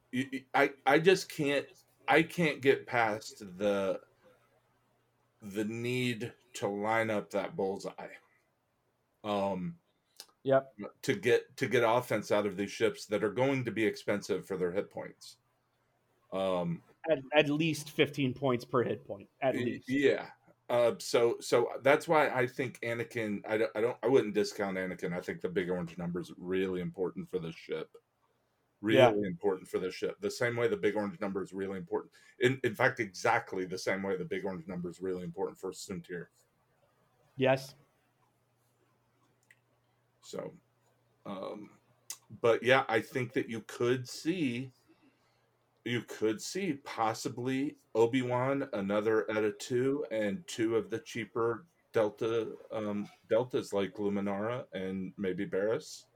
I 0.54 0.72
I 0.84 0.98
just 0.98 1.30
can't 1.30 1.66
I 2.08 2.22
can't 2.22 2.60
get 2.60 2.86
past 2.86 3.38
the 3.56 4.00
the 5.40 5.64
need 5.64 6.32
to 6.54 6.68
line 6.68 7.08
up 7.10 7.30
that 7.30 7.56
bullseye. 7.56 7.92
Um, 9.22 9.78
Yep. 10.42 10.74
to 11.02 11.14
get 11.14 11.56
to 11.56 11.66
get 11.66 11.82
offense 11.88 12.30
out 12.30 12.44
of 12.44 12.58
these 12.58 12.70
ships 12.70 13.06
that 13.06 13.24
are 13.24 13.32
going 13.32 13.64
to 13.64 13.70
be 13.70 13.86
expensive 13.86 14.46
for 14.46 14.58
their 14.58 14.70
hit 14.72 14.90
points. 14.90 15.38
Um, 16.30 16.82
At, 17.10 17.18
at 17.34 17.50
least 17.50 17.90
15 17.90 18.34
points 18.34 18.64
per 18.64 18.82
hit 18.82 19.06
point. 19.06 19.28
At 19.42 19.56
least. 19.56 19.88
yeah. 19.88 20.26
Uh, 20.70 20.92
so 20.98 21.36
so 21.40 21.68
that's 21.82 22.08
why 22.08 22.30
I 22.30 22.46
think 22.46 22.80
Anakin. 22.80 23.42
I 23.46 23.58
don't. 23.58 23.70
I 23.74 23.80
don't. 23.82 23.96
I 24.02 24.08
wouldn't 24.08 24.32
discount 24.34 24.78
Anakin. 24.78 25.12
I 25.12 25.20
think 25.20 25.42
the 25.42 25.48
big 25.48 25.68
orange 25.68 25.98
number 25.98 26.20
is 26.20 26.32
really 26.38 26.80
important 26.80 27.28
for 27.28 27.38
the 27.38 27.52
ship. 27.52 27.90
Really 28.80 28.98
Yeah. 28.98 29.28
important 29.28 29.68
for 29.68 29.78
the 29.78 29.90
ship. 29.90 30.16
The 30.20 30.30
same 30.30 30.56
way 30.56 30.66
the 30.68 30.76
big 30.76 30.96
orange 30.96 31.20
number 31.20 31.42
is 31.42 31.52
really 31.52 31.76
important. 31.76 32.12
In 32.40 32.58
in 32.64 32.74
fact, 32.74 32.98
exactly 32.98 33.66
the 33.66 33.76
same 33.78 34.02
way 34.02 34.16
the 34.16 34.24
big 34.24 34.46
orange 34.46 34.66
number 34.66 34.88
is 34.88 35.02
really 35.02 35.22
important 35.22 35.58
for 35.58 35.70
Soontir. 35.70 36.26
Yes. 37.36 37.74
So, 40.22 40.54
um, 41.26 41.68
but 42.40 42.62
yeah, 42.62 42.84
I 42.88 43.00
think 43.00 43.34
that 43.34 43.50
you 43.50 43.60
could 43.66 44.08
see, 44.08 44.72
you 45.84 46.02
could 46.02 46.40
see 46.40 46.74
possibly 46.84 47.76
Obi 47.94 48.22
Wan 48.22 48.68
another 48.72 49.30
at 49.30 49.44
a 49.44 49.52
two 49.52 50.04
and 50.10 50.42
two 50.46 50.76
of 50.76 50.90
the 50.90 50.98
cheaper 51.00 51.66
Delta 51.92 52.48
um, 52.72 53.08
deltas 53.30 53.72
like 53.72 53.94
Luminara 53.94 54.64
and 54.72 55.12
maybe 55.16 55.44
Barris. 55.44 56.06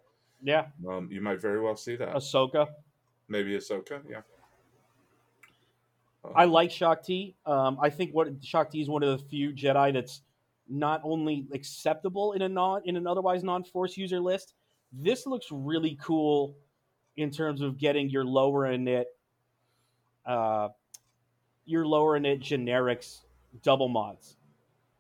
Yeah. 0.42 0.66
Um, 0.88 1.09
you 1.11 1.20
might 1.20 1.40
very 1.40 1.61
well 1.61 1.76
see 1.76 1.94
that. 1.96 2.14
Ahsoka. 2.14 2.66
Maybe 3.28 3.57
Ahsoka. 3.57 4.00
Yeah. 4.09 4.22
I 6.35 6.44
like 6.44 6.70
Shaak 6.70 7.04
Ti. 7.04 7.37
Um, 7.46 7.78
I 7.81 7.90
think 7.90 8.12
what 8.12 8.28
Shaak 8.42 8.72
Ti 8.72 8.81
is 8.81 8.88
one 8.88 9.02
of 9.02 9.18
the 9.18 9.24
few 9.28 9.52
Jedi 9.52 9.92
that's 9.92 10.22
not 10.68 11.00
only 11.04 11.46
acceptable 11.54 12.33
in 12.33 12.42
a 12.42 12.48
non 12.48 12.83
in 12.85 12.96
an 12.96 13.07
otherwise 13.07 13.44
non-force 13.44 13.96
user 13.96 14.20
list. 14.20 14.54
This 14.92 15.26
looks 15.26 15.46
really 15.50 15.96
cool 16.02 16.57
in 17.16 17.31
terms 17.31 17.62
of 17.62 17.78
getting 17.78 18.09
your 18.09 18.24
lower 18.24 18.66
init, 18.68 19.04
uh, 20.28 20.68
your 21.64 21.84
lower 21.86 22.18
init 22.18 22.40
generics 22.40 23.22
double 23.62 23.88
mods, 23.88 24.36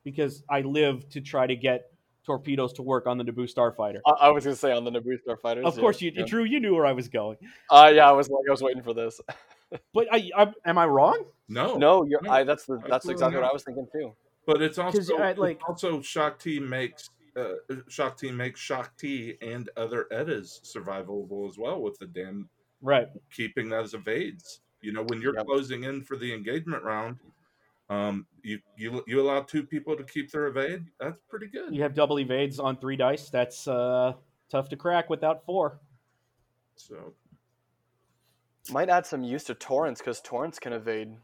because 0.04 0.42
I 0.50 0.62
live 0.62 1.08
to 1.10 1.20
try 1.20 1.46
to 1.46 1.54
get 1.54 1.92
torpedoes 2.24 2.72
to 2.74 2.82
work 2.82 3.06
on 3.06 3.16
the 3.18 3.24
Naboo 3.24 3.52
starfighter. 3.52 4.00
I, 4.06 4.10
I 4.26 4.28
was 4.30 4.44
gonna 4.44 4.56
say 4.56 4.72
on 4.72 4.84
the 4.84 4.90
Naboo 4.90 5.18
starfighters. 5.26 5.64
Of 5.64 5.76
yeah, 5.76 5.80
course, 5.80 6.00
you 6.02 6.12
yeah. 6.14 6.24
Drew, 6.26 6.44
you 6.44 6.60
knew 6.60 6.74
where 6.74 6.86
I 6.86 6.92
was 6.92 7.08
going, 7.08 7.36
Uh, 7.70 7.92
yeah, 7.94 8.08
I 8.08 8.12
was 8.12 8.28
like, 8.28 8.42
I 8.48 8.50
was 8.50 8.62
waiting 8.62 8.82
for 8.82 8.94
this. 8.94 9.20
but 9.94 10.06
I, 10.12 10.30
I 10.36 10.52
am 10.64 10.78
I 10.78 10.86
wrong? 10.86 11.24
no, 11.48 11.76
no, 11.76 12.04
you're. 12.04 12.20
no, 12.22 12.30
I. 12.30 12.44
That's 12.44 12.64
the. 12.66 12.76
That's 12.78 12.92
absolutely 13.06 13.14
exactly 13.26 13.40
what. 13.40 13.50
I 13.50 13.52
was 13.52 13.62
thinking 13.64 13.86
too. 13.92 14.12
but 14.46 14.62
it's 14.62 14.78
also 14.78 14.98
uh, 15.18 15.22
it's 15.24 15.38
like- 15.38 15.60
also 15.68 16.00
Shaak 16.02 16.38
Ti 16.38 16.60
makes 16.60 17.10
uh, 17.36 17.54
Shaak 17.88 18.16
Ti 18.16 18.32
makes 18.32 18.60
Shaak 18.60 18.96
Ti 18.96 19.36
and 19.42 19.68
other 19.76 20.06
Eddas 20.10 20.60
survivable 20.64 21.48
as 21.48 21.56
well 21.58 21.80
with 21.80 21.98
the 21.98 22.06
damn 22.06 22.48
Right. 22.80 23.08
keeping 23.32 23.68
those 23.68 23.94
evades. 23.94 24.60
You 24.80 24.92
know, 24.92 25.02
when 25.02 25.20
you're 25.20 25.34
Yep. 25.34 25.46
closing 25.46 25.84
in 25.84 26.02
for 26.02 26.16
the 26.16 26.32
engagement 26.32 26.84
round, 26.84 27.18
um, 27.90 28.26
you 28.42 28.60
you 28.76 29.02
you 29.06 29.20
allow 29.20 29.40
two 29.42 29.64
people 29.64 29.96
to 29.96 30.04
keep 30.04 30.30
their 30.30 30.46
evade. 30.46 30.84
That's 31.00 31.18
pretty 31.28 31.48
good. 31.48 31.74
You 31.74 31.82
have 31.82 31.94
double 31.94 32.18
evades 32.18 32.58
on 32.60 32.76
three 32.76 32.96
dice. 32.96 33.30
That's 33.30 33.66
uh, 33.66 34.12
tough 34.50 34.68
to 34.68 34.76
crack 34.76 35.10
without 35.10 35.44
four. 35.44 35.80
So 36.76 37.14
Might 38.70 38.88
add 38.90 39.06
some 39.06 39.24
use 39.24 39.44
to 39.44 39.54
torrents 39.54 40.00
because 40.00 40.20
torrents 40.20 40.58
can 40.58 40.72
evade. 40.72 41.16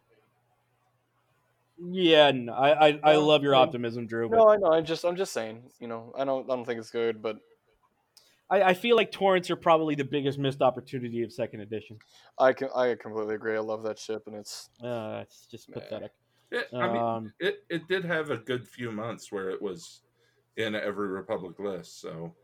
Yeah, 1.78 2.30
no, 2.30 2.52
I 2.52 2.88
I, 2.88 3.00
I 3.02 3.16
love 3.16 3.42
your 3.42 3.54
optimism, 3.54 4.06
Drew, 4.06 4.28
but 4.28 4.38
No, 4.38 4.48
I 4.48 4.56
know. 4.56 4.72
I'm 4.72 4.84
just. 4.84 5.04
I'm 5.04 5.16
just 5.16 5.32
saying. 5.32 5.62
You 5.80 5.88
know, 5.88 6.12
I 6.16 6.24
don't. 6.24 6.50
I 6.50 6.54
don't 6.56 6.64
think 6.64 6.78
it's 6.80 6.90
good, 6.90 7.20
but 7.20 7.36
I, 8.50 8.62
I 8.62 8.74
feel 8.74 8.96
like 8.96 9.10
torrents 9.10 9.50
are 9.50 9.56
probably 9.56 9.94
the 9.94 10.04
biggest 10.04 10.38
missed 10.38 10.62
opportunity 10.62 11.22
of 11.22 11.32
second 11.32 11.60
edition. 11.60 11.98
I 12.38 12.52
can. 12.52 12.68
I 12.74 12.94
completely 12.94 13.34
agree. 13.34 13.56
I 13.56 13.60
love 13.60 13.82
that 13.84 13.98
ship, 13.98 14.24
and 14.26 14.36
it's. 14.36 14.68
Uh, 14.82 15.20
it's 15.22 15.46
just 15.46 15.68
Meh. 15.68 15.80
pathetic. 15.80 16.12
it, 16.50 16.68
I 16.72 16.86
mean, 16.92 17.02
Um, 17.02 17.32
it 17.40 17.64
it 17.68 17.88
did 17.88 18.04
have 18.04 18.30
a 18.30 18.36
good 18.36 18.68
few 18.68 18.92
months 18.92 19.32
where 19.32 19.50
it 19.50 19.60
was 19.60 20.02
in 20.56 20.74
every 20.74 21.08
Republic 21.08 21.58
list. 21.58 22.00
So 22.00 22.34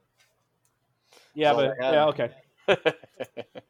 yeah, 1.34 1.54
but 1.54 1.76
yeah, 1.80 2.06
okay. 2.06 2.30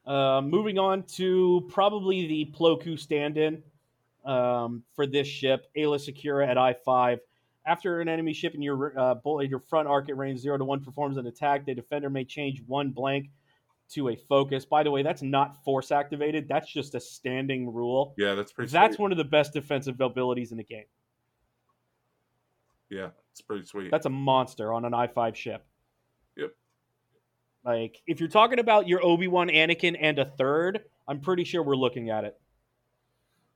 Uh, 0.07 0.41
moving 0.43 0.77
on 0.77 1.05
to 1.05 1.65
probably 1.69 2.27
the 2.27 2.53
Plo 2.59 2.83
Koon 2.83 2.97
stand-in 2.97 3.63
um, 4.25 4.83
for 4.97 5.07
this 5.07 5.29
ship, 5.29 5.67
Aayla 5.77 5.99
Secura 5.99 6.49
at 6.49 6.59
I 6.59 6.73
five. 6.73 7.21
After 7.71 8.01
an 8.01 8.09
enemy 8.09 8.33
ship 8.33 8.55
in 8.55 8.63
your 8.63 8.99
uh, 8.99 9.15
bull- 9.15 9.43
your 9.43 9.61
front 9.61 9.87
arc 9.87 10.09
at 10.09 10.17
range 10.17 10.41
zero 10.41 10.59
to 10.59 10.65
one 10.65 10.81
performs 10.81 11.17
an 11.17 11.27
attack, 11.27 11.65
the 11.65 11.75
defender 11.75 12.11
may 12.11 12.25
change 12.25 12.63
one 12.67 12.91
blank 12.91 13.31
to 13.91 14.09
a 14.09 14.17
focus. 14.17 14.65
By 14.65 14.83
the 14.83 14.91
way, 14.91 15.03
that's 15.03 15.23
not 15.23 15.63
force 15.65 15.93
activated. 15.93 16.49
That's 16.49 16.71
just 16.71 16.95
a 16.95 17.01
standing 17.01 17.73
rule. 17.73 18.15
Yeah, 18.19 18.35
that's 18.35 18.53
pretty. 18.53 18.71
That's 18.73 18.97
sweet. 18.97 19.03
one 19.03 19.13
of 19.13 19.19
the 19.19 19.25
best 19.25 19.53
defensive 19.53 20.01
abilities 20.01 20.51
in 20.51 20.59
the 20.59 20.65
game. 20.65 20.85
Yeah, 22.89 23.11
it's 23.31 23.41
pretty 23.41 23.65
sweet. 23.65 23.91
That's 23.93 24.07
a 24.07 24.11
monster 24.11 24.73
on 24.73 24.85
an 24.85 24.93
I 24.93 25.07
five 25.07 25.37
ship. 25.37 25.65
Yep. 26.37 26.51
Like 27.65 28.03
if 28.09 28.19
you're 28.19 28.29
talking 28.29 28.59
about 28.59 28.89
your 28.89 29.05
Obi 29.05 29.29
Wan, 29.29 29.49
Anakin, 29.49 29.97
and 30.01 30.19
a 30.19 30.25
third, 30.25 30.81
I'm 31.07 31.21
pretty 31.21 31.45
sure 31.45 31.63
we're 31.63 31.77
looking 31.77 32.11
at 32.11 32.25
it. 32.25 32.37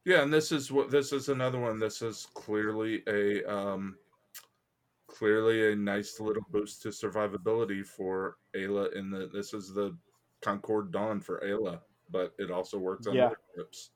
Yeah, 0.05 0.23
and 0.23 0.33
this 0.33 0.53
is 0.53 0.71
what 0.71 0.91
this 0.91 1.13
is 1.13 1.29
another 1.29 1.59
one. 1.59 1.81
This 1.81 2.03
is 2.03 2.29
clearly 2.35 3.03
a 3.09 3.43
um 3.53 3.97
clearly 5.15 5.73
a 5.73 5.77
nice 5.77 6.19
little 6.21 6.45
boost 6.51 6.83
to 6.83 6.89
survivability 6.89 7.87
for 7.87 8.39
Aayla 8.57 8.95
in 8.95 9.11
the 9.11 9.29
this 9.33 9.55
is 9.55 9.73
the 9.73 9.97
Concord 10.43 10.91
Dawn 10.93 11.21
for 11.21 11.41
Aayla, 11.41 11.81
but 12.11 12.35
it 12.39 12.51
also 12.51 12.79
works 12.79 13.07
on 13.07 13.17
Yeah. 13.17 13.27
other 13.27 13.37
ships. 13.57 13.91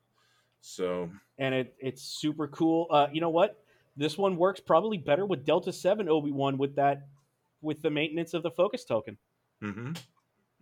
So 0.61 1.11
and 1.39 1.55
it 1.55 1.75
it's 1.79 2.03
super 2.03 2.49
cool. 2.49 2.87
Uh, 2.91 3.09
you 3.13 3.21
know 3.21 3.31
what? 3.31 3.65
This 3.97 4.17
one 4.17 4.37
works 4.37 4.61
probably 4.61 4.99
better 4.99 5.27
with 5.27 5.45
Delta 5.45 5.73
Seven 5.73 6.09
Obi 6.09 6.31
Wan 6.31 6.57
with 6.57 6.77
that 6.77 7.09
with 7.61 7.83
the 7.83 7.91
maintenance 7.91 8.35
of 8.35 8.43
the 8.43 8.51
focus 8.51 8.85
token. 8.85 9.19
hmm 9.61 9.93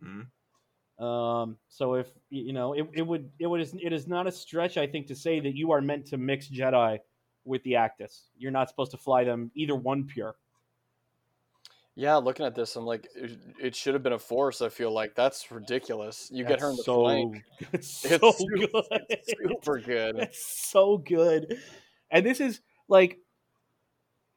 hmm 0.00 0.22
Um, 1.02 1.59
so 1.68 1.94
if 1.94 2.09
you 2.30 2.52
know, 2.54 2.72
it, 2.72 2.88
it 2.94 3.02
would 3.02 3.30
it 3.38 3.46
would 3.46 3.61
it 3.61 3.92
is 3.92 4.07
not 4.07 4.26
a 4.26 4.32
stretch, 4.32 4.78
I 4.78 4.86
think, 4.86 5.07
to 5.09 5.14
say 5.14 5.40
that 5.40 5.54
you 5.54 5.70
are 5.72 5.82
meant 5.82 6.07
to 6.07 6.16
mix 6.16 6.48
Jedi 6.48 6.98
with 7.44 7.62
the 7.64 7.72
Actis. 7.72 8.28
You're 8.36 8.50
not 8.50 8.68
supposed 8.70 8.90
to 8.92 8.96
fly 8.96 9.24
them 9.24 9.50
either 9.54 9.74
one 9.74 10.04
pure. 10.04 10.34
Yeah, 11.99 12.16
looking 12.16 12.44
at 12.44 12.55
this, 12.55 12.76
I'm 12.76 12.84
like, 12.84 13.09
it, 13.14 13.38
it 13.59 13.74
should 13.74 13.94
have 13.94 14.03
been 14.03 14.12
a 14.12 14.18
force. 14.18 14.61
I 14.61 14.68
feel 14.68 14.92
like 14.92 15.14
that's 15.14 15.51
ridiculous. 15.51 16.28
You 16.30 16.44
get 16.44 16.61
her 16.61 16.68
in 16.68 16.76
the 16.76 16.82
That's 16.82 16.84
so 16.84 17.01
flank. 17.01 17.42
it's 17.72 17.90
so 17.90 18.18
It's 18.22 18.44
good. 18.44 19.03
It's 19.09 19.32
super 19.42 19.78
good. 19.84 20.18
It's 20.18 20.47
so 20.70 20.99
good. 20.99 21.59
And 22.11 22.24
this 22.24 22.38
is 22.38 22.61
like 22.86 23.18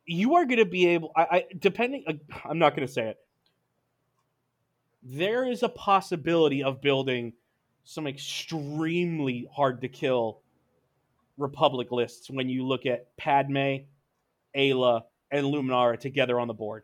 you 0.05 0.36
are 0.36 0.45
going 0.45 0.60
to 0.60 0.66
be 0.66 0.88
able 0.88 1.12
I, 1.16 1.22
I 1.22 1.45
depending 1.60 2.05
I'm 2.45 2.60
not 2.60 2.78
going 2.78 2.88
to 2.88 2.91
say 2.91 3.10
it. 3.10 3.18
There 5.03 5.43
is 5.43 5.62
a 5.62 5.70
possibility 5.70 6.64
of 6.64 6.82
building 6.82 7.34
some 7.84 8.07
extremely 8.07 9.49
hard 9.53 9.82
to 9.82 9.89
kill 9.89 10.41
republic 11.38 11.91
lists 11.91 12.30
when 12.30 12.47
you 12.47 12.66
look 12.66 12.86
at 12.86 13.16
Padme, 13.18 13.80
Aayla, 14.55 15.01
and 15.32 15.45
Luminara 15.45 15.99
together 15.99 16.39
on 16.39 16.47
the 16.47 16.53
board. 16.53 16.84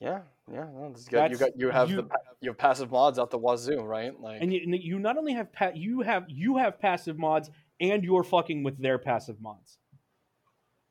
Yeah, 0.00 0.20
yeah, 0.52 0.66
no, 0.72 0.90
this 0.92 1.02
is 1.02 1.08
good. 1.08 1.30
You 1.32 1.36
got 1.38 1.58
you 1.58 1.70
have 1.70 1.90
you- 1.90 1.96
the 2.02 2.08
you 2.40 2.50
have 2.50 2.58
passive 2.58 2.90
mods 2.90 3.18
out 3.18 3.30
the 3.30 3.38
wazoo, 3.38 3.82
right? 3.82 4.18
Like, 4.20 4.40
And 4.40 4.52
you, 4.52 4.60
and 4.62 4.74
you 4.80 4.98
not 5.00 5.16
only 5.18 5.32
have 5.32 5.52
pa- 5.52 5.72
you 5.74 6.02
have 6.02 6.26
you 6.28 6.56
have 6.56 6.78
passive 6.78 7.18
mods 7.18 7.50
and 7.80 8.04
you're 8.04 8.22
fucking 8.22 8.62
with 8.62 8.78
their 8.78 8.98
passive 8.98 9.40
mods. 9.40 9.78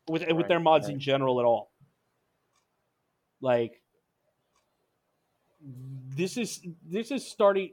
With 0.10 0.30
with 0.34 0.48
their 0.50 0.60
mods 0.60 0.88
in 0.90 1.00
general 1.00 1.40
at 1.40 1.46
all. 1.46 1.72
Like 3.40 3.82
this 5.62 6.38
is 6.38 6.62
this 6.86 7.12
is 7.12 7.26
starting 7.26 7.72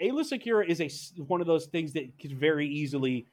Aayla 0.00 0.22
Secura 0.22 0.66
is 0.66 0.80
a 0.80 0.88
one 1.22 1.40
of 1.40 1.46
those 1.46 1.66
things 1.66 1.92
that 1.92 2.18
could 2.20 2.32
very 2.32 2.66
easily 2.68 3.26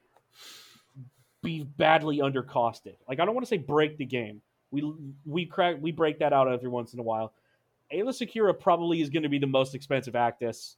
be 1.42 1.64
badly 1.64 2.20
undercosted. 2.20 2.96
Like 3.10 3.20
I 3.20 3.26
don't 3.26 3.34
want 3.34 3.46
to 3.46 3.50
say 3.50 3.58
break 3.58 3.98
the 3.98 4.06
game. 4.06 4.42
We 4.72 4.94
we 5.26 5.46
crack 5.46 5.78
we 5.80 5.92
break 5.92 6.20
that 6.20 6.34
out 6.34 6.52
every 6.52 6.70
once 6.70 6.94
in 6.94 7.00
a 7.00 7.04
while. 7.04 7.34
Aayla 7.94 8.10
Secura 8.10 8.58
probably 8.58 9.02
is 9.02 9.10
going 9.10 9.24
to 9.24 9.30
be 9.30 9.40
the 9.40 9.48
most 9.48 9.76
expensive 9.76 10.14
Actis 10.14 10.76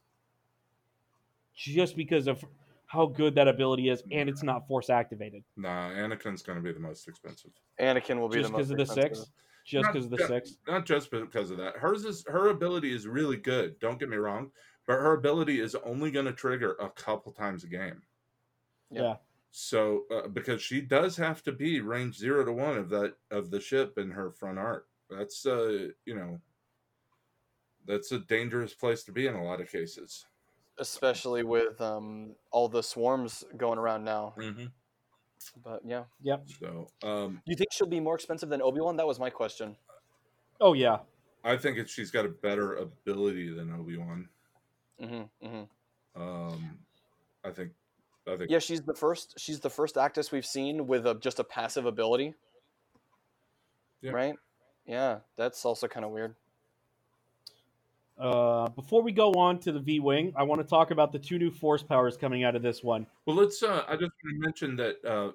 just 1.54 1.96
because 1.96 2.26
of 2.26 2.44
how 2.86 3.06
good 3.06 3.34
that 3.36 3.48
ability 3.48 3.88
is, 3.88 4.02
and 4.12 4.28
it's 4.28 4.42
not 4.42 4.66
force 4.66 4.90
activated. 4.90 5.42
nah, 5.56 5.90
Anakin's 5.90 6.42
going 6.42 6.56
to 6.56 6.62
be 6.62 6.72
the 6.72 6.80
most 6.80 7.08
expensive. 7.08 7.50
Anakin 7.80 8.18
will 8.18 8.28
be 8.28 8.38
Just 8.40 8.52
the 8.52 8.58
most 8.58 8.68
because 8.68 8.70
of 8.70 8.76
the 8.76 8.82
expensive. 8.82 9.16
six. 9.16 9.30
Just 9.66 9.88
because 9.88 10.04
of 10.04 10.10
the 10.10 10.18
yeah. 10.20 10.26
six. 10.26 10.56
Not 10.68 10.84
just 10.84 11.10
because 11.10 11.50
of 11.50 11.56
that. 11.56 11.76
Hers 11.76 12.04
is 12.04 12.24
her 12.28 12.48
ability 12.50 12.94
is 12.94 13.06
really 13.06 13.36
good. 13.36 13.78
Don't 13.80 13.98
get 13.98 14.10
me 14.10 14.16
wrong, 14.16 14.50
but 14.86 14.94
her 14.94 15.14
ability 15.14 15.60
is 15.60 15.74
only 15.86 16.10
going 16.10 16.26
to 16.26 16.32
trigger 16.32 16.76
a 16.80 16.90
couple 16.90 17.32
times 17.32 17.64
a 17.64 17.68
game. 17.68 18.02
Yep. 18.90 19.02
Yeah. 19.02 19.14
So 19.56 20.02
uh, 20.10 20.26
because 20.26 20.60
she 20.60 20.80
does 20.80 21.16
have 21.16 21.40
to 21.44 21.52
be 21.52 21.80
range 21.80 22.16
zero 22.18 22.44
to 22.44 22.52
one 22.52 22.76
of 22.76 22.88
that 22.88 23.14
of 23.30 23.52
the 23.52 23.60
ship 23.60 23.98
in 23.98 24.10
her 24.10 24.32
front 24.32 24.58
arc. 24.58 24.88
That's 25.08 25.46
uh 25.46 25.90
you 26.04 26.16
know 26.16 26.40
that's 27.86 28.10
a 28.10 28.18
dangerous 28.18 28.74
place 28.74 29.04
to 29.04 29.12
be 29.12 29.28
in 29.28 29.34
a 29.36 29.44
lot 29.44 29.60
of 29.60 29.70
cases. 29.70 30.26
especially 30.78 31.44
with 31.44 31.80
um, 31.80 32.34
all 32.50 32.68
the 32.68 32.82
swarms 32.82 33.44
going 33.56 33.78
around 33.78 34.02
now. 34.02 34.34
Mm-hmm. 34.36 34.66
But 35.62 35.82
yeah, 35.86 36.04
Yeah. 36.20 36.38
So 36.58 36.88
um, 37.04 37.40
do 37.46 37.52
you 37.52 37.56
think 37.56 37.70
she'll 37.70 37.86
be 37.86 38.00
more 38.00 38.16
expensive 38.16 38.48
than 38.48 38.60
Obi 38.60 38.80
Wan? 38.80 38.96
That 38.96 39.06
was 39.06 39.20
my 39.20 39.30
question. 39.30 39.76
Oh 40.60 40.72
yeah. 40.72 40.98
I 41.44 41.56
think 41.56 41.78
it, 41.78 41.88
she's 41.88 42.10
got 42.10 42.24
a 42.24 42.28
better 42.28 42.74
ability 42.74 43.50
than 43.54 43.72
Obi 43.72 43.98
Wan. 43.98 44.28
hmm 44.98 45.22
hmm 45.40 45.62
Um, 46.20 46.78
I 47.44 47.50
think 47.50 47.70
I 48.26 48.36
think 48.36 48.50
Yeah, 48.50 48.58
she's 48.58 48.82
the 48.82 48.94
first. 48.94 49.38
She's 49.38 49.60
the 49.60 49.70
first 49.70 49.96
actress 49.96 50.32
we've 50.32 50.46
seen 50.46 50.86
with 50.86 51.06
a, 51.06 51.14
just 51.14 51.38
a 51.38 51.44
passive 51.44 51.86
ability. 51.86 52.34
Yeah. 54.00 54.12
Right. 54.12 54.34
Yeah, 54.86 55.18
that's 55.36 55.64
also 55.64 55.88
kind 55.88 56.04
of 56.04 56.12
weird. 56.12 56.34
Uh, 58.18 58.68
before 58.68 59.02
we 59.02 59.12
go 59.12 59.32
on 59.32 59.58
to 59.58 59.72
the 59.72 59.80
V 59.80 59.98
Wing, 60.00 60.32
I 60.36 60.44
want 60.44 60.60
to 60.60 60.66
talk 60.66 60.90
about 60.90 61.10
the 61.10 61.18
two 61.18 61.38
new 61.38 61.50
force 61.50 61.82
powers 61.82 62.16
coming 62.16 62.44
out 62.44 62.54
of 62.54 62.62
this 62.62 62.82
one. 62.82 63.06
Well, 63.26 63.36
let's. 63.36 63.62
Uh, 63.62 63.82
I 63.88 63.92
just 63.92 64.12
want 64.22 64.34
to 64.34 64.38
mention 64.38 64.76
that 64.76 65.04
uh, 65.04 65.32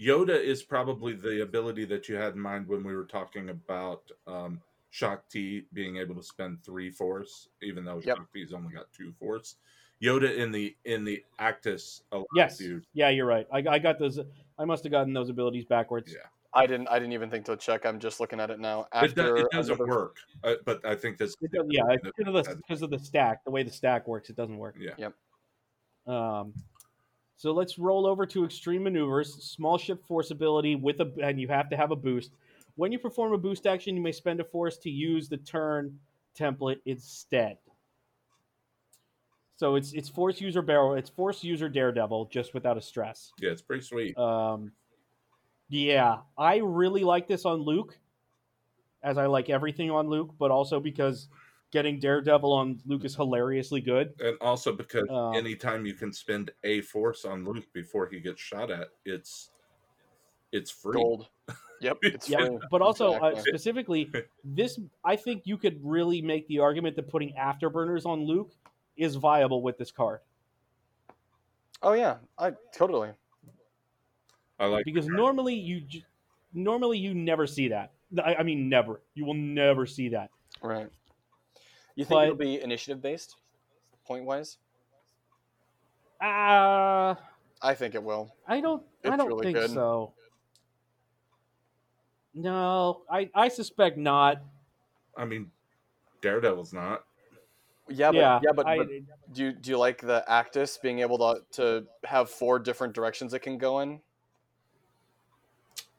Yoda 0.00 0.40
is 0.40 0.62
probably 0.62 1.12
the 1.14 1.42
ability 1.42 1.84
that 1.86 2.08
you 2.08 2.16
had 2.16 2.34
in 2.34 2.40
mind 2.40 2.66
when 2.68 2.84
we 2.84 2.94
were 2.94 3.04
talking 3.04 3.50
about 3.50 4.10
um, 4.26 4.60
Shaak 4.90 5.28
Ti 5.28 5.66
being 5.72 5.98
able 5.98 6.14
to 6.14 6.22
spend 6.22 6.62
three 6.64 6.90
force, 6.90 7.48
even 7.62 7.84
though 7.84 8.00
Yep. 8.04 8.16
Shaak 8.16 8.32
Ti's 8.32 8.52
only 8.52 8.72
got 8.72 8.86
two 8.92 9.12
force. 9.12 9.56
Yoda 10.02 10.36
in 10.36 10.50
the 10.50 10.74
in 10.84 11.04
the 11.04 11.22
Actis 11.40 12.02
allows 12.10 12.26
Yes. 12.34 12.60
you. 12.60 12.82
Yeah, 12.92 13.10
you're 13.10 13.26
right. 13.26 13.46
I, 13.52 13.58
I 13.68 13.78
got 13.78 13.98
those. 13.98 14.18
I 14.58 14.64
must 14.64 14.82
have 14.84 14.90
gotten 14.90 15.12
those 15.12 15.28
abilities 15.30 15.64
backwards. 15.64 16.12
Yeah. 16.12 16.26
I 16.54 16.66
didn't. 16.66 16.88
I 16.88 16.98
didn't 16.98 17.12
even 17.14 17.30
think 17.30 17.46
to 17.46 17.56
check. 17.56 17.86
I'm 17.86 17.98
just 17.98 18.20
looking 18.20 18.38
at 18.40 18.50
it 18.50 18.58
now. 18.60 18.80
It, 18.94 19.14
do- 19.14 19.22
After 19.22 19.36
it 19.38 19.46
doesn't 19.52 19.74
another- 19.76 19.88
work, 19.90 20.16
uh, 20.44 20.54
but 20.66 20.84
I 20.84 20.94
think 20.94 21.16
this. 21.18 21.34
It 21.40 21.50
does- 21.52 21.66
yeah, 21.70 21.82
it's 21.90 22.02
because 22.16 22.34
of 22.34 22.44
the 22.44 22.56
because 22.56 22.82
of 22.82 22.90
the 22.90 22.98
stack, 22.98 23.44
the 23.44 23.50
way 23.50 23.62
the 23.62 23.70
stack 23.70 24.06
works, 24.06 24.28
it 24.28 24.36
doesn't 24.36 24.58
work. 24.58 24.76
Yeah. 24.78 24.90
Yep. 24.98 26.14
Um, 26.14 26.52
so 27.36 27.52
let's 27.52 27.78
roll 27.78 28.06
over 28.06 28.26
to 28.26 28.44
extreme 28.44 28.82
maneuvers. 28.82 29.32
Small 29.44 29.78
ship 29.78 30.04
force 30.06 30.30
ability 30.30 30.74
with 30.76 31.00
a, 31.00 31.10
and 31.22 31.40
you 31.40 31.48
have 31.48 31.70
to 31.70 31.76
have 31.76 31.90
a 31.90 31.96
boost. 31.96 32.32
When 32.74 32.92
you 32.92 32.98
perform 32.98 33.32
a 33.32 33.38
boost 33.38 33.66
action, 33.66 33.96
you 33.96 34.02
may 34.02 34.12
spend 34.12 34.40
a 34.40 34.44
force 34.44 34.76
to 34.78 34.90
use 34.90 35.28
the 35.28 35.36
turn 35.38 35.98
template 36.38 36.80
instead. 36.86 37.56
So 39.62 39.76
it's 39.76 39.92
it's 39.92 40.08
force 40.08 40.40
user 40.40 40.60
barrel, 40.60 40.94
it's 40.94 41.08
force 41.08 41.44
user 41.44 41.68
daredevil, 41.68 42.30
just 42.32 42.52
without 42.52 42.76
a 42.76 42.82
stress. 42.82 43.32
Yeah, 43.38 43.50
it's 43.50 43.62
pretty 43.62 43.84
sweet. 43.84 44.18
Um, 44.18 44.72
yeah, 45.68 46.16
I 46.36 46.56
really 46.56 47.04
like 47.04 47.28
this 47.28 47.44
on 47.44 47.60
Luke, 47.62 47.96
as 49.04 49.18
I 49.18 49.26
like 49.26 49.50
everything 49.50 49.88
on 49.88 50.08
Luke, 50.08 50.34
but 50.36 50.50
also 50.50 50.80
because 50.80 51.28
getting 51.70 52.00
Daredevil 52.00 52.52
on 52.52 52.80
Luke 52.86 53.04
is 53.04 53.14
hilariously 53.14 53.80
good. 53.80 54.14
And 54.18 54.36
also 54.40 54.72
because 54.72 55.08
Um, 55.08 55.36
anytime 55.36 55.86
you 55.86 55.94
can 55.94 56.12
spend 56.12 56.50
a 56.64 56.80
force 56.80 57.24
on 57.24 57.44
Luke 57.44 57.72
before 57.72 58.08
he 58.08 58.18
gets 58.18 58.40
shot 58.40 58.72
at, 58.72 58.88
it's 59.04 59.50
it's 60.50 60.72
free. 60.72 61.00
gold. 61.00 61.28
Yep. 61.80 61.98
It's 62.02 62.28
Yeah, 62.28 62.46
free. 62.46 62.58
but 62.68 62.82
also 62.82 63.12
uh, 63.12 63.36
specifically, 63.38 64.10
this 64.42 64.80
I 65.04 65.14
think 65.14 65.42
you 65.44 65.56
could 65.56 65.78
really 65.84 66.20
make 66.20 66.48
the 66.48 66.58
argument 66.58 66.96
that 66.96 67.08
putting 67.08 67.32
afterburners 67.36 68.06
on 68.06 68.24
Luke 68.24 68.56
is 68.96 69.16
viable 69.16 69.62
with 69.62 69.78
this 69.78 69.90
card 69.90 70.20
Oh 71.82 71.94
yeah, 71.94 72.16
I 72.38 72.52
totally. 72.72 73.10
I 74.60 74.66
like 74.66 74.84
because 74.84 75.08
normally 75.08 75.54
you 75.54 75.82
normally 76.54 76.98
you 76.98 77.12
never 77.12 77.46
see 77.46 77.68
that. 77.68 77.90
I, 78.24 78.36
I 78.36 78.42
mean, 78.44 78.68
never. 78.68 79.00
You 79.14 79.24
will 79.24 79.34
never 79.34 79.84
see 79.86 80.10
that. 80.10 80.30
Right. 80.62 80.88
You 81.96 82.04
think 82.04 82.18
But- 82.18 82.24
it'll 82.24 82.36
be 82.36 82.62
initiative 82.62 83.02
based, 83.02 83.36
point 84.06 84.24
wise? 84.24 84.58
Ah, 86.20 87.18
I 87.60 87.74
think 87.74 87.96
it 87.96 88.02
will. 88.02 88.32
I 88.46 88.60
don't. 88.60 88.84
I 89.04 89.16
don't 89.16 89.26
really 89.26 89.46
think 89.46 89.56
good. 89.58 89.70
so. 89.70 90.12
No, 92.32 93.02
I 93.10 93.28
I 93.34 93.48
suspect 93.48 93.98
not. 93.98 94.40
I 95.16 95.24
mean, 95.24 95.50
Daredevil's 96.22 96.72
not. 96.72 97.02
Yeah, 97.92 98.10
but 98.10 98.16
yeah, 98.16 98.40
yeah, 98.42 98.52
but, 98.54 98.66
I, 98.66 98.78
but 98.78 98.88
do 99.32 99.44
you, 99.44 99.52
do 99.52 99.70
you 99.70 99.78
like 99.78 100.00
the 100.00 100.24
Actis 100.28 100.80
being 100.80 101.00
able 101.00 101.18
to 101.18 101.42
to 101.52 101.86
have 102.04 102.30
four 102.30 102.58
different 102.58 102.94
directions 102.94 103.34
it 103.34 103.40
can 103.40 103.58
go 103.58 103.80
in? 103.80 104.00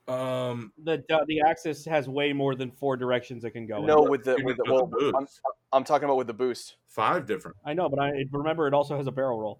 Um, 0.08 0.74
The 0.84 1.04
the 1.28 1.42
Actis 1.46 1.88
has 1.88 2.10
way 2.10 2.34
more 2.34 2.56
than 2.56 2.72
four 2.72 2.98
directions 2.98 3.44
it 3.46 3.52
can 3.52 3.66
go. 3.66 3.78
in. 3.78 3.86
No, 3.86 4.02
with 4.02 4.24
the 4.24 4.42
with 4.44 4.58
the, 4.58 4.64
well, 4.68 4.88
the 4.88 5.14
I'm, 5.16 5.24
boost. 5.24 5.42
I'm 5.72 5.84
talking 5.84 6.06
about 6.06 6.18
with 6.18 6.28
the 6.28 6.34
boost. 6.34 6.76
five 6.90 7.26
different. 7.26 7.58
I 7.66 7.74
know, 7.74 7.88
but 7.90 8.00
I 8.00 8.26
remember 8.32 8.68
it 8.68 8.74
also 8.74 8.98
has 8.98 9.08
a 9.08 9.12
barrel 9.12 9.40
roll. 9.40 9.60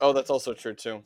Oh, 0.00 0.12
that's 0.12 0.30
also 0.30 0.54
true 0.54 0.74
too. 0.74 1.02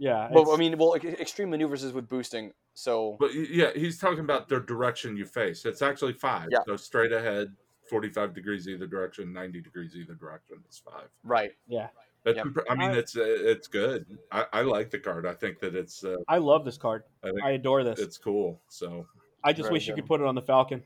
Yeah, 0.00 0.28
Well, 0.30 0.52
I 0.52 0.56
mean, 0.56 0.78
well, 0.78 0.94
extreme 0.94 1.50
maneuvers 1.50 1.82
is 1.82 1.92
with 1.92 2.08
boosting. 2.08 2.52
So 2.72 3.16
But 3.18 3.34
yeah, 3.34 3.70
he's 3.74 3.98
talking 3.98 4.20
about 4.20 4.48
the 4.48 4.60
direction 4.60 5.16
you 5.16 5.26
face. 5.26 5.64
It's 5.64 5.82
actually 5.82 6.12
five. 6.12 6.48
Yeah. 6.52 6.58
So 6.66 6.76
straight 6.76 7.10
ahead, 7.10 7.48
forty-five 7.88 8.34
degrees 8.34 8.68
either 8.68 8.86
direction, 8.86 9.32
ninety 9.32 9.60
degrees 9.60 9.94
either 9.96 10.14
direction. 10.14 10.56
It's 10.66 10.78
five. 10.78 11.08
right, 11.24 11.52
yeah, 11.66 11.88
That's 12.24 12.36
Yep. 12.36 12.46
impre- 12.46 12.64
I 12.70 12.74
mean, 12.74 12.90
it's 12.90 13.16
uh, 13.16 13.22
it's 13.24 13.68
good. 13.68 14.06
I, 14.32 14.46
I 14.52 14.62
like 14.62 14.90
the 14.90 14.98
card. 14.98 15.26
I 15.26 15.34
think 15.34 15.60
that 15.60 15.74
it's 15.74 16.04
uh, 16.04 16.16
I 16.28 16.38
love 16.38 16.64
this 16.64 16.78
card. 16.78 17.04
I 17.24 17.30
I 17.44 17.50
adore 17.52 17.84
this. 17.84 17.98
it's 17.98 18.18
cool. 18.18 18.60
So 18.68 19.06
I 19.44 19.52
just 19.52 19.64
Very 19.68 19.74
wish 19.74 19.88
you 19.88 19.94
could 19.94 20.06
put 20.06 20.20
it 20.20 20.26
on 20.26 20.34
the 20.34 20.42
Falcon. 20.42 20.82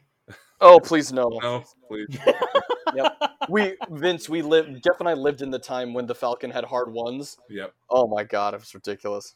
Oh, 0.60 0.78
please 0.78 1.12
no. 1.12 1.28
no, 1.42 1.64
please. 1.88 2.06
yep. 2.94 3.18
We 3.48 3.76
Vince, 3.90 4.28
we 4.28 4.42
lived. 4.42 4.82
Jeff 4.84 5.00
and 5.00 5.08
I 5.08 5.14
lived 5.14 5.42
in 5.42 5.50
the 5.50 5.58
time 5.58 5.94
when 5.94 6.06
the 6.06 6.14
Falcon 6.14 6.50
had 6.50 6.64
hard 6.64 6.92
ones. 6.92 7.36
Yep. 7.50 7.74
Oh 7.90 8.06
my 8.06 8.24
god, 8.24 8.54
it 8.54 8.60
was 8.60 8.74
ridiculous. 8.74 9.34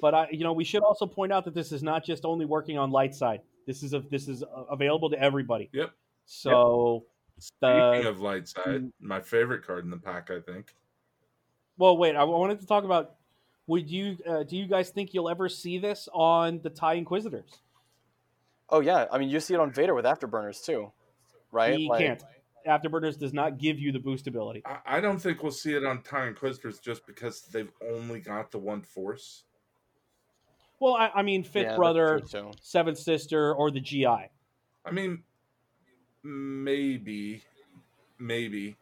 But 0.00 0.14
I, 0.14 0.28
you 0.30 0.44
know, 0.44 0.52
we 0.52 0.64
should 0.64 0.82
also 0.82 1.06
point 1.06 1.30
out 1.30 1.44
that 1.44 1.54
this 1.54 1.70
is 1.70 1.82
not 1.82 2.04
just 2.04 2.24
only 2.24 2.46
working 2.46 2.78
on 2.78 2.90
light 2.90 3.14
side. 3.14 3.40
This 3.66 3.82
is 3.82 3.92
a 3.92 4.00
this 4.10 4.28
is 4.28 4.42
uh, 4.42 4.64
available 4.70 5.10
to 5.10 5.20
everybody. 5.20 5.68
Yep. 5.72 5.90
So, 6.26 7.04
Speaking 7.38 8.02
The- 8.02 8.08
of 8.08 8.20
light 8.20 8.46
side, 8.48 8.90
my 9.00 9.20
favorite 9.20 9.66
card 9.66 9.84
in 9.84 9.90
the 9.90 9.96
pack, 9.98 10.30
I 10.30 10.40
think. 10.40 10.74
well, 11.76 11.96
wait. 11.96 12.14
I 12.16 12.24
wanted 12.24 12.60
to 12.60 12.66
talk 12.66 12.84
about. 12.84 13.16
Would 13.66 13.90
you 13.90 14.16
uh, 14.28 14.42
do 14.44 14.56
you 14.56 14.66
guys 14.66 14.90
think 14.90 15.14
you'll 15.14 15.28
ever 15.28 15.48
see 15.48 15.78
this 15.78 16.08
on 16.12 16.60
the 16.62 16.70
Tie 16.70 16.94
Inquisitors? 16.94 17.60
Oh 18.70 18.80
yeah, 18.80 19.06
I 19.10 19.18
mean 19.18 19.30
you 19.30 19.40
see 19.40 19.54
it 19.54 19.60
on 19.60 19.72
Vader 19.72 19.94
with 19.94 20.04
afterburners 20.04 20.64
too, 20.64 20.92
right? 21.50 21.76
He 21.78 21.88
Like, 21.88 22.00
can't. 22.00 22.22
Afterburners 22.66 23.18
does 23.18 23.32
not 23.34 23.58
give 23.58 23.78
you 23.78 23.90
the 23.90 23.98
boost 23.98 24.26
ability. 24.26 24.62
I, 24.66 24.98
I 24.98 25.00
don't 25.00 25.18
think 25.18 25.42
we'll 25.42 25.50
see 25.52 25.74
it 25.74 25.84
on 25.84 26.02
Tie 26.02 26.28
Inquisitors 26.28 26.78
just 26.78 27.06
because 27.06 27.42
they've 27.42 27.70
only 27.90 28.20
got 28.20 28.50
the 28.50 28.58
one 28.58 28.80
force. 28.82 29.44
Well, 30.80 30.94
I, 30.94 31.10
I 31.14 31.22
mean, 31.22 31.42
Fifth 31.42 31.64
that's 31.68 31.76
Brother. 31.76 32.20
Seventh 32.60 32.98
Sister, 32.98 33.54
or 33.54 33.70
the 33.70 33.80
GI. 33.80 34.06
I 34.06 34.90
mean, 34.92 35.22
maybe, 36.24 37.42
maybe. 38.18 38.76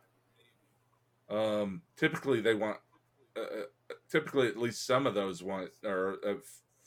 Um, 1.28 1.82
typically, 1.96 2.40
they 2.40 2.54
want. 2.54 2.78
Uh, 3.36 3.64
typically, 4.10 4.46
at 4.48 4.56
least 4.56 4.86
some 4.86 5.06
of 5.06 5.14
those 5.14 5.42
want, 5.42 5.70
or 5.84 6.18
uh, 6.26 6.34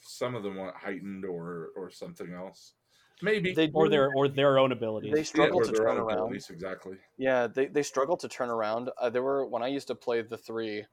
some 0.02 0.36
of 0.36 0.44
them 0.44 0.56
want 0.56 0.76
heightened 0.76 1.26
or 1.26 1.70
or 1.76 1.90
something 1.90 2.34
else. 2.34 2.74
Maybe 3.22 3.54
They 3.54 3.70
or 3.74 3.90
their 3.90 4.12
or 4.14 4.28
their 4.28 4.60
own 4.60 4.72
abilities. 4.72 5.14
they 5.14 5.24
struggle 5.24 5.60
or 5.60 5.66
to 5.66 5.72
turn 5.72 5.88
own 5.88 5.98
around. 5.98 6.12
abilities, 6.20 6.50
exactly. 6.50 6.98
Yeah, 7.18 7.48
they, 7.48 7.68
they 7.68 7.84
struggle 7.84 8.18
to 8.18 8.28
turn 8.28 8.50
around. 8.50 8.90
Uh, 8.98 9.10
there 9.10 9.24
were 9.24 9.46
when 9.46 9.64
I 9.64 9.68
used 9.68 9.88
to 9.88 9.96
play 9.96 10.22
the 10.22 10.38
three, 10.38 10.86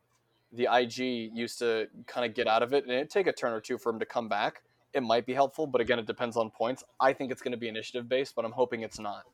the 0.52 0.68
IG 0.72 1.32
used 1.34 1.58
to 1.58 1.88
kind 2.06 2.24
of 2.24 2.34
get 2.34 2.46
out 2.46 2.62
of 2.62 2.72
it, 2.72 2.84
and 2.84 2.92
it'd 2.92 3.10
take 3.10 3.26
a 3.26 3.32
turn 3.32 3.52
or 3.52 3.60
two 3.60 3.76
for 3.76 3.90
him 3.90 3.98
to 3.98 4.06
come 4.06 4.28
back. 4.28 4.62
It 4.94 5.02
might 5.02 5.26
be 5.26 5.34
helpful, 5.34 5.66
but 5.66 5.80
again, 5.80 5.98
it 5.98 6.06
depends 6.06 6.36
on 6.36 6.50
points. 6.50 6.84
I 7.00 7.12
think 7.12 7.32
it's 7.32 7.42
going 7.42 7.52
to 7.52 7.58
be 7.58 7.68
initiative 7.68 8.08
based, 8.08 8.36
but 8.36 8.44
I'm 8.44 8.52
hoping 8.52 8.82
it's 8.82 8.98
not. 9.00 9.24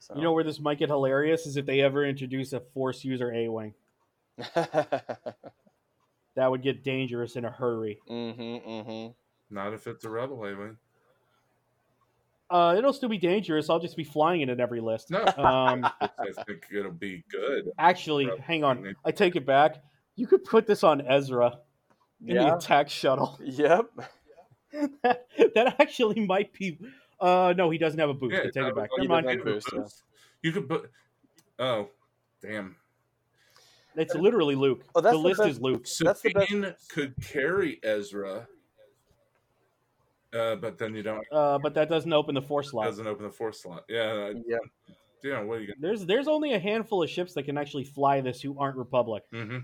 So. 0.00 0.16
You 0.16 0.22
know 0.22 0.32
where 0.32 0.44
this 0.44 0.58
might 0.58 0.78
get 0.78 0.88
hilarious 0.88 1.46
is 1.46 1.56
if 1.56 1.66
they 1.66 1.80
ever 1.80 2.04
introduce 2.04 2.52
a 2.52 2.60
Force 2.60 3.04
user 3.04 3.32
A 3.32 3.48
wing. 3.48 3.74
That 6.36 6.50
would 6.50 6.62
get 6.62 6.84
dangerous 6.84 7.36
in 7.36 7.44
a 7.44 7.50
hurry. 7.50 7.98
mm-hmm, 8.08 8.70
mm-hmm. 8.70 9.54
Not 9.54 9.74
if 9.74 9.86
it's 9.86 10.04
a 10.04 10.08
rebel 10.08 10.44
A-wing. 10.44 10.76
Uh, 12.48 12.74
it'll 12.78 12.92
still 12.92 13.08
be 13.08 13.18
dangerous. 13.18 13.68
I'll 13.68 13.78
just 13.80 13.96
be 13.96 14.04
flying 14.04 14.40
it 14.40 14.48
in 14.48 14.60
every 14.60 14.80
list. 14.80 15.10
No, 15.10 15.20
Um, 15.36 15.84
I 16.00 16.08
think 16.46 16.66
it'll 16.72 16.92
be 16.92 17.24
good. 17.30 17.70
actually, 17.78 18.26
Rebel 18.26 18.42
hang 18.42 18.64
on. 18.64 18.78
A-wing. 18.78 18.94
I 19.04 19.10
take 19.10 19.36
it 19.36 19.44
back. 19.44 19.82
You 20.16 20.26
could 20.26 20.44
put 20.44 20.66
this 20.66 20.82
on 20.84 21.06
Ezra 21.06 21.58
in 22.24 22.36
the 22.36 22.56
attack 22.56 22.88
shuttle. 22.88 23.38
Yep. 23.42 23.90
that, 25.02 25.26
that 25.54 25.76
actually 25.80 26.24
might 26.26 26.52
be. 26.52 26.78
Uh, 27.20 27.52
no, 27.56 27.68
he 27.70 27.78
doesn't 27.78 27.98
have 28.00 28.08
a 28.10 28.14
boost. 28.14 28.34
I 28.36 28.44
take 28.44 28.56
it 28.56 28.74
back. 28.74 28.90
was- 28.90 28.98
Never 29.06 29.08
mind. 29.08 29.28
you 29.30 29.36
could 29.36 29.44
boost, 29.44 29.68
yeah. 29.72 29.84
You 30.42 30.52
could 30.52 30.68
put. 30.68 30.90
Oh, 31.58 31.88
damn. 32.40 32.76
It's 33.96 34.14
literally 34.14 34.54
Luke. 34.54 34.84
Oh, 34.94 35.00
that's 35.00 35.14
the 35.14 35.20
the 35.20 35.28
list 35.28 35.38
best- 35.40 35.50
is 35.50 35.60
Luke. 35.60 35.86
That's 36.00 36.22
Sabine 36.22 36.74
could 36.88 37.14
carry 37.22 37.78
Ezra, 37.82 38.46
uh, 40.32 40.56
but 40.56 40.78
then 40.78 40.94
you 40.94 41.02
don't. 41.02 41.24
Uh, 41.32 41.58
but 41.58 41.74
that 41.74 41.88
doesn't 41.90 42.12
open 42.12 42.34
the 42.34 42.42
force 42.42 42.70
slot. 42.70 42.86
Doesn't 42.86 43.06
open 43.06 43.24
the 43.24 43.30
force 43.32 43.60
slot. 43.60 43.84
Yeah, 43.88 44.32
Yeah. 44.46 44.56
yeah. 45.24 45.40
What 45.42 45.58
are 45.58 45.60
you 45.60 45.66
gonna? 45.66 45.78
There's 45.80 46.06
there's 46.06 46.28
only 46.28 46.52
a 46.54 46.58
handful 46.58 47.02
of 47.02 47.10
ships 47.10 47.34
that 47.34 47.42
can 47.42 47.58
actually 47.58 47.84
fly 47.84 48.20
this 48.20 48.40
who 48.40 48.58
aren't 48.58 48.76
Republic. 48.76 49.24
Mm-hmm. 49.32 49.58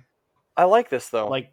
I 0.56 0.64
like 0.64 0.90
this 0.90 1.08
though. 1.08 1.28
Like 1.28 1.52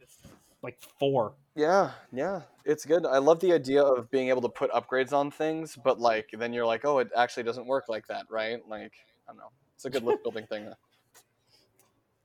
like 0.64 0.82
four. 1.00 1.36
Yeah, 1.56 1.92
yeah, 2.12 2.42
it's 2.66 2.84
good. 2.84 3.06
I 3.06 3.20
love 3.20 3.40
the 3.40 3.54
idea 3.54 3.84
of 3.84 4.10
being 4.10 4.30
able 4.30 4.42
to 4.42 4.50
put 4.50 4.72
upgrades 4.72 5.14
on 5.14 5.30
things, 5.30 5.78
but 5.84 6.00
like 6.00 6.30
then 6.38 6.52
you're 6.52 6.66
like, 6.66 6.84
oh, 6.84 7.00
it 7.00 7.10
actually 7.16 7.44
doesn't 7.44 7.68
work 7.68 7.90
like 7.90 8.08
that, 8.08 8.26
right? 8.30 8.60
Like, 8.68 8.94
I 9.28 9.32
don't 9.32 9.38
know. 9.38 9.52
It's 9.76 9.86
a 9.86 9.90
good 9.90 10.04
list 10.04 10.24
building 10.24 10.48
thing. 10.48 10.74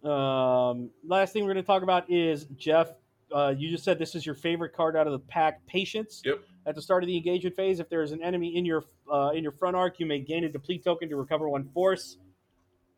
Um, 0.04 0.90
last 1.04 1.32
thing 1.32 1.44
we're 1.44 1.52
going 1.52 1.62
to 1.62 1.66
talk 1.66 1.82
about 1.82 2.10
is 2.10 2.46
Jeff. 2.56 2.92
Uh, 3.34 3.52
you 3.56 3.68
just 3.68 3.84
said 3.84 3.98
this 3.98 4.14
is 4.14 4.24
your 4.24 4.34
favorite 4.34 4.72
card 4.72 4.96
out 4.96 5.06
of 5.06 5.12
the 5.12 5.18
pack. 5.18 5.66
Patience. 5.66 6.22
Yep. 6.24 6.40
At 6.66 6.74
the 6.74 6.82
start 6.82 7.02
of 7.02 7.08
the 7.08 7.16
engagement 7.16 7.56
phase, 7.56 7.80
if 7.80 7.88
there 7.88 8.02
is 8.02 8.12
an 8.12 8.22
enemy 8.22 8.56
in 8.56 8.64
your 8.64 8.84
uh, 9.12 9.30
in 9.34 9.42
your 9.42 9.52
front 9.52 9.76
arc, 9.76 10.00
you 10.00 10.06
may 10.06 10.20
gain 10.20 10.44
a 10.44 10.48
deplete 10.48 10.84
token 10.84 11.08
to 11.08 11.16
recover 11.16 11.48
one 11.48 11.68
force. 11.74 12.16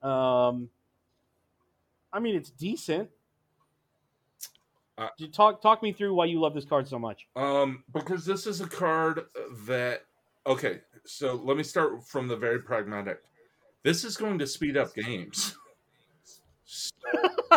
Um, 0.02 0.68
I 2.12 2.20
mean, 2.20 2.36
it's 2.36 2.50
decent. 2.50 3.10
Uh, 5.00 5.08
You 5.16 5.28
talk 5.28 5.62
talk 5.62 5.82
me 5.82 5.92
through 5.92 6.14
why 6.14 6.26
you 6.26 6.38
love 6.38 6.52
this 6.52 6.66
card 6.66 6.86
so 6.86 6.98
much. 6.98 7.26
Um, 7.34 7.84
because 7.92 8.26
this 8.26 8.46
is 8.46 8.60
a 8.60 8.68
card 8.68 9.22
that. 9.66 10.02
Okay, 10.46 10.80
so 11.06 11.34
let 11.34 11.56
me 11.56 11.62
start 11.62 12.04
from 12.06 12.28
the 12.28 12.36
very 12.36 12.60
pragmatic. 12.60 13.22
This 13.82 14.04
is 14.04 14.16
going 14.16 14.38
to 14.38 14.46
speed 14.46 14.76
up 14.76 14.94
games. 14.94 15.56
So, 16.64 16.90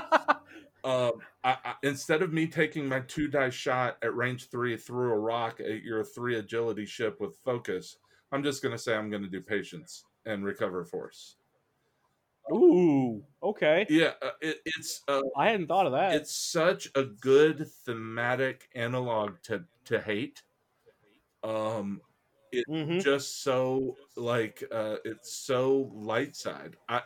um, 0.86 1.12
I, 1.44 1.58
I, 1.66 1.74
instead 1.84 2.22
of 2.22 2.32
me 2.32 2.48
taking 2.48 2.88
my 2.88 3.02
two 3.02 3.28
die 3.28 3.50
shot 3.50 3.98
at 4.02 4.16
range 4.16 4.50
three 4.50 4.78
through 4.78 5.12
a 5.12 5.18
rock 5.18 5.60
at 5.60 5.84
your 5.84 6.04
three 6.04 6.38
agility 6.38 6.86
ship 6.86 7.20
with 7.20 7.38
focus, 7.44 7.98
I'm 8.32 8.44
just 8.44 8.64
going 8.64 8.76
to 8.76 8.82
say 8.82 8.96
I'm 8.96 9.10
going 9.10 9.24
to 9.24 9.30
do 9.30 9.41
patience 9.41 10.06
and 10.26 10.46
recover 10.46 10.86
force. 10.86 11.36
Ooh, 12.52 13.24
okay. 13.41 13.86
Yeah, 13.89 14.14
uh, 14.22 14.32
it, 14.41 14.58
it's 14.66 15.02
uh, 15.08 15.22
I 15.38 15.50
hadn't 15.50 15.68
thought 15.68 15.86
of 15.86 15.94
that. 15.94 16.14
it's 16.14 16.36
such 16.36 16.89
a 16.96 17.04
good 17.04 17.68
thematic 17.86 18.70
analog 18.76 19.41
to 19.44 19.66
to 19.86 20.00
hate. 20.02 20.44
Um, 21.44 22.02
Mhm. 22.54 23.02
just 23.04 23.44
so 23.44 23.98
like 24.16 24.64
uh, 24.72 24.98
it's 25.04 25.34
so 25.36 25.91
light 25.94 26.36
side. 26.36 26.78
I, 26.88 27.02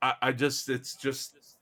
I, 0.00 0.14
I 0.22 0.32
just 0.32 0.68
it's 0.68 0.96
just 0.96 1.56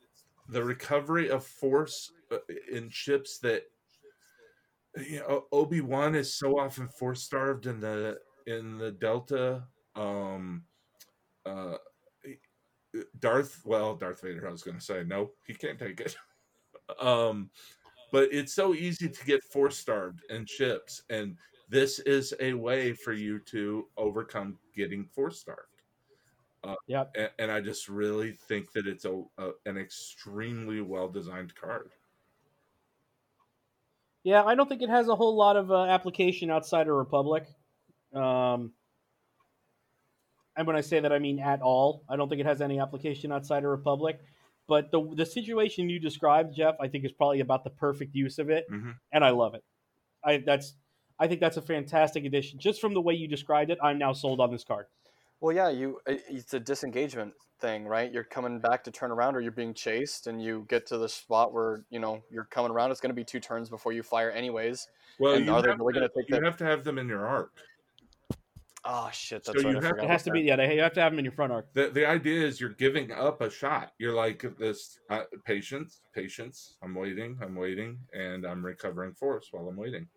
the 0.48 0.62
recovery 0.64 1.30
of 1.30 1.44
force 1.44 2.10
uh, 2.32 2.38
in 2.70 2.88
ships 2.90 3.38
that 3.40 3.64
you 4.96 5.20
know 5.20 5.46
Obi 5.52 5.80
Wan 5.80 6.14
is 6.14 6.34
so 6.34 6.58
often 6.58 6.88
force 6.88 7.22
starved 7.22 7.66
in 7.66 7.80
the 7.80 8.18
in 8.46 8.78
the 8.78 8.90
Delta. 8.90 9.64
Um, 9.94 10.64
uh, 11.46 11.76
Darth, 13.18 13.62
well, 13.64 13.94
Darth 13.94 14.20
Vader. 14.22 14.48
I 14.48 14.52
was 14.52 14.62
going 14.62 14.78
to 14.78 14.84
say 14.84 15.04
no, 15.04 15.30
he 15.46 15.54
can't 15.54 15.78
take 15.78 16.00
it. 16.00 16.16
um, 17.00 17.50
but 18.12 18.32
it's 18.32 18.52
so 18.52 18.74
easy 18.74 19.08
to 19.08 19.24
get 19.24 19.44
force 19.44 19.78
starved 19.78 20.22
in 20.30 20.44
ships, 20.46 21.02
and 21.10 21.36
this 21.68 22.00
is 22.00 22.34
a 22.40 22.52
way 22.54 22.92
for 22.92 23.12
you 23.12 23.38
to 23.46 23.86
overcome 23.96 24.58
getting 24.74 25.04
force 25.04 25.38
starved. 25.38 25.66
Uh, 26.62 26.74
Yep. 26.88 27.12
and, 27.16 27.30
and 27.38 27.52
I 27.52 27.60
just 27.60 27.88
really 27.88 28.32
think 28.32 28.72
that 28.72 28.86
it's 28.86 29.04
a, 29.04 29.22
a 29.38 29.52
an 29.66 29.78
extremely 29.78 30.80
well 30.80 31.08
designed 31.08 31.54
card. 31.54 31.92
Yeah, 34.24 34.44
I 34.44 34.54
don't 34.54 34.68
think 34.68 34.82
it 34.82 34.90
has 34.90 35.08
a 35.08 35.16
whole 35.16 35.34
lot 35.36 35.56
of 35.56 35.70
uh, 35.70 35.84
application 35.84 36.50
outside 36.50 36.88
of 36.88 36.94
Republic. 36.94 37.46
Um, 38.12 38.72
and 40.56 40.66
when 40.66 40.76
I 40.76 40.80
say 40.80 41.00
that, 41.00 41.12
I 41.12 41.18
mean 41.18 41.38
at 41.38 41.60
all. 41.62 42.02
I 42.08 42.16
don't 42.16 42.28
think 42.28 42.40
it 42.40 42.46
has 42.46 42.60
any 42.60 42.78
application 42.80 43.32
outside 43.32 43.64
of 43.64 43.70
Republic. 43.70 44.20
But 44.66 44.90
the 44.92 45.02
the 45.14 45.26
situation 45.26 45.88
you 45.90 45.98
described, 45.98 46.54
Jeff, 46.54 46.76
I 46.80 46.86
think 46.88 47.04
is 47.04 47.12
probably 47.12 47.40
about 47.40 47.64
the 47.64 47.70
perfect 47.70 48.14
use 48.14 48.38
of 48.38 48.50
it, 48.50 48.66
Mhm. 48.70 48.94
and 49.12 49.24
I 49.24 49.30
love 49.30 49.54
it. 49.54 49.64
I 50.24 50.38
that's 50.38 50.74
I 51.18 51.26
think 51.28 51.40
that's 51.40 51.56
a 51.56 51.62
fantastic 51.62 52.24
addition. 52.24 52.58
Just 52.58 52.80
from 52.80 52.94
the 52.94 53.00
way 53.00 53.14
you 53.14 53.26
described 53.28 53.70
it, 53.70 53.78
I'm 53.82 53.98
now 53.98 54.12
sold 54.12 54.40
on 54.40 54.50
this 54.50 54.64
card. 54.64 54.86
Well, 55.40 55.54
yeah, 55.54 55.70
you 55.70 56.00
it's 56.06 56.54
a 56.54 56.60
disengagement 56.60 57.34
thing, 57.60 57.86
right? 57.86 58.10
You're 58.12 58.24
coming 58.24 58.58
back 58.60 58.84
to 58.84 58.90
turn 58.90 59.10
around, 59.10 59.34
or 59.36 59.40
you're 59.40 59.50
being 59.52 59.74
chased, 59.74 60.26
and 60.28 60.40
you 60.42 60.64
get 60.68 60.86
to 60.86 60.98
the 60.98 61.08
spot 61.08 61.52
where 61.52 61.84
you 61.90 61.98
know 61.98 62.22
you're 62.30 62.44
coming 62.44 62.70
around. 62.70 62.90
It's 62.92 63.00
going 63.00 63.10
to 63.10 63.14
be 63.14 63.24
two 63.24 63.40
turns 63.40 63.68
before 63.70 63.92
you 63.92 64.02
fire, 64.02 64.30
anyways. 64.30 64.86
Well, 65.18 65.34
And 65.34 65.46
you, 65.46 65.52
are 65.52 65.60
they 65.62 65.70
have, 65.70 65.78
really 65.80 65.94
to, 65.94 66.00
gonna 66.00 66.12
take 66.16 66.28
you 66.28 66.36
that- 66.36 66.44
have 66.44 66.56
to 66.58 66.64
have 66.64 66.84
them 66.84 66.96
in 66.98 67.08
your 67.08 67.26
arc. 67.26 67.52
Oh 68.92 69.08
shit, 69.12 69.44
So 69.46 69.52
right. 69.52 69.62
you 69.62 69.68
have- 69.74 69.84
forgot 69.84 70.04
It 70.04 70.10
has 70.10 70.24
to 70.24 70.32
be 70.32 70.40
yeah. 70.40 70.56
They, 70.56 70.74
you 70.74 70.80
have 70.80 70.92
to 70.94 71.00
have 71.00 71.12
them 71.12 71.20
in 71.20 71.24
your 71.24 71.32
front 71.32 71.52
arc. 71.52 71.72
The 71.74 71.90
the 71.90 72.06
idea 72.08 72.44
is 72.44 72.60
you're 72.60 72.70
giving 72.86 73.12
up 73.12 73.40
a 73.40 73.48
shot. 73.48 73.92
You're 73.98 74.14
like 74.14 74.44
this 74.58 74.98
uh, 75.10 75.22
patience, 75.44 76.00
patience. 76.12 76.76
I'm 76.82 76.94
waiting, 76.96 77.38
I'm 77.40 77.54
waiting, 77.54 77.98
and 78.12 78.44
I'm 78.44 78.64
recovering 78.64 79.14
force 79.14 79.48
while 79.52 79.68
I'm 79.68 79.76
waiting. 79.76 80.08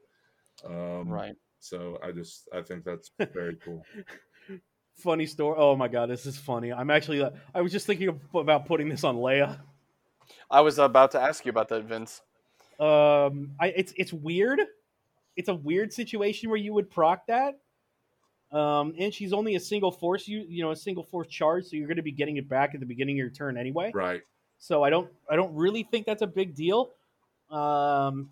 Um, 0.65 1.07
right. 1.07 1.35
So 1.59 1.99
I 2.03 2.11
just 2.11 2.47
I 2.51 2.63
think 2.63 2.83
that's 2.83 3.11
very 3.31 3.57
cool. 3.63 3.85
Funny 4.97 5.27
story. 5.27 5.55
Oh 5.59 5.75
my 5.75 5.87
god, 5.87 6.09
this 6.09 6.25
is 6.25 6.37
funny. 6.37 6.73
I'm 6.73 6.89
actually. 6.89 7.21
uh, 7.21 7.29
I 7.53 7.61
was 7.61 7.71
just 7.71 7.85
thinking 7.85 8.19
about 8.33 8.65
putting 8.65 8.89
this 8.89 9.03
on 9.03 9.17
Leia. 9.17 9.59
I 10.49 10.61
was 10.61 10.79
about 10.79 11.11
to 11.11 11.21
ask 11.21 11.45
you 11.45 11.49
about 11.51 11.69
that, 11.69 11.83
Vince. 11.83 12.21
Um, 12.79 13.51
I 13.59 13.67
it's 13.75 13.93
it's 13.97 14.13
weird. 14.13 14.61
It's 15.35 15.49
a 15.49 15.55
weird 15.55 15.93
situation 15.93 16.49
where 16.49 16.59
you 16.59 16.73
would 16.73 16.89
proc 16.89 17.27
that. 17.27 17.59
Um, 18.53 18.93
and 18.99 19.11
she's 19.13 19.33
only 19.33 19.55
a 19.55 19.59
single 19.59 19.91
force, 19.91 20.27
you 20.27 20.45
you 20.47 20.63
know, 20.63 20.71
a 20.71 20.75
single 20.75 21.03
force 21.03 21.27
charge, 21.27 21.65
so 21.65 21.75
you're 21.75 21.87
going 21.87 21.97
to 21.97 22.03
be 22.03 22.11
getting 22.11 22.37
it 22.37 22.47
back 22.47 22.73
at 22.75 22.79
the 22.79 22.85
beginning 22.85 23.15
of 23.15 23.17
your 23.17 23.29
turn 23.31 23.57
anyway. 23.57 23.91
Right. 23.93 24.21
So 24.59 24.83
I 24.83 24.89
don't 24.91 25.09
I 25.29 25.35
don't 25.35 25.53
really 25.55 25.83
think 25.83 26.05
that's 26.05 26.21
a 26.21 26.27
big 26.27 26.53
deal. 26.55 26.91
Um, 27.49 28.29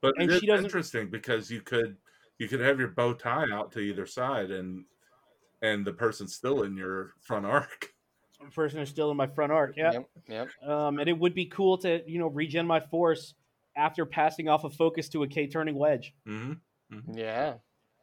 But 0.00 0.14
And 0.18 0.30
it 0.30 0.34
is 0.34 0.40
she 0.40 0.46
doesn't- 0.46 0.64
interesting 0.66 1.08
because 1.08 1.50
you 1.50 1.60
could 1.62 1.96
you 2.38 2.48
could 2.48 2.60
have 2.60 2.78
your 2.78 2.88
bow 2.88 3.14
tie 3.14 3.46
out 3.52 3.72
to 3.72 3.80
either 3.80 4.04
side 4.06 4.50
and 4.50 4.84
and 5.62 5.84
the 5.86 5.92
person's 5.92 6.34
still 6.34 6.64
in 6.64 6.76
your 6.76 7.14
front 7.20 7.46
arc. 7.46 7.92
person 8.52 8.80
is 8.80 8.88
still 8.88 9.10
in 9.12 9.16
my 9.16 9.26
front 9.28 9.52
arc, 9.52 9.76
yeah. 9.76 9.92
Yep. 9.92 10.08
Yep. 10.28 10.68
Um, 10.68 10.98
and 10.98 11.08
it 11.08 11.16
would 11.16 11.32
be 11.34 11.46
cool 11.46 11.78
to 11.78 12.02
you 12.06 12.18
know 12.18 12.26
regen 12.28 12.66
my 12.66 12.80
force 12.80 13.34
after 13.76 14.04
passing 14.04 14.48
off 14.48 14.64
a 14.64 14.70
focus 14.70 15.08
to 15.10 15.22
a 15.22 15.26
K 15.26 15.46
turning 15.46 15.76
wedge. 15.76 16.12
hmm 16.26 16.52
Yeah. 17.12 17.54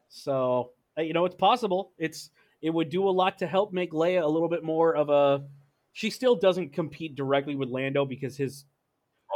So 0.07 0.71
you 1.01 1.13
know 1.13 1.25
it's 1.25 1.35
possible. 1.35 1.91
It's 1.97 2.29
it 2.61 2.69
would 2.71 2.89
do 2.89 3.07
a 3.07 3.11
lot 3.11 3.37
to 3.39 3.47
help 3.47 3.71
make 3.73 3.91
Leia 3.91 4.23
a 4.23 4.27
little 4.27 4.49
bit 4.49 4.63
more 4.63 4.95
of 4.95 5.09
a. 5.09 5.43
She 5.93 6.09
still 6.09 6.35
doesn't 6.35 6.73
compete 6.73 7.15
directly 7.15 7.55
with 7.55 7.69
Lando 7.69 8.05
because 8.05 8.37
his 8.37 8.65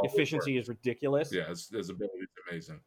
efficiency 0.01 0.57
is 0.57 0.68
ridiculous. 0.68 1.32
Yeah, 1.32 1.47
his, 1.47 1.70
his 1.70 1.89
ability 1.89 2.20
is 2.20 2.30
amazing. 2.49 2.80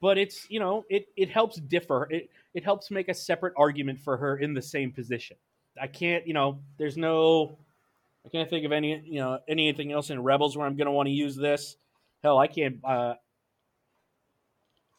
But 0.00 0.18
it's 0.18 0.48
you 0.50 0.60
know 0.60 0.84
it 0.90 1.08
it 1.16 1.30
helps 1.30 1.56
differ. 1.56 2.08
It 2.10 2.30
it 2.54 2.64
helps 2.64 2.90
make 2.90 3.08
a 3.08 3.14
separate 3.14 3.54
argument 3.56 4.00
for 4.00 4.16
her 4.16 4.36
in 4.36 4.54
the 4.54 4.62
same 4.62 4.92
position. 4.92 5.36
I 5.80 5.86
can't 5.86 6.26
you 6.26 6.34
know 6.34 6.60
there's 6.78 6.96
no. 6.96 7.58
I 8.24 8.28
can't 8.28 8.50
think 8.50 8.66
of 8.66 8.72
any 8.72 9.00
you 9.04 9.20
know 9.20 9.38
anything 9.48 9.92
else 9.92 10.10
in 10.10 10.22
Rebels 10.22 10.56
where 10.56 10.66
I'm 10.66 10.76
going 10.76 10.86
to 10.86 10.92
want 10.92 11.06
to 11.06 11.12
use 11.12 11.36
this. 11.36 11.76
Hell, 12.22 12.38
I 12.38 12.48
can't. 12.48 12.78
Uh, 12.84 13.14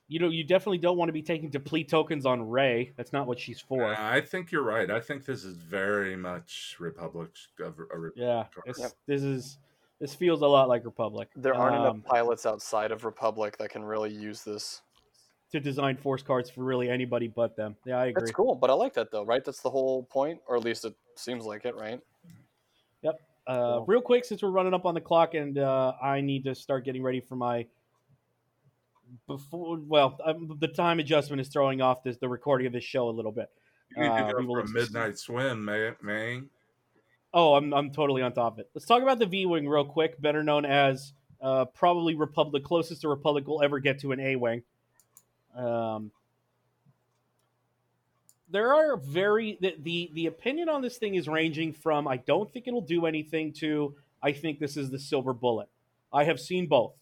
you 0.09 0.19
know, 0.19 0.29
you 0.29 0.43
definitely 0.43 0.77
don't 0.77 0.97
want 0.97 1.09
to 1.09 1.13
be 1.13 1.21
taking 1.21 1.49
deplete 1.49 1.89
tokens 1.89 2.25
on 2.25 2.47
Rey. 2.47 2.93
That's 2.95 3.11
not 3.11 3.27
what 3.27 3.39
she's 3.39 3.59
for. 3.59 3.93
Uh, 3.93 3.95
I 3.97 4.21
think 4.21 4.51
you're 4.51 4.63
right. 4.63 4.89
I 4.89 4.99
think 4.99 5.25
this 5.25 5.43
is 5.43 5.55
very 5.57 6.15
much 6.15 6.77
Republic. 6.79 7.29
Of, 7.59 7.75
a 7.93 7.97
Re- 7.97 8.11
Yeah, 8.15 8.45
it's, 8.65 8.79
Yep. 8.79 8.91
this 9.05 9.23
is 9.23 9.57
this 9.99 10.13
feels 10.13 10.41
a 10.43 10.47
lot 10.47 10.69
like 10.69 10.85
Republic. 10.85 11.29
There 11.35 11.55
aren't 11.55 11.75
Um, 11.75 11.81
enough 11.97 12.05
pilots 12.05 12.45
outside 12.45 12.91
of 12.91 13.03
Republic 13.03 13.57
that 13.57 13.69
can 13.69 13.83
really 13.83 14.13
use 14.13 14.43
this. 14.43 14.81
to 15.49 15.61
design 15.61 15.95
force 15.95 16.21
cards 16.21 16.49
for 16.49 16.65
really 16.65 16.89
anybody 16.89 17.29
but 17.29 17.55
them. 17.55 17.73
Yeah, 17.85 17.99
I 17.99 18.07
agree. 18.07 18.19
That's 18.19 18.31
cool, 18.33 18.53
but 18.53 18.69
I 18.69 18.73
like 18.73 18.93
that 18.95 19.11
though, 19.11 19.23
right? 19.23 19.43
That's 19.45 19.61
the 19.61 19.69
whole 19.69 20.03
point, 20.03 20.41
or 20.45 20.57
at 20.57 20.63
least 20.65 20.83
it 20.83 20.93
seems 21.15 21.45
like 21.45 21.63
it, 21.63 21.73
right? 21.77 22.01
Yep. 23.01 23.21
Uh, 23.47 23.53
Cool. 23.77 23.85
real 23.87 24.01
quick, 24.01 24.25
since 24.25 24.43
we're 24.43 24.49
running 24.51 24.73
up 24.73 24.85
on 24.85 24.93
the 24.93 24.99
clock, 24.99 25.35
and 25.35 25.57
uh, 25.57 25.93
I 26.01 26.19
need 26.19 26.43
to 26.43 26.53
start 26.53 26.83
getting 26.83 27.01
ready 27.01 27.21
for 27.21 27.37
my 27.37 27.65
before. 29.27 29.79
Well, 29.79 30.19
um, 30.25 30.57
the 30.59 30.67
time 30.67 30.99
adjustment 30.99 31.41
is 31.41 31.49
throwing 31.49 31.81
off 31.81 32.03
this 32.03 32.17
the 32.17 32.29
recording 32.29 32.67
of 32.67 32.73
this 32.73 32.83
show 32.83 33.09
a 33.09 33.11
little 33.11 33.31
bit. 33.31 33.49
You 33.95 34.03
need 34.03 34.09
Uh, 34.09 34.27
to 34.27 34.33
go 34.33 34.45
will 34.45 34.55
for 34.55 34.59
a 34.61 34.67
midnight 34.69 35.17
swim. 35.17 35.65
May. 35.65 36.41
Oh, 37.33 37.55
I'm 37.55 37.73
I'm 37.73 37.91
totally 37.91 38.21
on 38.21 38.33
top 38.33 38.53
of 38.53 38.59
it. 38.59 38.69
Let's 38.73 38.85
talk 38.85 39.01
about 39.01 39.19
the 39.19 39.25
V 39.25 39.45
wing 39.45 39.67
real 39.67 39.85
quick, 39.85 40.19
better 40.21 40.43
known 40.43 40.65
as 40.65 41.13
uh, 41.41 41.65
probably 41.65 42.15
Republic, 42.15 42.63
closest 42.63 43.01
to 43.01 43.09
Republic 43.09 43.47
will 43.47 43.61
ever 43.61 43.79
get 43.79 43.99
to 43.99 44.11
an 44.11 44.19
A 44.19 44.35
wing. 44.35 44.63
Um, 45.55 46.11
there 48.49 48.73
are 48.73 48.97
very 48.97 49.57
the, 49.59 49.75
the 49.79 50.09
the 50.13 50.25
opinion 50.27 50.69
on 50.69 50.81
this 50.81 50.97
thing 50.97 51.15
is 51.15 51.27
ranging 51.27 51.73
from 51.73 52.07
I 52.07 52.17
don't 52.17 52.51
think 52.51 52.67
it'll 52.67 52.81
do 52.81 53.05
anything 53.05 53.53
to 53.53 53.95
I 54.21 54.31
think 54.31 54.59
this 54.59 54.77
is 54.77 54.89
the 54.89 54.99
silver 54.99 55.33
bullet. 55.33 55.67
I 56.11 56.23
have 56.23 56.39
seen 56.39 56.67
both. 56.67 56.93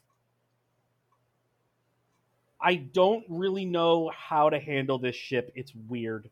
I 2.65 2.75
don't 2.75 3.23
really 3.29 3.63
know 3.63 4.11
how 4.15 4.49
to 4.49 4.59
handle 4.59 4.97
this 4.97 5.15
ship. 5.15 5.51
It's 5.55 5.73
weird. 5.87 6.29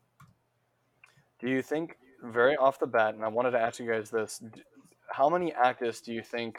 Do 1.40 1.48
you 1.48 1.62
think, 1.62 1.96
very 2.24 2.56
off 2.58 2.80
the 2.80 2.88
bat, 2.88 3.14
and 3.14 3.24
I 3.24 3.28
wanted 3.28 3.52
to 3.52 3.60
ask 3.60 3.80
you 3.80 3.88
guys 3.90 4.10
this: 4.10 4.42
How 5.12 5.30
many 5.30 5.52
Actis 5.52 6.04
do 6.04 6.12
you 6.12 6.24
think 6.24 6.58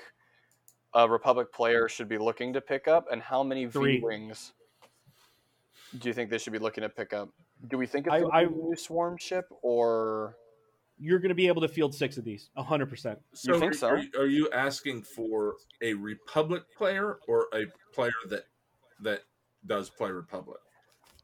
a 0.95 1.09
Republic 1.09 1.53
player 1.53 1.89
should 1.89 2.09
be 2.09 2.19
looking 2.19 2.53
to 2.53 2.61
pick 2.61 2.87
up, 2.87 3.07
and 3.11 3.21
how 3.21 3.43
many 3.43 3.67
Three. 3.67 3.99
V 3.99 4.05
wings 4.05 4.53
do 5.99 6.09
you 6.09 6.15
think 6.15 6.31
they 6.31 6.39
should 6.39 6.53
be 6.53 6.59
looking 6.61 6.83
to 6.83 6.89
pick 6.89 7.13
up? 7.13 7.31
Do 7.69 7.77
we 7.79 7.87
think 7.87 8.07
it's 8.07 8.15
I- 8.15 8.21
going 8.21 8.33
I- 8.33 8.43
a 8.43 8.47
new 8.49 8.77
swarm 8.77 9.17
ship, 9.17 9.47
or 9.63 10.37
You're 10.99 11.19
going 11.19 11.31
to 11.31 11.35
be 11.35 11.49
able 11.49 11.63
to 11.63 11.69
field 11.69 11.93
six 11.93 12.17
of 12.19 12.25
these, 12.25 12.51
hundred 12.57 12.87
percent. 12.87 13.19
So, 13.33 13.59
think 13.59 13.73
are, 13.73 13.77
so? 13.77 13.89
Are, 13.89 13.99
you- 13.99 14.11
are 14.17 14.27
you 14.27 14.49
asking 14.53 15.03
for 15.03 15.57
a 15.83 15.95
Republic 15.95 16.63
player 16.77 17.19
or 17.27 17.49
a 17.53 17.65
player 17.93 18.13
that 18.29 18.45
that 19.01 19.23
does 19.67 19.91
play 19.91 20.11
Republic? 20.11 20.59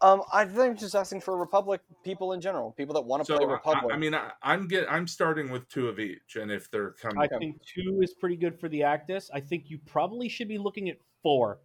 um, 0.03 0.22
I 0.32 0.47
think 0.47 0.59
I'm 0.59 0.76
just 0.76 0.95
asking 0.95 1.20
for 1.20 1.36
Republic 1.36 1.82
people 2.05 2.32
in 2.32 2.41
general, 2.41 2.72
people 2.72 2.95
that 2.95 3.03
want 3.03 3.20
to 3.22 3.26
So 3.32 3.36
play 3.36 3.47
Republic. 3.47 3.93
I 3.95 3.99
mean, 3.99 4.14
I, 4.14 4.30
I'm 4.43 4.66
get 4.66 4.91
I'm 4.91 5.07
starting 5.07 5.51
with 5.51 5.68
two 5.68 5.88
of 5.88 5.99
each, 5.99 6.36
and 6.36 6.51
if 6.51 6.70
they're 6.70 6.93
coming, 6.93 7.18
I 7.20 7.28
think 7.38 7.61
two 7.64 8.01
is 8.03 8.14
pretty 8.14 8.36
good 8.36 8.59
for 8.59 8.68
the 8.68 8.80
Actis. 8.80 9.28
I 9.34 9.41
think 9.41 9.64
you 9.68 9.78
probably 9.86 10.28
should 10.28 10.49
be 10.49 10.57
looking 10.59 10.88
at 10.88 10.97
four 11.22 11.59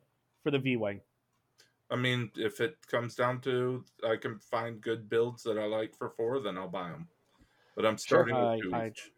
for 0.44 0.52
the 0.52 0.60
V 0.60 0.76
Wing. 0.76 1.00
I 1.90 1.96
mean, 1.96 2.32
if 2.36 2.60
it 2.60 2.78
comes 2.88 3.16
down 3.16 3.40
to 3.42 3.86
I 4.04 4.18
can 4.18 4.40
find 4.40 4.82
good 4.82 5.08
builds 5.08 5.44
that 5.44 5.58
I 5.58 5.66
like 5.66 5.96
for 5.96 6.10
four, 6.10 6.42
then 6.42 6.58
I'll 6.58 6.68
buy 6.68 6.90
them. 6.90 7.08
But 7.76 7.86
I'm 7.86 7.98
starting 7.98 8.36
I- 8.36 8.56
with 8.56 8.64
two 8.64 8.74
I- 8.74 8.88
each. 8.88 9.12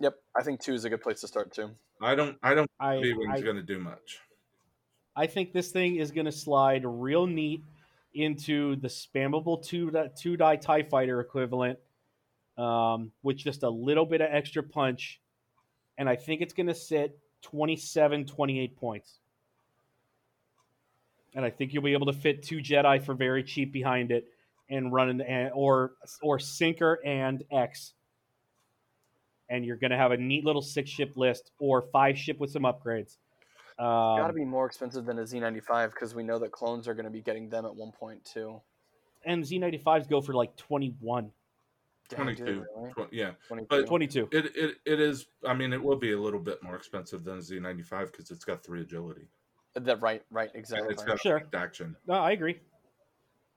yep, 0.00 0.14
I 0.38 0.42
think 0.42 0.60
two 0.60 0.74
is 0.74 0.84
a 0.84 0.90
good 0.90 1.00
place 1.00 1.20
to 1.22 1.28
start 1.28 1.52
too. 1.52 1.70
I 2.02 2.14
don't 2.14 2.36
I 2.42 2.54
don't 2.54 2.70
I 2.78 2.94
think 2.94 3.04
V-wing's 3.06 3.40
I, 3.40 3.42
going 3.42 3.56
to 3.56 3.62
do 3.62 3.78
much. 3.78 4.20
I 5.16 5.26
think 5.26 5.52
this 5.52 5.70
thing 5.70 5.96
is 5.96 6.10
going 6.10 6.26
to 6.26 6.32
slide 6.32 6.84
real 6.84 7.26
neat 7.26 7.62
into 8.14 8.76
the 8.76 8.88
spammable 8.88 9.62
two 9.62 9.92
two 10.16 10.36
die 10.36 10.56
Tie 10.56 10.82
Fighter 10.82 11.20
equivalent, 11.20 11.78
um, 12.58 13.12
with 13.22 13.36
just 13.36 13.62
a 13.62 13.70
little 13.70 14.06
bit 14.06 14.20
of 14.20 14.28
extra 14.30 14.62
punch, 14.62 15.20
and 15.98 16.08
I 16.08 16.16
think 16.16 16.40
it's 16.40 16.54
going 16.54 16.66
to 16.66 16.74
sit 16.74 17.18
27, 17.42 18.26
28 18.26 18.76
points. 18.76 19.18
And 21.34 21.44
I 21.44 21.50
think 21.50 21.72
you'll 21.72 21.82
be 21.82 21.92
able 21.92 22.06
to 22.06 22.12
fit 22.12 22.42
two 22.42 22.58
Jedi 22.58 23.04
for 23.04 23.14
very 23.14 23.44
cheap 23.44 23.72
behind 23.72 24.10
it, 24.10 24.26
and 24.68 24.92
run 24.92 25.20
an 25.20 25.50
or 25.54 25.92
or 26.22 26.38
sinker 26.38 26.98
and 27.04 27.42
X. 27.50 27.94
And 29.48 29.64
you're 29.64 29.76
going 29.76 29.90
to 29.90 29.96
have 29.96 30.12
a 30.12 30.16
neat 30.16 30.44
little 30.44 30.62
six 30.62 30.90
ship 30.90 31.12
list 31.16 31.50
or 31.58 31.82
five 31.92 32.16
ship 32.16 32.38
with 32.38 32.50
some 32.50 32.62
upgrades. 32.62 33.16
Um, 33.80 34.18
Got 34.18 34.26
to 34.26 34.32
be 34.34 34.44
more 34.44 34.66
expensive 34.66 35.06
than 35.06 35.18
a 35.18 35.22
Z95 35.22 35.92
because 35.92 36.14
we 36.14 36.22
know 36.22 36.38
that 36.38 36.52
clones 36.52 36.86
are 36.86 36.92
going 36.92 37.06
to 37.06 37.10
be 37.10 37.22
getting 37.22 37.48
them 37.48 37.64
at 37.64 37.74
one 37.74 37.92
point 37.92 38.22
too. 38.24 38.60
and 39.24 39.42
Z95s 39.42 40.06
go 40.08 40.20
for 40.20 40.34
like 40.34 40.54
21, 40.56 41.30
Damn, 42.10 42.26
do 42.26 42.34
they 42.34 42.42
22, 42.42 42.64
really? 42.76 42.92
tw- 43.08 43.12
yeah. 43.12 43.30
22. 43.48 43.66
But- 43.70 43.86
22. 43.86 44.28
It, 44.32 44.56
it 44.56 44.76
it 44.84 45.00
is. 45.00 45.26
I 45.46 45.54
mean, 45.54 45.72
it 45.72 45.82
will 45.82 45.96
be 45.96 46.12
a 46.12 46.18
little 46.20 46.40
bit 46.40 46.62
more 46.62 46.76
expensive 46.76 47.24
than 47.24 47.38
a 47.38 47.40
Z95 47.40 48.12
because 48.12 48.30
it's 48.30 48.44
got 48.44 48.62
three 48.62 48.82
agility. 48.82 49.28
That 49.74 50.00
right, 50.02 50.22
right, 50.30 50.50
And 50.52 50.58
exactly. 50.60 50.92
it's 50.92 51.02
got 51.04 51.20
Sure. 51.20 51.42
action. 51.54 51.96
No, 52.06 52.14
I 52.14 52.32
agree. 52.32 52.58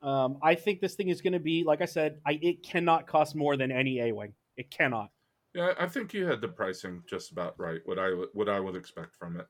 Um, 0.01 0.38
I 0.41 0.55
think 0.55 0.80
this 0.80 0.95
thing 0.95 1.09
is 1.09 1.21
going 1.21 1.34
to 1.34 1.39
be, 1.39 1.63
like 1.63 1.82
I 1.82 1.86
said, 1.86 2.19
I, 2.26 2.39
it 2.41 2.61
cannot 2.63 3.07
cost 3.07 3.36
more 3.36 3.57
than 3.57 3.71
any 3.71 3.99
A 3.99 4.11
wing. 4.13 4.34
It 4.55 4.69
cannot. 4.69 5.09
Yeah, 5.53 5.74
I 5.80 5.88
think 5.88 6.13
you 6.13 6.26
had 6.28 6.39
the 6.41 6.47
pricing 6.49 7.03
just 7.09 7.32
about 7.32 7.59
right. 7.59 7.80
What 7.86 7.97
I 7.99 8.09
what 8.34 8.47
I 8.49 8.59
would 8.59 8.76
expect 8.76 9.15
from 9.15 9.39
it. 9.39 9.47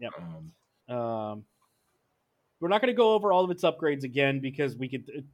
Yep. 0.00 0.12
Um, 0.18 0.96
Um, 0.96 1.44
we're 2.60 2.68
not 2.68 2.80
going 2.80 2.92
to 2.92 2.96
go 2.96 3.14
over 3.14 3.32
all 3.32 3.44
of 3.44 3.50
its 3.50 3.62
upgrades 3.62 4.04
again 4.04 4.40
because 4.40 4.76
we 4.76 4.88
could. 4.88 5.04
It, 5.08 5.24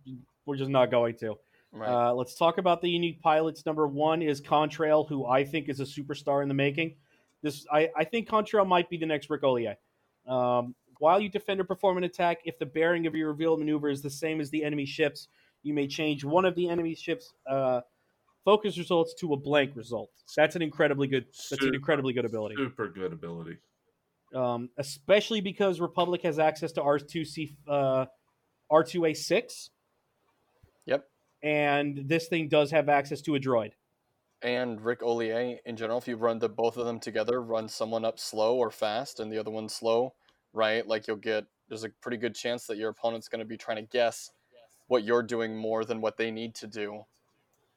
we're 0.46 0.56
just 0.56 0.70
not 0.70 0.90
going 0.90 1.16
to. 1.18 1.36
right. 1.72 2.08
Uh, 2.08 2.14
let's 2.14 2.34
talk 2.34 2.58
about 2.58 2.80
the 2.80 2.90
unique 2.90 3.20
pilots. 3.20 3.64
Number 3.66 3.86
one 3.86 4.22
is 4.22 4.40
Contrail, 4.40 5.08
who 5.08 5.26
I 5.26 5.44
think 5.44 5.68
is 5.68 5.80
a 5.80 5.84
superstar 5.84 6.42
in 6.42 6.48
the 6.48 6.54
making. 6.54 6.96
This 7.42 7.66
I, 7.70 7.88
I 7.96 8.04
think 8.04 8.28
Contrail 8.28 8.66
might 8.66 8.90
be 8.90 8.96
the 8.96 9.06
next 9.06 9.30
Ric 9.30 9.42
Olié. 9.42 9.76
Um, 10.26 10.74
while 10.98 11.20
you 11.20 11.28
defend 11.28 11.60
or 11.60 11.64
perform 11.64 11.96
an 11.98 12.04
attack, 12.04 12.38
if 12.44 12.58
the 12.58 12.66
bearing 12.66 13.06
of 13.06 13.14
your 13.14 13.28
revealed 13.28 13.58
maneuver 13.58 13.88
is 13.88 14.02
the 14.02 14.10
same 14.10 14.40
as 14.40 14.50
the 14.50 14.62
enemy 14.62 14.84
ships, 14.84 15.28
you 15.62 15.72
may 15.72 15.86
change 15.86 16.24
one 16.24 16.44
of 16.44 16.54
the 16.54 16.68
enemy 16.68 16.94
ships' 16.94 17.32
uh, 17.48 17.80
focus 18.44 18.76
results 18.76 19.14
to 19.14 19.32
a 19.32 19.36
blank 19.36 19.76
result. 19.76 20.10
That's 20.36 20.56
an 20.56 20.62
incredibly 20.62 21.06
good. 21.06 21.26
That's 21.50 21.64
an 21.64 21.74
incredibly 21.74 22.12
good 22.12 22.24
ability. 22.24 22.56
Super 22.56 22.88
good 22.88 23.12
ability. 23.12 23.56
Um, 24.34 24.70
especially 24.78 25.40
because 25.40 25.80
Republic 25.80 26.22
has 26.22 26.38
access 26.38 26.70
to 26.72 26.80
R2C, 26.82 27.56
uh, 27.68 28.06
R2A6, 28.70 29.70
Yep. 30.86 31.08
and 31.42 32.02
this 32.08 32.28
thing 32.28 32.48
does 32.48 32.70
have 32.70 32.88
access 32.88 33.20
to 33.22 33.34
a 33.34 33.40
droid. 33.40 33.72
And 34.42 34.80
Ric 34.80 35.00
Olié 35.00 35.58
in 35.66 35.76
general, 35.76 35.98
if 35.98 36.06
you 36.08 36.16
run 36.16 36.38
the 36.38 36.48
both 36.48 36.76
of 36.76 36.86
them 36.86 37.00
together, 37.00 37.42
run 37.42 37.68
someone 37.68 38.04
up 38.04 38.18
slow 38.18 38.56
or 38.56 38.70
fast 38.70 39.20
and 39.20 39.30
the 39.32 39.38
other 39.38 39.50
one 39.50 39.68
slow, 39.68 40.14
right? 40.52 40.86
Like 40.86 41.06
you'll 41.06 41.16
get 41.16 41.44
there's 41.68 41.84
a 41.84 41.88
pretty 42.00 42.16
good 42.16 42.34
chance 42.34 42.66
that 42.66 42.76
your 42.78 42.88
opponent's 42.90 43.28
going 43.28 43.38
to 43.40 43.44
be 43.44 43.56
trying 43.56 43.76
to 43.76 43.82
guess 43.90 44.30
what 44.86 45.04
you're 45.04 45.22
doing 45.22 45.56
more 45.56 45.84
than 45.84 46.00
what 46.00 46.16
they 46.16 46.30
need 46.30 46.54
to 46.56 46.66
do, 46.66 47.04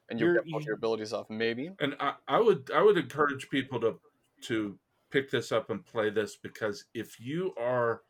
and 0.08 0.18
you'll 0.18 0.30
You're- 0.30 0.42
get 0.44 0.52
both 0.52 0.62
you- 0.62 0.66
your 0.66 0.74
abilities 0.76 1.12
off. 1.12 1.28
Maybe 1.30 1.70
And 1.80 1.94
I, 2.00 2.14
I 2.28 2.40
would 2.40 2.70
I 2.72 2.80
would 2.82 2.96
encourage 2.96 3.50
people 3.50 3.78
to 3.80 4.00
to 4.42 4.78
pick 5.14 5.30
this 5.30 5.52
up 5.52 5.70
and 5.70 5.86
play 5.86 6.10
this 6.10 6.34
because 6.34 6.86
if 6.92 7.20
you 7.20 7.54
are 7.56 8.02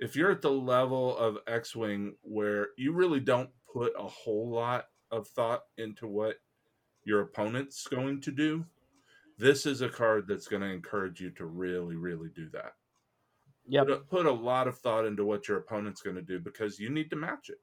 if 0.00 0.16
you're 0.16 0.32
at 0.32 0.42
the 0.42 0.50
level 0.50 1.16
of 1.16 1.38
X-wing 1.46 2.16
where 2.22 2.68
you 2.76 2.92
really 2.92 3.20
don't 3.20 3.50
put 3.72 3.92
a 3.96 4.08
whole 4.08 4.50
lot 4.50 4.86
of 5.12 5.28
thought 5.28 5.62
into 5.76 6.08
what 6.08 6.36
your 7.04 7.20
opponent's 7.20 7.86
going 7.86 8.20
to 8.20 8.32
do, 8.32 8.64
this 9.38 9.66
is 9.66 9.82
a 9.82 9.88
card 9.88 10.26
that's 10.26 10.48
going 10.48 10.62
to 10.62 10.68
encourage 10.68 11.20
you 11.20 11.30
to 11.30 11.46
really 11.46 11.94
really 11.94 12.28
do 12.34 12.48
that. 12.52 12.72
Yep. 13.68 13.86
Put 13.86 13.92
a, 13.92 14.00
put 14.00 14.26
a 14.26 14.32
lot 14.32 14.66
of 14.66 14.78
thought 14.78 15.06
into 15.06 15.24
what 15.24 15.46
your 15.46 15.58
opponent's 15.58 16.02
going 16.02 16.16
to 16.16 16.22
do 16.22 16.40
because 16.40 16.80
you 16.80 16.90
need 16.90 17.08
to 17.10 17.16
match 17.16 17.50
it. 17.50 17.60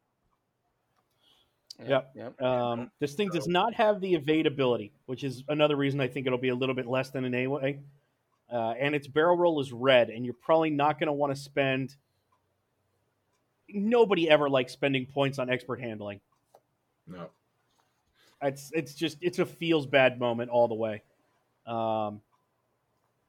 Yep. 1.86 2.12
Yep. 2.16 2.42
Um, 2.42 2.92
this 3.02 3.16
thing 3.16 3.30
does 3.34 3.48
not 3.48 3.74
have 3.74 4.00
the 4.00 4.16
evade 4.16 4.46
ability, 4.46 4.94
which 5.08 5.26
is 5.26 5.44
another 5.50 5.76
reason 5.76 6.00
I 6.00 6.08
think 6.08 6.28
it'll 6.28 6.40
be 6.40 6.50
a 6.50 6.56
little 6.56 6.76
bit 6.76 6.88
less 6.88 7.10
than 7.10 7.26
an 7.26 7.36
A. 7.36 7.80
Uh, 8.52 8.74
and 8.80 8.94
its 8.94 9.08
barrel 9.08 9.36
roll 9.38 9.60
is 9.60 9.72
red, 9.74 10.10
and 10.10 10.24
you're 10.24 10.36
probably 10.36 10.70
not 10.70 11.00
going 11.00 11.08
to 11.08 11.14
want 11.14 11.34
to 11.36 11.40
spend. 11.40 11.96
Nobody 13.68 14.30
ever 14.30 14.48
likes 14.50 14.72
spending 14.74 15.06
points 15.08 15.40
on 15.40 15.50
expert 15.50 15.80
handling. 15.82 16.20
No. 17.08 17.30
It's 18.42 18.72
it's 18.74 18.94
just 18.94 19.18
it's 19.22 19.40
a 19.40 19.46
feels 19.46 19.88
bad 19.88 20.20
moment 20.20 20.52
all 20.52 20.68
the 20.68 20.76
way. 20.76 21.02
Um, 21.66 22.22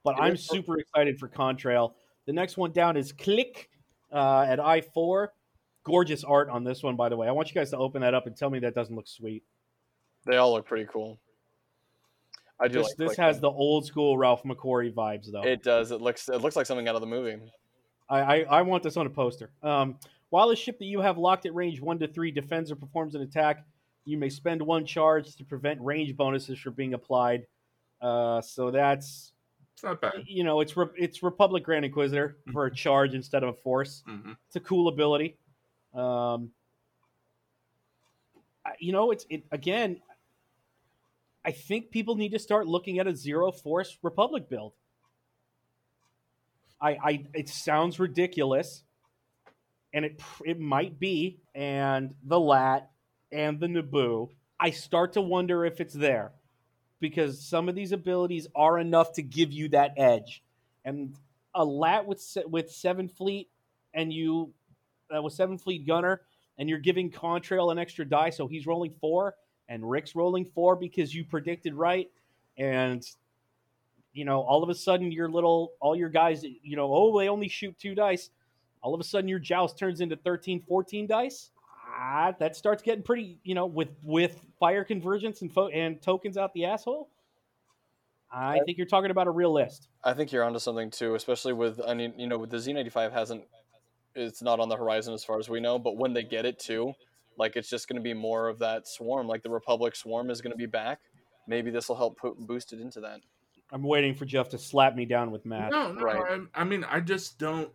but 0.05 0.17
It 0.19 0.21
I'm 0.23 0.35
is- 0.35 0.47
super 0.47 0.79
excited 0.79 1.19
for 1.19 1.29
Contrail. 1.29 1.95
The 2.27 2.33
next 2.33 2.57
one 2.59 2.73
down 2.73 2.97
is 2.97 3.12
Klick 3.12 3.71
uh, 4.12 4.45
at 4.47 4.61
I 4.61 4.83
four. 4.83 5.33
Gorgeous 5.85 6.25
art 6.25 6.51
on 6.51 6.64
this 6.64 6.83
one, 6.83 6.97
by 6.97 7.09
the 7.09 7.17
way. 7.17 7.29
I 7.29 7.31
want 7.31 7.49
you 7.49 7.55
guys 7.55 7.71
to 7.71 7.79
open 7.79 8.03
that 8.03 8.12
up 8.12 8.27
and 8.27 8.37
tell 8.37 8.51
me 8.51 8.59
that 8.59 8.75
doesn't 8.75 8.95
look 8.95 9.07
sweet. 9.07 9.45
They 10.27 10.37
all 10.37 10.53
look 10.53 10.67
pretty 10.67 10.87
cool. 10.93 11.19
I 12.59 12.69
do 12.69 12.75
This 12.79 12.87
like 12.89 12.97
this 12.97 13.07
clicking. 13.09 13.25
has 13.25 13.41
the 13.41 13.51
old 13.51 13.85
school 13.87 14.17
Ralph 14.17 14.43
McQuarrie 14.45 14.93
vibes, 14.95 15.31
though. 15.31 15.43
It 15.43 15.63
does. 15.63 15.91
It 15.91 16.01
looks. 16.01 16.29
It 16.29 16.41
looks 16.41 16.57
like 16.57 16.65
something 16.67 16.89
out 16.89 16.95
of 16.95 17.01
the 17.03 17.07
movie. 17.07 17.37
I, 18.09 18.21
I, 18.21 18.37
I 18.49 18.63
want 18.63 18.83
this 18.83 18.97
on 18.97 19.07
a 19.07 19.11
poster. 19.11 19.51
Um, 19.63 19.99
while 20.31 20.51
a 20.51 20.57
ship 20.57 20.79
that 20.79 20.85
you 20.87 21.01
have 21.01 21.19
locked 21.19 21.45
at 21.47 21.55
range 21.55 21.81
one 21.81 21.99
to 21.99 22.09
three 22.09 22.31
defends 22.31 22.71
or 22.71 22.77
performs 22.77 23.15
an 23.15 23.23
attack, 23.23 23.65
you 24.05 24.17
may 24.17 24.29
spend 24.31 24.63
one 24.63 24.87
charge 24.87 25.35
to 25.37 25.45
prevent 25.45 25.81
range 25.81 26.17
bonuses 26.17 26.59
from 26.59 26.73
being 26.75 26.95
applied. 26.95 27.47
Uh, 28.01 28.41
so 28.41 28.71
that's 28.71 29.33
It's 29.75 29.83
not 29.83 30.01
bad. 30.01 30.25
you 30.27 30.45
know 30.45 30.61
it's 30.61 30.77
Re- 30.77 30.87
it's 30.97 31.23
Republic 31.23 31.63
Grand 31.65 31.85
Inquisitor 31.85 32.37
for 32.53 32.67
a 32.67 32.75
charge 32.75 33.15
instead 33.15 33.43
of 33.43 33.51
a 33.51 33.55
force. 33.55 34.03
hmm 34.07 34.33
It's 34.47 34.57
a 34.57 34.61
cool 34.61 34.89
ability. 34.89 35.37
Um, 35.95 36.51
you 38.79 38.93
know, 38.93 39.11
it's 39.13 39.27
it 39.31 39.45
again. 39.53 40.01
I 41.47 41.53
think 41.53 41.92
people 41.92 42.16
need 42.16 42.32
to 42.32 42.40
start 42.40 42.66
looking 42.66 42.99
at 42.99 43.07
a 43.07 43.14
zero 43.14 43.53
force 43.53 43.97
Republic 44.03 44.49
build. 44.49 44.72
I, 46.80 46.99
I 47.03 47.24
it 47.34 47.49
sounds 47.49 48.01
ridiculous, 48.01 48.82
and 49.94 50.05
it 50.05 50.20
it 50.44 50.59
might 50.59 50.99
be, 50.99 51.38
and 51.55 52.14
the 52.24 52.40
lat 52.40 52.90
and 53.30 53.61
the 53.61 53.68
Naboo. 53.68 54.30
I 54.59 54.70
start 54.70 55.12
to 55.12 55.20
wonder 55.20 55.64
if 55.64 55.80
it's 55.80 55.94
there, 55.94 56.32
because 56.99 57.47
some 57.49 57.68
of 57.68 57.76
these 57.76 57.92
abilities 57.92 58.49
are 58.57 58.78
enough 58.78 59.12
to 59.12 59.22
give 59.22 59.53
you 59.53 59.68
that 59.68 59.94
edge, 59.97 60.42
and 60.84 61.14
a 61.55 61.64
lat 61.64 62.07
with 62.07 62.20
with 62.47 62.72
seven 62.72 63.09
fleet, 63.09 63.49
and 63.94 64.12
you 64.12 64.53
uh, 65.16 65.22
with 65.22 65.32
seven 65.32 65.59
fleet 65.59 65.86
gunner, 65.86 66.22
and 66.59 66.68
you're 66.68 66.80
giving 66.80 67.11
Contrail 67.11 67.70
an 67.70 67.78
extra 67.78 68.05
die, 68.05 68.30
so 68.30 68.49
he's 68.49 68.66
rolling 68.66 68.90
four, 69.01 69.34
and 69.69 69.89
Ric's 69.89 70.14
rolling 70.14 70.45
four 70.45 70.77
because 70.77 71.14
you 71.14 71.25
predicted 71.25 71.75
right, 71.75 72.11
and 72.59 73.05
you 74.12 74.25
know 74.25 74.41
all 74.41 74.62
of 74.62 74.69
a 74.69 74.75
sudden 74.75 75.12
your 75.12 75.29
little 75.29 75.73
all 75.81 75.97
your 75.97 76.09
guys, 76.09 76.45
you 76.45 76.77
know, 76.77 76.93
oh 76.93 77.19
they 77.19 77.29
only 77.29 77.49
shoot 77.49 77.79
two 77.79 77.95
dice, 77.95 78.31
all 78.83 78.95
of 78.95 79.01
a 79.01 79.05
sudden 79.05 79.29
your 79.29 79.39
joust 79.39 79.79
turns 79.79 80.01
into 80.01 80.17
13, 80.17 80.62
14 80.69 81.07
dice. 81.07 81.51
Ah, 81.99 82.35
that 82.39 82.57
starts 82.57 82.83
getting 82.83 83.03
pretty, 83.03 83.39
you 83.43 83.55
know, 83.55 83.67
with 83.67 83.89
with 84.03 84.41
fire 84.59 84.85
convergence 84.85 85.43
and 85.43 85.53
fo- 85.53 85.69
and 85.69 86.01
tokens 86.03 86.37
out 86.37 86.53
the 86.55 86.67
asshole. 86.67 87.09
I 88.31 88.61
think 88.67 88.77
you're 88.77 88.87
talking 88.87 89.11
about 89.11 89.29
a 89.29 89.31
real 89.31 89.53
list. 89.53 89.89
I 90.05 90.12
think 90.12 90.33
you're 90.33 90.45
onto 90.45 90.59
something 90.59 90.91
too, 90.91 91.14
especially 91.14 91.53
with 91.53 91.81
I 91.87 91.95
mean, 91.95 92.14
you 92.19 92.27
know, 92.27 92.39
with 92.39 92.51
the 92.51 92.59
Z95 92.59 93.12
hasn't 93.12 93.45
it's 94.14 94.43
not 94.43 94.61
on 94.61 94.69
the 94.69 94.77
horizon 94.77 95.14
as 95.14 95.25
far 95.25 95.39
as 95.39 95.49
we 95.49 95.61
know, 95.61 95.79
but 95.79 95.97
when 95.97 96.12
they 96.12 96.23
get 96.23 96.47
it 96.47 96.59
too, 96.59 96.95
like 97.39 97.57
it's 97.57 97.68
just 97.68 97.89
going 97.89 97.97
to 97.97 98.03
be 98.03 98.14
more 98.14 98.49
of 98.49 98.59
that 98.61 98.89
swarm, 98.89 99.28
like 99.28 99.43
the 99.43 99.51
Republic 99.51 99.97
swarm 99.97 100.30
is 100.30 100.41
going 100.41 100.53
to 100.53 100.57
be 100.57 100.66
back. 100.66 101.01
Maybe 101.49 101.70
this 101.70 101.89
will 101.89 101.97
help 101.97 102.18
put 102.18 102.39
boost 102.39 102.72
it 102.72 102.80
into 102.80 103.01
that. 103.01 103.20
I'm 103.72 103.82
waiting 103.82 104.14
for 104.14 104.24
Jeff 104.24 104.49
to 104.51 104.59
slap 104.59 104.95
me 104.95 105.05
down 105.05 105.30
with 105.30 105.45
math. 105.45 105.70
No, 105.70 105.93
no. 105.93 106.05
Right. 106.05 106.41
I, 106.55 106.61
I 106.61 106.64
mean, 106.64 106.84
I 106.84 107.01
just 107.01 107.39
don't. 107.39 107.72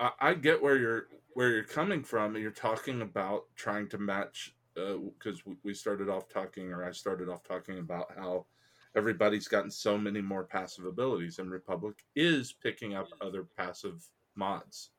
I, 0.00 0.10
I 0.20 0.34
get 0.34 0.62
where 0.62 0.76
you're 0.76 1.08
where 1.34 1.50
you're 1.50 1.64
coming 1.64 2.02
from, 2.02 2.34
and 2.34 2.42
you're 2.42 2.52
talking 2.52 3.02
about 3.02 3.44
trying 3.56 3.88
to 3.88 3.98
match. 3.98 4.54
Because 4.74 5.44
we, 5.44 5.56
we 5.64 5.74
started 5.74 6.08
off 6.08 6.28
talking, 6.28 6.72
or 6.72 6.84
I 6.84 6.92
started 6.92 7.28
off 7.28 7.42
talking 7.42 7.80
about 7.80 8.12
how 8.16 8.46
everybody's 8.94 9.48
gotten 9.48 9.72
so 9.72 9.98
many 9.98 10.20
more 10.20 10.44
passive 10.44 10.84
abilities, 10.84 11.40
and 11.40 11.50
Republic 11.50 12.04
is 12.14 12.52
picking 12.52 12.94
up 12.94 13.08
other 13.20 13.44
passive 13.56 14.06
mods, 14.36 14.90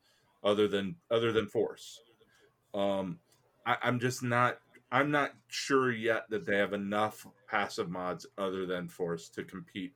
other 0.44 0.68
than 0.68 0.96
other 1.10 1.32
than 1.32 1.48
Force. 1.48 2.02
Um, 2.74 3.20
I, 3.66 3.78
I'm 3.82 4.00
just 4.00 4.24
not. 4.24 4.60
I'm 4.92 5.12
not 5.12 5.34
sure 5.50 5.92
yet 5.92 6.26
that 6.30 6.48
they 6.48 6.58
have 6.58 6.74
enough 6.74 7.28
passive 7.48 7.92
mods 7.92 8.26
other 8.40 8.66
than 8.66 8.90
Force 8.90 9.30
to 9.30 9.44
compete 9.44 9.94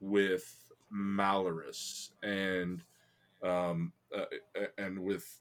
with 0.00 0.64
Malorus 0.92 2.10
and 2.22 2.82
um 3.42 3.92
uh, 4.16 4.24
and 4.78 4.98
with 4.98 5.40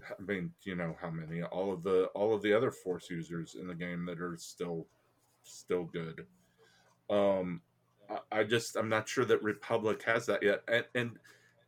I 0.00 0.22
mean 0.22 0.52
you 0.62 0.76
know 0.76 0.96
how 1.00 1.10
many 1.10 1.42
all 1.42 1.72
of 1.72 1.82
the 1.82 2.04
all 2.14 2.34
of 2.34 2.42
the 2.42 2.52
other 2.52 2.70
force 2.70 3.10
users 3.10 3.56
in 3.56 3.66
the 3.66 3.74
game 3.74 4.06
that 4.06 4.20
are 4.20 4.36
still 4.36 4.86
still 5.42 5.84
good 5.84 6.26
um 7.10 7.60
I, 8.08 8.40
I 8.40 8.44
just 8.44 8.76
I'm 8.76 8.88
not 8.88 9.08
sure 9.08 9.24
that 9.24 9.42
Republic 9.42 10.02
has 10.04 10.26
that 10.26 10.42
yet 10.42 10.62
and, 10.68 10.84
and 10.94 11.18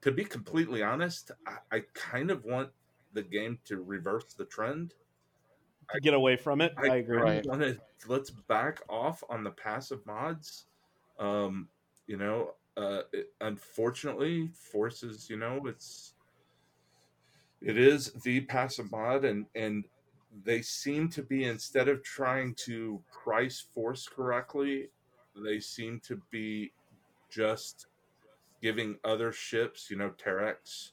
to 0.03 0.13
be 0.13 0.25
completely 0.25 0.83
honest 0.83 1.33
I, 1.47 1.77
I 1.77 1.83
kind 1.93 2.31
of 2.31 2.45
want 2.45 2.71
the 3.13 3.23
game 3.23 3.59
to 3.65 3.83
reverse 3.83 4.33
the 4.35 4.45
trend 4.45 4.95
To 5.93 6.01
get 6.01 6.15
away 6.15 6.37
from 6.37 6.61
it, 6.61 6.73
I, 6.77 6.97
agree. 6.97 7.19
Right. 7.19 7.47
want 7.47 7.61
to 7.61 7.79
let's 8.07 8.31
back 8.31 8.81
off 8.89 9.23
on 9.29 9.45
the 9.45 9.51
passive 9.51 10.05
mods. 10.07 10.67
Um, 11.19 11.69
you 12.07 12.17
know, 12.17 12.55
uh, 12.77 13.03
it, 13.13 13.33
unfortunately, 13.41 14.51
forces. 14.55 15.29
You 15.29 15.37
know, 15.37 15.67
it's 15.67 16.15
it 17.61 17.79
is 17.79 18.13
the 18.25 18.41
passive 18.43 18.91
mod, 18.91 19.25
and 19.25 19.47
and 19.55 19.85
they 20.45 20.63
seem 20.63 21.09
to 21.11 21.23
be 21.23 21.45
instead 21.45 21.89
of 21.89 22.03
trying 22.03 22.55
to 22.55 23.01
price 23.13 23.65
force 23.75 24.09
correctly, 24.09 24.89
they 25.37 25.61
seem 25.61 26.01
to 26.01 26.21
be 26.31 26.73
just 27.31 27.87
giving 28.61 28.97
other 29.05 29.33
ships, 29.33 29.91
you 29.91 29.97
know, 29.97 30.11
Terex, 30.11 30.91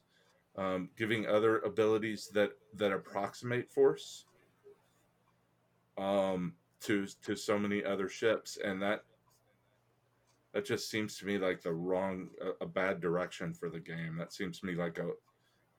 um, 0.58 0.90
giving 0.98 1.28
other 1.28 1.60
abilities 1.60 2.30
that 2.34 2.52
that 2.76 2.92
approximate 2.92 3.72
force 3.72 4.26
um, 6.02 6.54
to 6.82 7.08
to 7.24 7.36
so 7.36 7.58
many 7.58 7.84
other 7.84 8.10
ships, 8.10 8.58
and 8.64 8.82
that 8.82 9.04
that 10.54 10.66
just 10.66 10.90
seems 10.90 11.18
to 11.18 11.26
me 11.26 11.38
like 11.38 11.62
the 11.62 11.72
wrong, 11.72 12.30
a, 12.42 12.66
a 12.66 12.68
bad 12.68 13.00
direction 13.00 13.54
for 13.54 13.70
the 13.70 13.80
game. 13.80 14.18
That 14.18 14.34
seems 14.34 14.60
to 14.60 14.66
me 14.66 14.76
like 14.76 14.98
a 14.98 15.10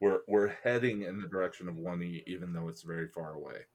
we're 0.01 0.21
we're 0.29 0.55
heading 0.63 1.03
in 1.03 1.21
the 1.21 1.29
direction 1.29 1.69
of 1.69 1.77
one 1.77 2.03
E, 2.03 2.23
even 2.27 2.53
though 2.53 2.69
it's 2.69 2.83
very 2.83 3.09
far 3.09 3.35
away. 3.35 3.67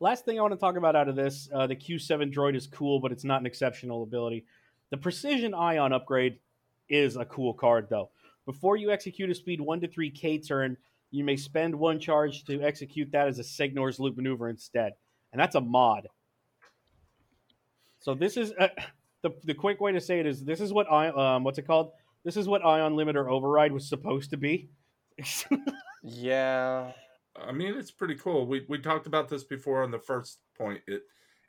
Last 0.00 0.24
thing 0.24 0.38
I 0.38 0.42
want 0.42 0.54
to 0.54 0.58
talk 0.58 0.76
about 0.76 0.96
out 0.96 1.08
of 1.08 1.16
this, 1.16 1.50
uh, 1.54 1.66
the 1.66 1.76
Q7 1.76 2.32
droid 2.32 2.56
is 2.56 2.66
cool, 2.66 3.00
but 3.00 3.12
it's 3.12 3.24
not 3.24 3.40
an 3.40 3.46
exceptional 3.46 4.02
ability. 4.02 4.46
The 4.88 4.96
Precision 4.96 5.52
Ion 5.52 5.92
upgrade 5.92 6.38
is 6.88 7.16
a 7.16 7.24
cool 7.26 7.52
card, 7.52 7.88
though. 7.90 8.08
Before 8.46 8.78
you 8.78 8.90
execute 8.90 9.28
a 9.28 9.34
speed 9.34 9.60
1 9.60 9.82
to 9.82 9.88
3 9.88 10.10
K 10.10 10.38
turn, 10.38 10.78
you 11.10 11.24
may 11.24 11.36
spend 11.36 11.74
one 11.74 11.98
charge 11.98 12.44
to 12.44 12.62
execute 12.62 13.10
that 13.12 13.28
as 13.28 13.38
a 13.38 13.42
Segnor's 13.42 13.98
loop 13.98 14.16
maneuver 14.16 14.48
instead. 14.48 14.92
And 15.32 15.40
that's 15.40 15.54
a 15.54 15.60
mod. 15.60 16.08
So 18.00 18.14
this 18.14 18.36
is 18.36 18.52
uh, 18.58 18.68
the 19.22 19.30
the 19.44 19.54
quick 19.54 19.80
way 19.80 19.92
to 19.92 20.00
say 20.00 20.20
it 20.20 20.26
is 20.26 20.44
this 20.44 20.60
is 20.60 20.72
what 20.72 20.90
I 20.90 21.08
um 21.08 21.44
what's 21.44 21.58
it 21.58 21.66
called? 21.66 21.92
This 22.24 22.36
is 22.36 22.48
what 22.48 22.64
Ion 22.64 22.94
Limiter 22.94 23.30
Override 23.30 23.72
was 23.72 23.88
supposed 23.88 24.30
to 24.30 24.36
be. 24.36 24.70
yeah. 26.02 26.92
I 27.36 27.52
mean, 27.52 27.74
it's 27.76 27.90
pretty 27.90 28.16
cool. 28.16 28.46
We 28.46 28.64
we 28.68 28.78
talked 28.78 29.06
about 29.06 29.28
this 29.28 29.44
before 29.44 29.82
on 29.82 29.90
the 29.90 29.98
first 29.98 30.38
point. 30.56 30.80
It 30.86 31.02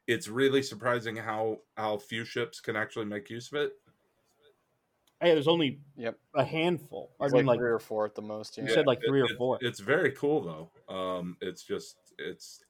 it's 0.08 0.28
really 0.28 0.62
surprising 0.62 1.16
how 1.16 1.58
how 1.78 1.98
few 1.98 2.26
ships 2.26 2.60
can 2.60 2.76
actually 2.76 3.06
make 3.06 3.30
use 3.30 3.52
of 3.52 3.60
it. 3.60 3.74
Hey, 5.22 5.34
there's 5.34 5.48
only 5.48 5.80
yep 5.96 6.18
a 6.34 6.44
handful. 6.44 7.12
I 7.20 7.26
mean, 7.26 7.46
like, 7.46 7.46
like 7.46 7.60
three 7.60 7.70
or 7.70 7.80
four 7.80 8.06
at 8.06 8.16
the 8.16 8.24
most. 8.24 8.58
Yeah. 8.58 8.64
You 8.64 8.74
said 8.74 8.88
like 8.88 9.02
three 9.06 9.22
it, 9.22 9.32
or 9.32 9.36
four. 9.36 9.58
It, 9.62 9.68
it's 9.68 9.80
very 9.80 10.12
cool 10.12 10.42
though. 10.42 10.94
Um, 10.94 11.38
it's 11.42 11.64
just 11.64 11.96
it's 12.18 12.64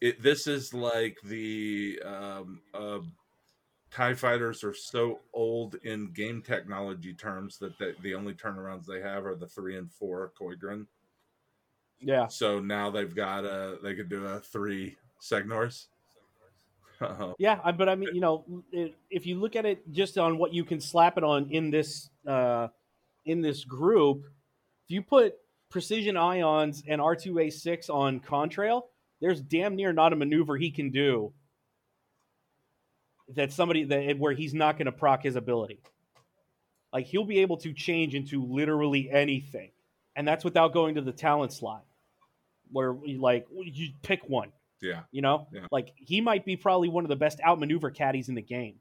it. 0.00 0.22
This 0.22 0.46
is 0.46 0.72
like 0.72 1.18
the 1.24 2.00
um, 2.04 2.60
uh, 2.72 3.00
Tie 3.90 4.14
fighters 4.14 4.64
are 4.64 4.72
so 4.72 5.20
old 5.34 5.74
in 5.82 6.12
game 6.12 6.40
technology 6.40 7.12
terms 7.12 7.58
that 7.58 7.78
they, 7.78 7.92
the 8.02 8.14
only 8.14 8.32
turnarounds 8.32 8.86
they 8.86 9.02
have 9.02 9.26
are 9.26 9.34
the 9.34 9.46
three 9.46 9.76
and 9.76 9.92
four 9.92 10.32
Koiogran. 10.40 10.86
Yeah. 12.00 12.28
So 12.28 12.58
now 12.58 12.90
they've 12.90 13.14
got 13.14 13.44
a 13.44 13.78
they 13.82 13.94
could 13.94 14.08
do 14.08 14.24
a 14.24 14.40
three 14.40 14.96
Segnors. 15.20 15.88
Yeah, 17.38 17.72
but 17.72 17.88
I 17.88 17.94
mean, 17.94 18.14
you 18.14 18.20
know, 18.20 18.44
if 19.10 19.26
you 19.26 19.40
look 19.40 19.56
at 19.56 19.66
it 19.66 19.90
just 19.92 20.18
on 20.18 20.38
what 20.38 20.52
you 20.52 20.64
can 20.64 20.80
slap 20.80 21.18
it 21.18 21.24
on 21.24 21.50
in 21.50 21.70
this 21.70 22.10
uh, 22.26 22.68
in 23.24 23.40
this 23.40 23.64
group, 23.64 24.24
if 24.84 24.90
you 24.90 25.02
put 25.02 25.34
precision 25.70 26.16
ions 26.16 26.82
and 26.86 27.00
R2A6 27.00 27.88
on 27.90 28.20
Contrail, 28.20 28.82
there's 29.20 29.40
damn 29.40 29.76
near 29.76 29.92
not 29.92 30.12
a 30.12 30.16
maneuver 30.16 30.56
he 30.56 30.70
can 30.70 30.90
do 30.90 31.32
that 33.34 33.52
somebody 33.52 33.84
that 33.84 34.18
where 34.18 34.32
he's 34.32 34.54
not 34.54 34.76
going 34.76 34.86
to 34.86 34.92
proc 34.92 35.22
his 35.22 35.36
ability. 35.36 35.80
Like 36.92 37.06
he'll 37.06 37.24
be 37.24 37.40
able 37.40 37.56
to 37.58 37.72
change 37.72 38.14
into 38.14 38.44
literally 38.44 39.10
anything, 39.10 39.70
and 40.14 40.28
that's 40.28 40.44
without 40.44 40.74
going 40.74 40.96
to 40.96 41.00
the 41.00 41.12
talent 41.12 41.52
slot, 41.52 41.84
where 42.70 42.94
like 43.18 43.46
you 43.50 43.90
pick 44.02 44.28
one. 44.28 44.52
Yeah. 44.82 45.02
You 45.12 45.22
know, 45.22 45.46
yeah. 45.52 45.66
like 45.70 45.92
he 45.96 46.20
might 46.20 46.44
be 46.44 46.56
probably 46.56 46.88
one 46.88 47.04
of 47.04 47.08
the 47.08 47.16
best 47.16 47.40
outmaneuver 47.40 47.90
caddies 47.90 48.28
in 48.28 48.34
the 48.34 48.42
game, 48.42 48.76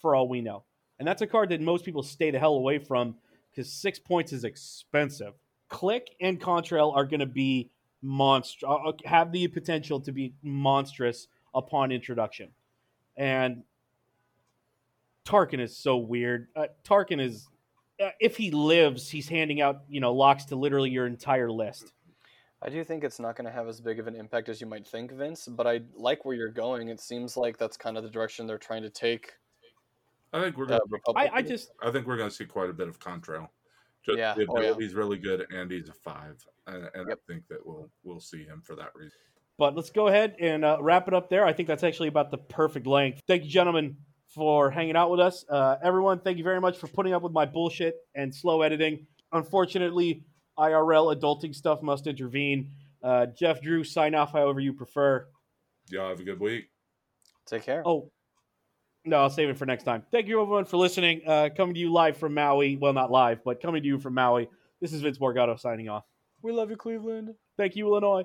for 0.00 0.14
all 0.14 0.28
we 0.28 0.42
know. 0.42 0.64
And 0.98 1.08
that's 1.08 1.22
a 1.22 1.26
card 1.26 1.48
that 1.48 1.60
most 1.60 1.84
people 1.84 2.02
stay 2.02 2.30
the 2.30 2.38
hell 2.38 2.54
away 2.54 2.78
from 2.78 3.16
because 3.50 3.72
six 3.72 3.98
points 3.98 4.32
is 4.32 4.44
expensive. 4.44 5.32
Klick 5.68 6.14
and 6.20 6.40
Contrail 6.40 6.94
are 6.94 7.04
going 7.04 7.20
to 7.20 7.26
be 7.26 7.70
monster, 8.02 8.66
uh, 8.68 8.92
have 9.04 9.32
the 9.32 9.48
potential 9.48 10.00
to 10.00 10.12
be 10.12 10.34
monstrous 10.42 11.26
upon 11.54 11.90
introduction. 11.90 12.50
And 13.16 13.64
Tarkin 15.24 15.60
is 15.60 15.76
so 15.76 15.96
weird. 15.96 16.48
Uh, 16.54 16.66
Tarkin 16.84 17.20
is, 17.20 17.48
uh, 18.00 18.10
if 18.20 18.36
he 18.36 18.50
lives, 18.50 19.10
he's 19.10 19.28
handing 19.28 19.60
out 19.60 19.82
you 19.88 20.00
know 20.00 20.14
locks 20.14 20.44
to 20.46 20.56
literally 20.56 20.90
your 20.90 21.06
entire 21.06 21.50
list. 21.50 21.92
I 22.62 22.70
do 22.70 22.82
think 22.84 23.04
it's 23.04 23.20
not 23.20 23.36
going 23.36 23.44
to 23.44 23.52
have 23.52 23.68
as 23.68 23.80
big 23.80 23.98
of 23.98 24.06
an 24.06 24.16
impact 24.16 24.48
as 24.48 24.60
you 24.60 24.66
might 24.66 24.86
think, 24.86 25.12
Vince. 25.12 25.46
But 25.46 25.66
I 25.66 25.80
like 25.94 26.24
where 26.24 26.34
you're 26.34 26.48
going. 26.48 26.88
It 26.88 27.00
seems 27.00 27.36
like 27.36 27.58
that's 27.58 27.76
kind 27.76 27.96
of 27.96 28.02
the 28.02 28.10
direction 28.10 28.46
they're 28.46 28.58
trying 28.58 28.82
to 28.82 28.90
take. 28.90 29.32
I 30.32 30.42
think 30.42 30.56
we're. 30.56 30.66
Gonna, 30.66 30.80
uh, 31.06 31.12
I, 31.14 31.30
I, 31.34 31.42
just. 31.42 31.70
I 31.82 31.90
think 31.90 32.06
we're 32.06 32.16
going 32.16 32.30
to 32.30 32.34
see 32.34 32.46
quite 32.46 32.70
a 32.70 32.72
bit 32.72 32.88
of 32.88 32.98
Contrail. 32.98 33.48
Just 34.04 34.18
yeah, 34.18 34.34
the 34.34 34.44
ability's 34.44 34.92
oh, 34.92 34.94
yeah. 34.94 34.98
really 34.98 35.18
good, 35.18 35.46
and 35.50 35.70
he's 35.70 35.88
a 35.88 35.92
five, 35.92 36.44
and, 36.66 36.88
and 36.94 37.08
yep. 37.08 37.18
I 37.28 37.32
think 37.32 37.48
that 37.48 37.58
we'll 37.64 37.90
we'll 38.04 38.20
see 38.20 38.44
him 38.44 38.62
for 38.64 38.76
that 38.76 38.90
reason. 38.94 39.18
But 39.58 39.74
let's 39.74 39.90
go 39.90 40.08
ahead 40.08 40.36
and 40.38 40.64
uh, 40.64 40.78
wrap 40.80 41.08
it 41.08 41.14
up 41.14 41.30
there. 41.30 41.44
I 41.44 41.52
think 41.52 41.66
that's 41.66 41.82
actually 41.82 42.08
about 42.08 42.30
the 42.30 42.38
perfect 42.38 42.86
length. 42.86 43.22
Thank 43.26 43.44
you, 43.44 43.50
gentlemen, 43.50 43.96
for 44.28 44.70
hanging 44.70 44.96
out 44.96 45.10
with 45.10 45.20
us. 45.20 45.44
Uh, 45.48 45.76
everyone, 45.82 46.20
thank 46.20 46.38
you 46.38 46.44
very 46.44 46.60
much 46.60 46.76
for 46.78 46.88
putting 46.88 47.14
up 47.14 47.22
with 47.22 47.32
my 47.32 47.46
bullshit 47.46 47.96
and 48.14 48.34
slow 48.34 48.62
editing. 48.62 49.06
Unfortunately, 49.32 50.24
IRL 50.58 51.14
adulting 51.14 51.54
stuff 51.54 51.82
must 51.82 52.06
intervene. 52.06 52.70
Uh, 53.02 53.26
Jeff, 53.26 53.60
Drew, 53.60 53.84
sign 53.84 54.14
off 54.14 54.32
however 54.32 54.60
you 54.60 54.72
prefer. 54.72 55.26
Y'all 55.90 56.08
have 56.08 56.20
a 56.20 56.24
good 56.24 56.40
week. 56.40 56.70
Take 57.46 57.62
care. 57.62 57.82
Oh, 57.86 58.10
no, 59.04 59.18
I'll 59.18 59.30
save 59.30 59.48
it 59.48 59.56
for 59.56 59.66
next 59.66 59.84
time. 59.84 60.02
Thank 60.10 60.26
you, 60.26 60.40
everyone, 60.40 60.64
for 60.64 60.78
listening. 60.78 61.22
Uh, 61.26 61.48
coming 61.56 61.74
to 61.74 61.80
you 61.80 61.92
live 61.92 62.16
from 62.16 62.34
Maui. 62.34 62.76
Well, 62.76 62.92
not 62.92 63.10
live, 63.10 63.44
but 63.44 63.62
coming 63.62 63.82
to 63.82 63.86
you 63.88 64.00
from 64.00 64.14
Maui. 64.14 64.48
This 64.80 64.92
is 64.92 65.00
Vince 65.00 65.18
Morgado 65.18 65.58
signing 65.58 65.88
off. 65.88 66.04
We 66.42 66.52
love 66.52 66.70
you, 66.70 66.76
Cleveland. 66.76 67.34
Thank 67.56 67.76
you, 67.76 67.86
Illinois. 67.86 68.24